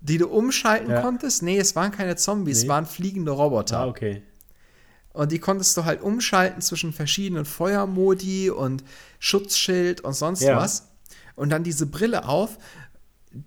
die 0.00 0.18
du 0.18 0.28
umschalten 0.28 0.90
ja. 0.90 1.02
konntest. 1.02 1.42
Nee, 1.42 1.58
es 1.58 1.74
waren 1.74 1.90
keine 1.90 2.14
Zombies, 2.16 2.58
nee. 2.58 2.62
es 2.62 2.68
waren 2.68 2.86
fliegende 2.86 3.32
Roboter. 3.32 3.80
Ah, 3.80 3.88
okay. 3.88 4.22
Und 5.12 5.32
die 5.32 5.40
konntest 5.40 5.76
du 5.76 5.84
halt 5.84 6.00
umschalten 6.00 6.62
zwischen 6.62 6.92
verschiedenen 6.92 7.44
Feuermodi 7.44 8.50
und 8.50 8.84
Schutzschild 9.18 10.00
und 10.02 10.12
sonst 10.12 10.42
ja. 10.42 10.56
was. 10.56 10.88
Und 11.34 11.50
dann 11.50 11.64
diese 11.64 11.86
Brille 11.86 12.28
auf. 12.28 12.58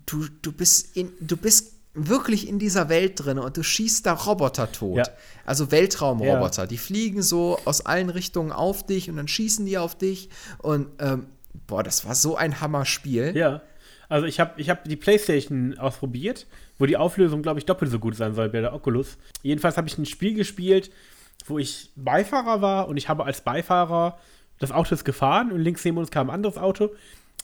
Du, 0.06 0.26
du, 0.42 0.52
bist 0.52 0.96
in, 0.96 1.12
du 1.20 1.36
bist 1.36 1.73
wirklich 1.94 2.48
in 2.48 2.58
dieser 2.58 2.88
Welt 2.88 3.24
drin 3.24 3.38
und 3.38 3.56
du 3.56 3.62
schießt 3.62 4.04
da 4.04 4.12
Roboter 4.14 4.70
tot. 4.72 4.98
Ja. 4.98 5.04
Also 5.46 5.70
Weltraumroboter. 5.70 6.62
Ja. 6.62 6.66
Die 6.66 6.78
fliegen 6.78 7.22
so 7.22 7.58
aus 7.64 7.86
allen 7.86 8.10
Richtungen 8.10 8.52
auf 8.52 8.84
dich 8.84 9.08
und 9.08 9.16
dann 9.16 9.28
schießen 9.28 9.64
die 9.64 9.78
auf 9.78 9.96
dich. 9.96 10.28
Und 10.58 10.88
ähm, 10.98 11.26
boah, 11.66 11.82
das 11.82 12.04
war 12.04 12.14
so 12.14 12.36
ein 12.36 12.60
Hammer-Spiel. 12.60 13.36
Ja. 13.36 13.62
Also 14.08 14.26
ich 14.26 14.40
habe 14.40 14.60
ich 14.60 14.70
hab 14.70 14.84
die 14.84 14.96
Playstation 14.96 15.78
ausprobiert, 15.78 16.46
wo 16.78 16.86
die 16.86 16.96
Auflösung, 16.96 17.42
glaube 17.42 17.60
ich, 17.60 17.66
doppelt 17.66 17.90
so 17.90 17.98
gut 17.98 18.16
sein 18.16 18.34
soll 18.34 18.48
bei 18.48 18.60
der 18.60 18.74
Oculus. 18.74 19.16
Jedenfalls 19.42 19.76
habe 19.76 19.88
ich 19.88 19.96
ein 19.96 20.06
Spiel 20.06 20.34
gespielt, 20.34 20.90
wo 21.46 21.58
ich 21.58 21.90
Beifahrer 21.96 22.60
war 22.60 22.88
und 22.88 22.96
ich 22.96 23.08
habe 23.08 23.24
als 23.24 23.40
Beifahrer 23.40 24.18
das 24.58 24.72
Auto 24.72 24.94
ist 24.94 25.04
gefahren 25.04 25.52
und 25.52 25.60
links 25.60 25.84
neben 25.84 25.98
uns 25.98 26.10
kam 26.10 26.30
ein 26.30 26.34
anderes 26.34 26.58
Auto 26.58 26.90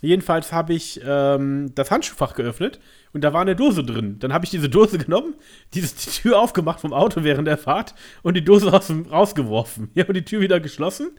Jedenfalls 0.01 0.53
habe 0.53 0.73
ich 0.73 1.01
ähm, 1.05 1.73
das 1.75 1.91
Handschuhfach 1.91 2.35
geöffnet 2.35 2.81
und 3.13 3.23
da 3.23 3.33
war 3.33 3.43
eine 3.43 3.57
Dose 3.57 3.85
drin. 3.85 4.19
Dann 4.19 4.33
habe 4.33 4.45
ich 4.45 4.51
diese 4.51 4.69
Dose 4.69 4.99
genommen, 5.05 5.35
dieses, 5.75 5.95
die 5.95 6.11
Tür 6.11 6.41
aufgemacht 6.41 6.81
vom 6.81 6.93
Auto 6.93 7.23
während 7.23 7.47
der 7.47 7.59
Fahrt 7.59 7.95
und 8.23 8.35
die 8.35 8.45
Dose 8.45 8.73
aus 8.73 8.87
dem, 8.87 9.07
rausgeworfen. 9.07 9.91
Ja, 9.95 10.07
und 10.07 10.15
die 10.15 10.25
Tür 10.25 10.41
wieder 10.41 10.61
geschlossen. 10.61 11.11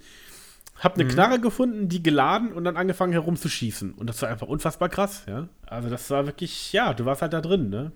Habe 0.77 0.95
eine 0.95 1.03
mhm. 1.03 1.09
Knarre 1.09 1.39
gefunden, 1.39 1.89
die 1.89 2.01
geladen 2.01 2.51
und 2.53 2.63
dann 2.63 2.75
angefangen 2.75 3.13
herumzuschießen. 3.13 3.93
Und 3.93 4.07
das 4.07 4.21
war 4.21 4.29
einfach 4.29 4.47
unfassbar 4.47 4.89
krass, 4.89 5.23
ja. 5.27 5.47
Also 5.67 5.89
das 5.89 6.09
war 6.09 6.25
wirklich, 6.25 6.73
ja, 6.73 6.93
du 6.95 7.05
warst 7.05 7.21
halt 7.21 7.33
da 7.33 7.41
drin, 7.41 7.69
ne? 7.69 7.91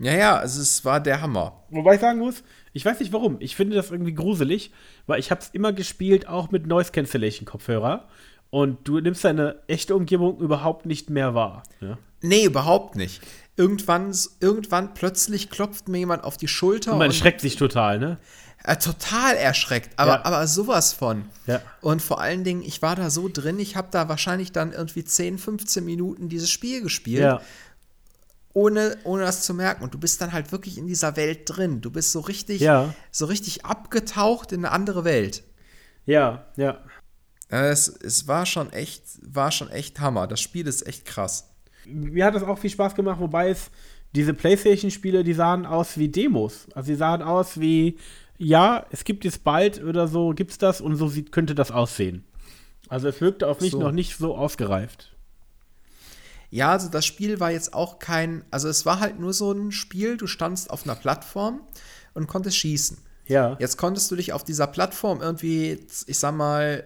Ja, 0.00 0.12
ja, 0.12 0.36
also 0.36 0.60
es 0.60 0.84
war 0.84 0.98
der 0.98 1.20
Hammer. 1.20 1.62
Wobei 1.70 1.94
ich 1.94 2.00
sagen 2.00 2.18
muss, 2.18 2.42
ich 2.72 2.84
weiß 2.84 2.98
nicht 2.98 3.12
warum. 3.12 3.36
Ich 3.38 3.54
finde 3.54 3.76
das 3.76 3.92
irgendwie 3.92 4.14
gruselig, 4.14 4.72
weil 5.06 5.20
ich 5.20 5.30
habe 5.30 5.40
es 5.40 5.50
immer 5.50 5.72
gespielt, 5.72 6.26
auch 6.26 6.50
mit 6.50 6.66
Noise 6.66 6.90
Cancellation 6.90 7.46
Kopfhörer 7.46 8.08
und 8.54 8.86
du 8.86 9.00
nimmst 9.00 9.24
deine 9.24 9.56
echte 9.66 9.96
Umgebung 9.96 10.38
überhaupt 10.38 10.86
nicht 10.86 11.10
mehr 11.10 11.34
wahr. 11.34 11.64
Ja? 11.80 11.98
Nee, 12.20 12.44
überhaupt 12.44 12.94
nicht. 12.94 13.20
Irgendwann, 13.56 14.16
irgendwann 14.38 14.94
plötzlich 14.94 15.50
klopft 15.50 15.88
mir 15.88 15.98
jemand 15.98 16.22
auf 16.22 16.36
die 16.36 16.46
Schulter. 16.46 16.92
Und 16.92 16.98
man 16.98 17.08
und 17.08 17.14
erschreckt 17.14 17.40
sich 17.40 17.56
total, 17.56 17.98
ne? 17.98 18.18
Äh, 18.62 18.76
total 18.76 19.34
erschreckt, 19.34 19.98
aber, 19.98 20.12
ja. 20.12 20.24
aber 20.24 20.46
sowas 20.46 20.92
von. 20.92 21.24
Ja. 21.48 21.60
Und 21.80 22.00
vor 22.00 22.20
allen 22.20 22.44
Dingen, 22.44 22.62
ich 22.62 22.80
war 22.80 22.94
da 22.94 23.10
so 23.10 23.28
drin, 23.28 23.58
ich 23.58 23.74
habe 23.74 23.88
da 23.90 24.08
wahrscheinlich 24.08 24.52
dann 24.52 24.70
irgendwie 24.70 25.04
10, 25.04 25.38
15 25.38 25.84
Minuten 25.84 26.28
dieses 26.28 26.48
Spiel 26.48 26.80
gespielt. 26.80 27.22
Ja. 27.22 27.40
Ohne, 28.52 28.96
ohne 29.02 29.24
das 29.24 29.42
zu 29.42 29.52
merken. 29.52 29.82
Und 29.82 29.94
du 29.94 29.98
bist 29.98 30.20
dann 30.20 30.32
halt 30.32 30.52
wirklich 30.52 30.78
in 30.78 30.86
dieser 30.86 31.16
Welt 31.16 31.40
drin. 31.46 31.80
Du 31.80 31.90
bist 31.90 32.12
so 32.12 32.20
richtig, 32.20 32.60
ja. 32.60 32.94
so 33.10 33.26
richtig 33.26 33.64
abgetaucht 33.66 34.52
in 34.52 34.64
eine 34.64 34.70
andere 34.70 35.02
Welt. 35.02 35.42
Ja, 36.06 36.44
ja. 36.56 36.78
Es, 37.62 37.88
es 37.88 38.26
war 38.26 38.46
schon 38.46 38.72
echt, 38.72 39.02
war 39.22 39.50
schon 39.50 39.70
echt 39.70 40.00
Hammer. 40.00 40.26
Das 40.26 40.40
Spiel 40.40 40.66
ist 40.66 40.86
echt 40.86 41.04
krass. 41.04 41.50
Mir 41.86 42.24
hat 42.24 42.34
das 42.34 42.42
auch 42.42 42.58
viel 42.58 42.70
Spaß 42.70 42.94
gemacht, 42.94 43.20
wobei 43.20 43.50
es 43.50 43.70
diese 44.14 44.32
PlayStation-Spiele, 44.32 45.24
die 45.24 45.34
sahen 45.34 45.66
aus 45.66 45.98
wie 45.98 46.08
Demos. 46.08 46.66
Also 46.74 46.86
sie 46.88 46.96
sahen 46.96 47.22
aus 47.22 47.60
wie, 47.60 47.98
ja, 48.38 48.86
es 48.90 49.04
gibt 49.04 49.24
es 49.24 49.38
bald 49.38 49.82
oder 49.82 50.08
so, 50.08 50.30
gibt 50.30 50.52
es 50.52 50.58
das 50.58 50.80
und 50.80 50.96
so 50.96 51.08
sieht, 51.08 51.32
könnte 51.32 51.54
das 51.54 51.70
aussehen. 51.70 52.24
Also 52.88 53.08
es 53.08 53.20
wirkte 53.20 53.48
auf 53.48 53.60
mich 53.60 53.72
so. 53.72 53.80
noch 53.80 53.92
nicht 53.92 54.16
so 54.16 54.36
ausgereift. 54.36 55.10
Ja, 56.50 56.70
also 56.70 56.88
das 56.88 57.04
Spiel 57.04 57.40
war 57.40 57.50
jetzt 57.50 57.74
auch 57.74 57.98
kein, 57.98 58.44
also 58.50 58.68
es 58.68 58.86
war 58.86 59.00
halt 59.00 59.18
nur 59.18 59.32
so 59.32 59.50
ein 59.50 59.72
Spiel, 59.72 60.16
du 60.16 60.26
standst 60.26 60.70
auf 60.70 60.84
einer 60.84 60.94
Plattform 60.94 61.60
und 62.14 62.28
konntest 62.28 62.56
schießen. 62.58 62.98
Ja. 63.26 63.56
Jetzt 63.58 63.76
konntest 63.78 64.10
du 64.10 64.16
dich 64.16 64.32
auf 64.32 64.44
dieser 64.44 64.68
Plattform 64.68 65.20
irgendwie, 65.20 65.84
ich 66.06 66.18
sag 66.18 66.34
mal, 66.34 66.84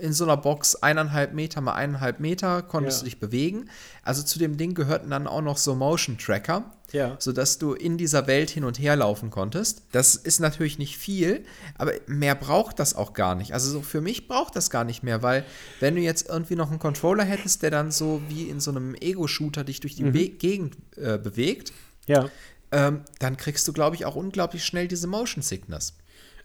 in 0.00 0.12
so 0.12 0.24
einer 0.24 0.36
Box 0.36 0.76
eineinhalb 0.76 1.34
Meter 1.34 1.60
mal 1.60 1.74
eineinhalb 1.74 2.20
Meter 2.20 2.62
konntest 2.62 2.98
ja. 2.98 3.04
du 3.04 3.04
dich 3.06 3.20
bewegen. 3.20 3.68
Also 4.02 4.22
zu 4.22 4.38
dem 4.38 4.56
Ding 4.56 4.74
gehörten 4.74 5.10
dann 5.10 5.26
auch 5.26 5.42
noch 5.42 5.58
so 5.58 5.74
Motion 5.74 6.18
Tracker, 6.18 6.72
ja. 6.92 7.16
sodass 7.18 7.58
du 7.58 7.74
in 7.74 7.98
dieser 7.98 8.26
Welt 8.26 8.50
hin 8.50 8.64
und 8.64 8.78
her 8.78 8.96
laufen 8.96 9.30
konntest. 9.30 9.82
Das 9.92 10.16
ist 10.16 10.40
natürlich 10.40 10.78
nicht 10.78 10.96
viel, 10.96 11.44
aber 11.76 11.92
mehr 12.06 12.34
braucht 12.34 12.78
das 12.78 12.94
auch 12.94 13.12
gar 13.12 13.34
nicht. 13.34 13.52
Also 13.52 13.70
so 13.70 13.82
für 13.82 14.00
mich 14.00 14.26
braucht 14.26 14.56
das 14.56 14.70
gar 14.70 14.84
nicht 14.84 15.02
mehr, 15.02 15.22
weil 15.22 15.44
wenn 15.80 15.94
du 15.94 16.00
jetzt 16.00 16.28
irgendwie 16.28 16.56
noch 16.56 16.70
einen 16.70 16.78
Controller 16.78 17.24
hättest, 17.24 17.62
der 17.62 17.70
dann 17.70 17.90
so 17.90 18.22
wie 18.28 18.44
in 18.44 18.60
so 18.60 18.70
einem 18.70 18.94
Ego-Shooter 18.94 19.64
dich 19.64 19.80
durch 19.80 19.94
die 19.94 20.04
mhm. 20.04 20.38
Gegend 20.38 20.76
äh, 20.96 21.18
bewegt, 21.18 21.72
ja. 22.06 22.28
ähm, 22.72 23.02
dann 23.18 23.36
kriegst 23.36 23.68
du, 23.68 23.72
glaube 23.72 23.96
ich, 23.96 24.04
auch 24.06 24.16
unglaublich 24.16 24.64
schnell 24.64 24.88
diese 24.88 25.06
Motion 25.06 25.42
Sickness. 25.42 25.94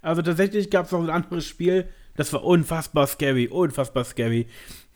Also 0.01 0.21
tatsächlich 0.21 0.69
gab 0.69 0.85
es 0.85 0.91
noch 0.91 1.01
ein 1.01 1.09
anderes 1.09 1.45
Spiel, 1.45 1.87
das 2.15 2.33
war 2.33 2.43
unfassbar 2.43 3.07
scary, 3.07 3.47
unfassbar 3.47 4.03
scary. 4.03 4.47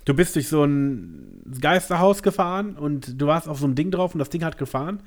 Du 0.05 0.13
bist 0.13 0.35
durch 0.35 0.47
so 0.47 0.63
ein 0.63 1.43
Geisterhaus 1.59 2.23
gefahren 2.23 2.75
und 2.75 3.21
du 3.21 3.27
warst 3.27 3.47
auf 3.47 3.59
so 3.59 3.67
ein 3.67 3.75
Ding 3.75 3.91
drauf 3.91 4.13
und 4.13 4.19
das 4.19 4.29
Ding 4.29 4.43
hat 4.43 4.57
gefahren. 4.57 5.03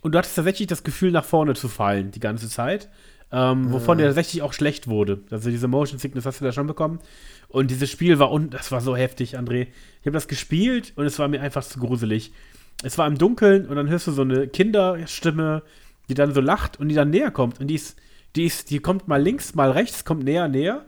Und 0.00 0.12
du 0.12 0.18
hattest 0.18 0.36
tatsächlich 0.36 0.68
das 0.68 0.84
Gefühl, 0.84 1.12
nach 1.12 1.24
vorne 1.24 1.54
zu 1.54 1.68
fallen 1.68 2.10
die 2.10 2.20
ganze 2.20 2.48
Zeit. 2.48 2.88
Ähm, 3.34 3.72
wovon 3.72 3.96
dir 3.96 4.04
tatsächlich 4.04 4.42
auch 4.42 4.52
schlecht 4.52 4.88
wurde. 4.88 5.20
Also 5.30 5.48
diese 5.48 5.66
Motion 5.66 5.98
Sickness 5.98 6.26
hast 6.26 6.40
du 6.40 6.44
da 6.44 6.52
schon 6.52 6.66
bekommen. 6.66 6.98
Und 7.48 7.70
dieses 7.70 7.90
Spiel 7.90 8.18
war, 8.18 8.30
und 8.30 8.52
das 8.52 8.70
war 8.72 8.82
so 8.82 8.94
heftig, 8.94 9.38
André. 9.38 9.68
Ich 10.00 10.06
habe 10.06 10.12
das 10.12 10.28
gespielt 10.28 10.92
und 10.96 11.06
es 11.06 11.18
war 11.18 11.28
mir 11.28 11.40
einfach 11.40 11.64
zu 11.64 11.78
gruselig. 11.78 12.32
Es 12.82 12.98
war 12.98 13.06
im 13.06 13.16
Dunkeln 13.16 13.66
und 13.66 13.76
dann 13.76 13.88
hörst 13.88 14.06
du 14.06 14.12
so 14.12 14.22
eine 14.22 14.48
Kinderstimme, 14.48 15.62
die 16.08 16.14
dann 16.14 16.34
so 16.34 16.40
lacht 16.40 16.78
und 16.78 16.88
die 16.88 16.94
dann 16.94 17.10
näher 17.10 17.30
kommt. 17.30 17.60
Und 17.60 17.68
die 17.68 17.74
ist, 17.76 17.96
die 18.36 18.44
ist, 18.44 18.70
die 18.70 18.80
kommt 18.80 19.08
mal 19.08 19.22
links, 19.22 19.54
mal 19.54 19.70
rechts, 19.70 20.04
kommt 20.04 20.24
näher, 20.24 20.48
näher. 20.48 20.84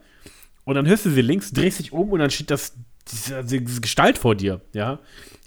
Und 0.65 0.75
dann 0.75 0.87
hörst 0.87 1.05
du 1.05 1.11
sie 1.11 1.23
links, 1.23 1.53
drehst 1.53 1.79
dich 1.79 1.93
um 1.93 2.11
und 2.11 2.21
dann 2.21 2.31
steht 2.31 2.51
das, 2.51 2.75
diese, 3.11 3.45
diese 3.45 3.81
Gestalt 3.81 4.19
vor 4.19 4.35
dir, 4.35 4.61
ja. 4.73 4.99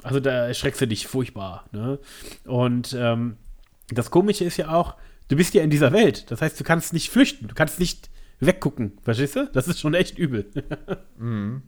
Also 0.04 0.20
da 0.20 0.48
erschreckst 0.48 0.82
du 0.82 0.88
dich 0.88 1.08
furchtbar, 1.08 1.66
ne? 1.72 2.00
Und 2.46 2.96
ähm, 2.98 3.38
das 3.90 4.12
Komische 4.12 4.44
ist 4.46 4.58
ja 4.58 4.70
auch, 4.70 4.96
du 5.28 5.36
bist 5.36 5.54
ja 5.54 5.64
in 5.64 5.70
dieser 5.70 5.92
Welt. 5.92 6.30
Das 6.30 6.42
heißt, 6.42 6.60
du 6.60 6.64
kannst 6.64 6.94
nicht 6.94 7.10
flüchten, 7.10 7.48
du 7.48 7.56
kannst 7.56 7.80
nicht 7.80 8.10
weggucken, 8.40 8.98
verstehst 9.02 9.36
du? 9.36 9.50
Das 9.52 9.68
ist 9.68 9.80
schon 9.80 9.94
echt 9.94 10.18
übel. 10.18 10.46
mhm. 11.18 11.64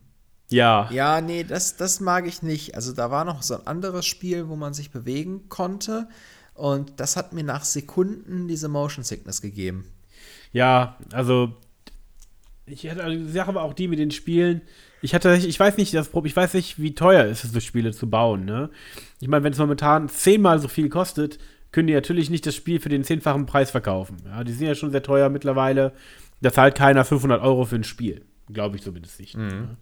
Ja. 0.49 0.89
Ja, 0.91 1.21
nee, 1.21 1.43
das, 1.43 1.77
das 1.77 1.99
mag 1.99 2.27
ich 2.27 2.41
nicht. 2.41 2.75
Also 2.75 2.93
da 2.93 3.11
war 3.11 3.23
noch 3.23 3.43
so 3.43 3.55
ein 3.55 3.67
anderes 3.67 4.05
Spiel, 4.05 4.47
wo 4.47 4.55
man 4.55 4.73
sich 4.73 4.91
bewegen 4.91 5.47
konnte. 5.47 6.07
Und 6.55 6.99
das 6.99 7.15
hat 7.15 7.33
mir 7.33 7.43
nach 7.43 7.63
Sekunden 7.63 8.47
diese 8.47 8.67
Motion 8.67 9.03
Sickness 9.03 9.41
gegeben. 9.41 9.85
Ja, 10.51 10.97
also 11.13 11.55
Ich 12.69 12.89
hatte, 12.89 13.03
also 13.03 13.17
die 13.17 13.31
Sache 13.31 13.55
war 13.55 13.63
auch 13.63 13.73
die 13.73 13.87
mit 13.87 13.99
den 13.99 14.11
Spielen. 14.11 14.61
Ich 15.01 15.15
hatte, 15.15 15.33
ich 15.35 15.59
weiß 15.59 15.77
nicht, 15.77 15.93
das 15.93 16.09
ich 16.23 16.35
weiß 16.35 16.53
nicht, 16.53 16.79
wie 16.79 16.93
teuer 16.93 17.25
ist 17.25 17.43
es, 17.43 17.51
so 17.51 17.59
Spiele 17.59 17.91
zu 17.91 18.09
bauen, 18.09 18.45
ne? 18.45 18.69
Ich 19.19 19.27
meine, 19.27 19.43
wenn 19.43 19.53
es 19.53 19.59
momentan 19.59 20.09
zehnmal 20.09 20.59
so 20.59 20.67
viel 20.67 20.89
kostet, 20.89 21.39
können 21.71 21.87
die 21.87 21.93
natürlich 21.93 22.29
nicht 22.29 22.45
das 22.45 22.55
Spiel 22.55 22.79
für 22.79 22.89
den 22.89 23.03
zehnfachen 23.03 23.45
Preis 23.45 23.71
verkaufen. 23.71 24.17
Ja, 24.25 24.43
die 24.43 24.51
sind 24.51 24.67
ja 24.67 24.75
schon 24.75 24.91
sehr 24.91 25.03
teuer 25.03 25.29
mittlerweile. 25.29 25.93
Da 26.41 26.51
zahlt 26.51 26.75
keiner 26.75 27.05
500 27.05 27.41
Euro 27.41 27.65
für 27.65 27.75
ein 27.75 27.83
Spiel. 27.83 28.25
Glaube 28.51 28.77
ich 28.77 28.81
zumindest 28.81 29.19
nicht. 29.19 29.37
Ne? 29.37 29.77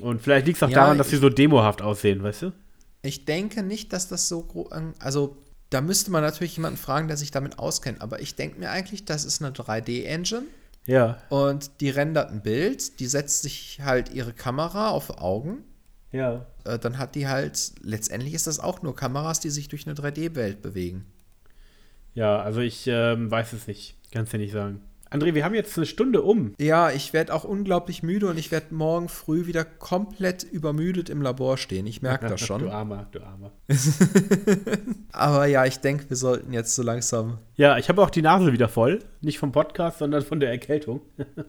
Und 0.00 0.20
vielleicht 0.20 0.46
liegt 0.46 0.56
es 0.56 0.62
auch 0.62 0.68
Ja, 0.68 0.80
daran, 0.82 0.98
dass 0.98 1.10
sie 1.10 1.16
so 1.16 1.30
demohaft 1.30 1.80
aussehen, 1.80 2.22
weißt 2.22 2.42
du? 2.42 2.52
Ich 3.02 3.24
denke 3.24 3.62
nicht, 3.62 3.92
dass 3.92 4.08
das 4.08 4.28
so 4.28 4.68
Also, 4.98 5.36
da 5.70 5.80
müsste 5.80 6.10
man 6.10 6.22
natürlich 6.22 6.56
jemanden 6.56 6.78
fragen, 6.78 7.08
der 7.08 7.16
sich 7.16 7.30
damit 7.30 7.58
auskennt. 7.58 8.02
Aber 8.02 8.20
ich 8.20 8.34
denke 8.34 8.58
mir 8.58 8.70
eigentlich, 8.70 9.04
das 9.04 9.24
ist 9.24 9.42
eine 9.42 9.52
3D-Engine 9.52 10.42
Ja, 10.86 11.18
und 11.28 11.80
die 11.80 11.90
rendert 11.90 12.30
ein 12.30 12.42
Bild, 12.42 13.00
die 13.00 13.06
setzt 13.06 13.42
sich 13.42 13.80
halt 13.82 14.12
ihre 14.12 14.32
Kamera 14.32 14.90
auf 14.90 15.18
Augen. 15.18 15.64
ja. 16.12 16.46
Äh, 16.64 16.78
dann 16.78 16.98
hat 16.98 17.14
die 17.14 17.28
halt, 17.28 17.72
letztendlich 17.82 18.34
ist 18.34 18.46
das 18.46 18.60
auch 18.60 18.82
nur 18.82 18.94
Kameras, 18.96 19.40
die 19.40 19.50
sich 19.50 19.68
durch 19.68 19.86
eine 19.86 19.94
3D-Welt 19.96 20.62
bewegen. 20.62 21.06
Ja, 22.14 22.40
also 22.40 22.60
ich 22.60 22.86
ähm, 22.86 23.30
weiß 23.30 23.52
es 23.52 23.66
nicht. 23.66 23.94
Kannst 24.10 24.32
dir 24.32 24.38
nicht 24.38 24.52
sagen. 24.52 24.80
André, 25.16 25.32
wir 25.32 25.46
haben 25.46 25.54
jetzt 25.54 25.78
eine 25.78 25.86
Stunde 25.86 26.20
um. 26.20 26.52
Ja, 26.58 26.90
ich 26.90 27.14
werde 27.14 27.32
auch 27.32 27.44
unglaublich 27.44 28.02
müde 28.02 28.26
und 28.26 28.38
ich 28.38 28.52
werde 28.52 28.74
morgen 28.74 29.08
früh 29.08 29.46
wieder 29.46 29.64
komplett 29.64 30.42
übermüdet 30.42 31.08
im 31.08 31.22
Labor 31.22 31.56
stehen. 31.56 31.86
Ich 31.86 32.02
merke 32.02 32.26
das 32.26 32.40
Du 32.40 32.46
schon. 32.46 32.68
Armer, 32.68 33.06
du 33.12 33.22
Armer. 33.22 33.52
Aber 35.12 35.46
ja, 35.46 35.64
ich 35.64 35.78
denke, 35.78 36.10
wir 36.10 36.18
sollten 36.18 36.52
jetzt 36.52 36.74
so 36.74 36.82
langsam. 36.82 37.38
Ja, 37.54 37.78
ich 37.78 37.88
habe 37.88 38.02
auch 38.02 38.10
die 38.10 38.20
Nase 38.20 38.52
wieder 38.52 38.68
voll. 38.68 38.98
Nicht 39.22 39.38
vom 39.38 39.52
Podcast, 39.52 40.00
sondern 40.00 40.20
von 40.20 40.38
der 40.38 40.50
Erkältung. 40.50 41.00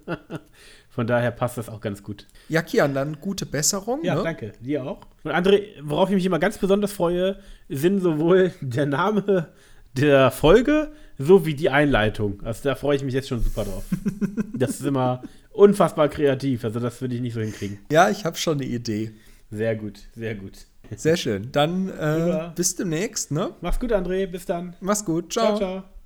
von 0.89 1.05
daher 1.05 1.31
passt 1.31 1.57
das 1.57 1.67
auch 1.67 1.81
ganz 1.81 2.01
gut. 2.03 2.25
Ja, 2.47 2.61
Kian, 2.61 2.93
dann 2.93 3.19
gute 3.19 3.45
Besserung. 3.45 4.01
Ja, 4.01 4.15
ne? 4.15 4.23
danke. 4.23 4.53
Dir 4.61 4.85
auch. 4.85 5.01
Und 5.23 5.31
André, 5.31 5.63
worauf 5.81 6.07
ich 6.07 6.15
mich 6.15 6.25
immer 6.25 6.39
ganz 6.39 6.57
besonders 6.57 6.93
freue, 6.93 7.37
sind 7.67 7.99
sowohl 7.99 8.53
der 8.61 8.85
Name 8.85 9.49
der 9.97 10.31
Folge 10.31 10.93
sowie 11.17 11.53
die 11.53 11.69
Einleitung. 11.69 12.41
Also 12.43 12.63
da 12.63 12.75
freue 12.75 12.95
ich 12.97 13.03
mich 13.03 13.13
jetzt 13.13 13.27
schon 13.27 13.41
super 13.41 13.65
drauf. 13.65 13.83
das 14.53 14.71
ist 14.71 14.85
immer 14.85 15.23
unfassbar 15.51 16.09
kreativ. 16.09 16.63
Also 16.63 16.79
das 16.79 17.01
würde 17.01 17.15
ich 17.15 17.21
nicht 17.21 17.33
so 17.33 17.41
hinkriegen. 17.41 17.79
Ja, 17.91 18.09
ich 18.09 18.25
habe 18.25 18.37
schon 18.37 18.59
eine 18.59 18.65
Idee. 18.65 19.11
Sehr 19.49 19.75
gut, 19.75 19.99
sehr 20.15 20.35
gut. 20.35 20.67
Sehr 20.95 21.17
schön. 21.17 21.51
Dann 21.51 21.89
äh, 21.89 22.51
bis 22.55 22.75
demnächst, 22.75 23.31
ne? 23.31 23.53
Mach's 23.61 23.79
gut, 23.79 23.91
André. 23.91 24.27
Bis 24.27 24.45
dann. 24.45 24.75
Mach's 24.79 25.03
gut. 25.03 25.33
ciao. 25.33 25.57
ciao. 25.57 25.81
ciao. 25.81 25.96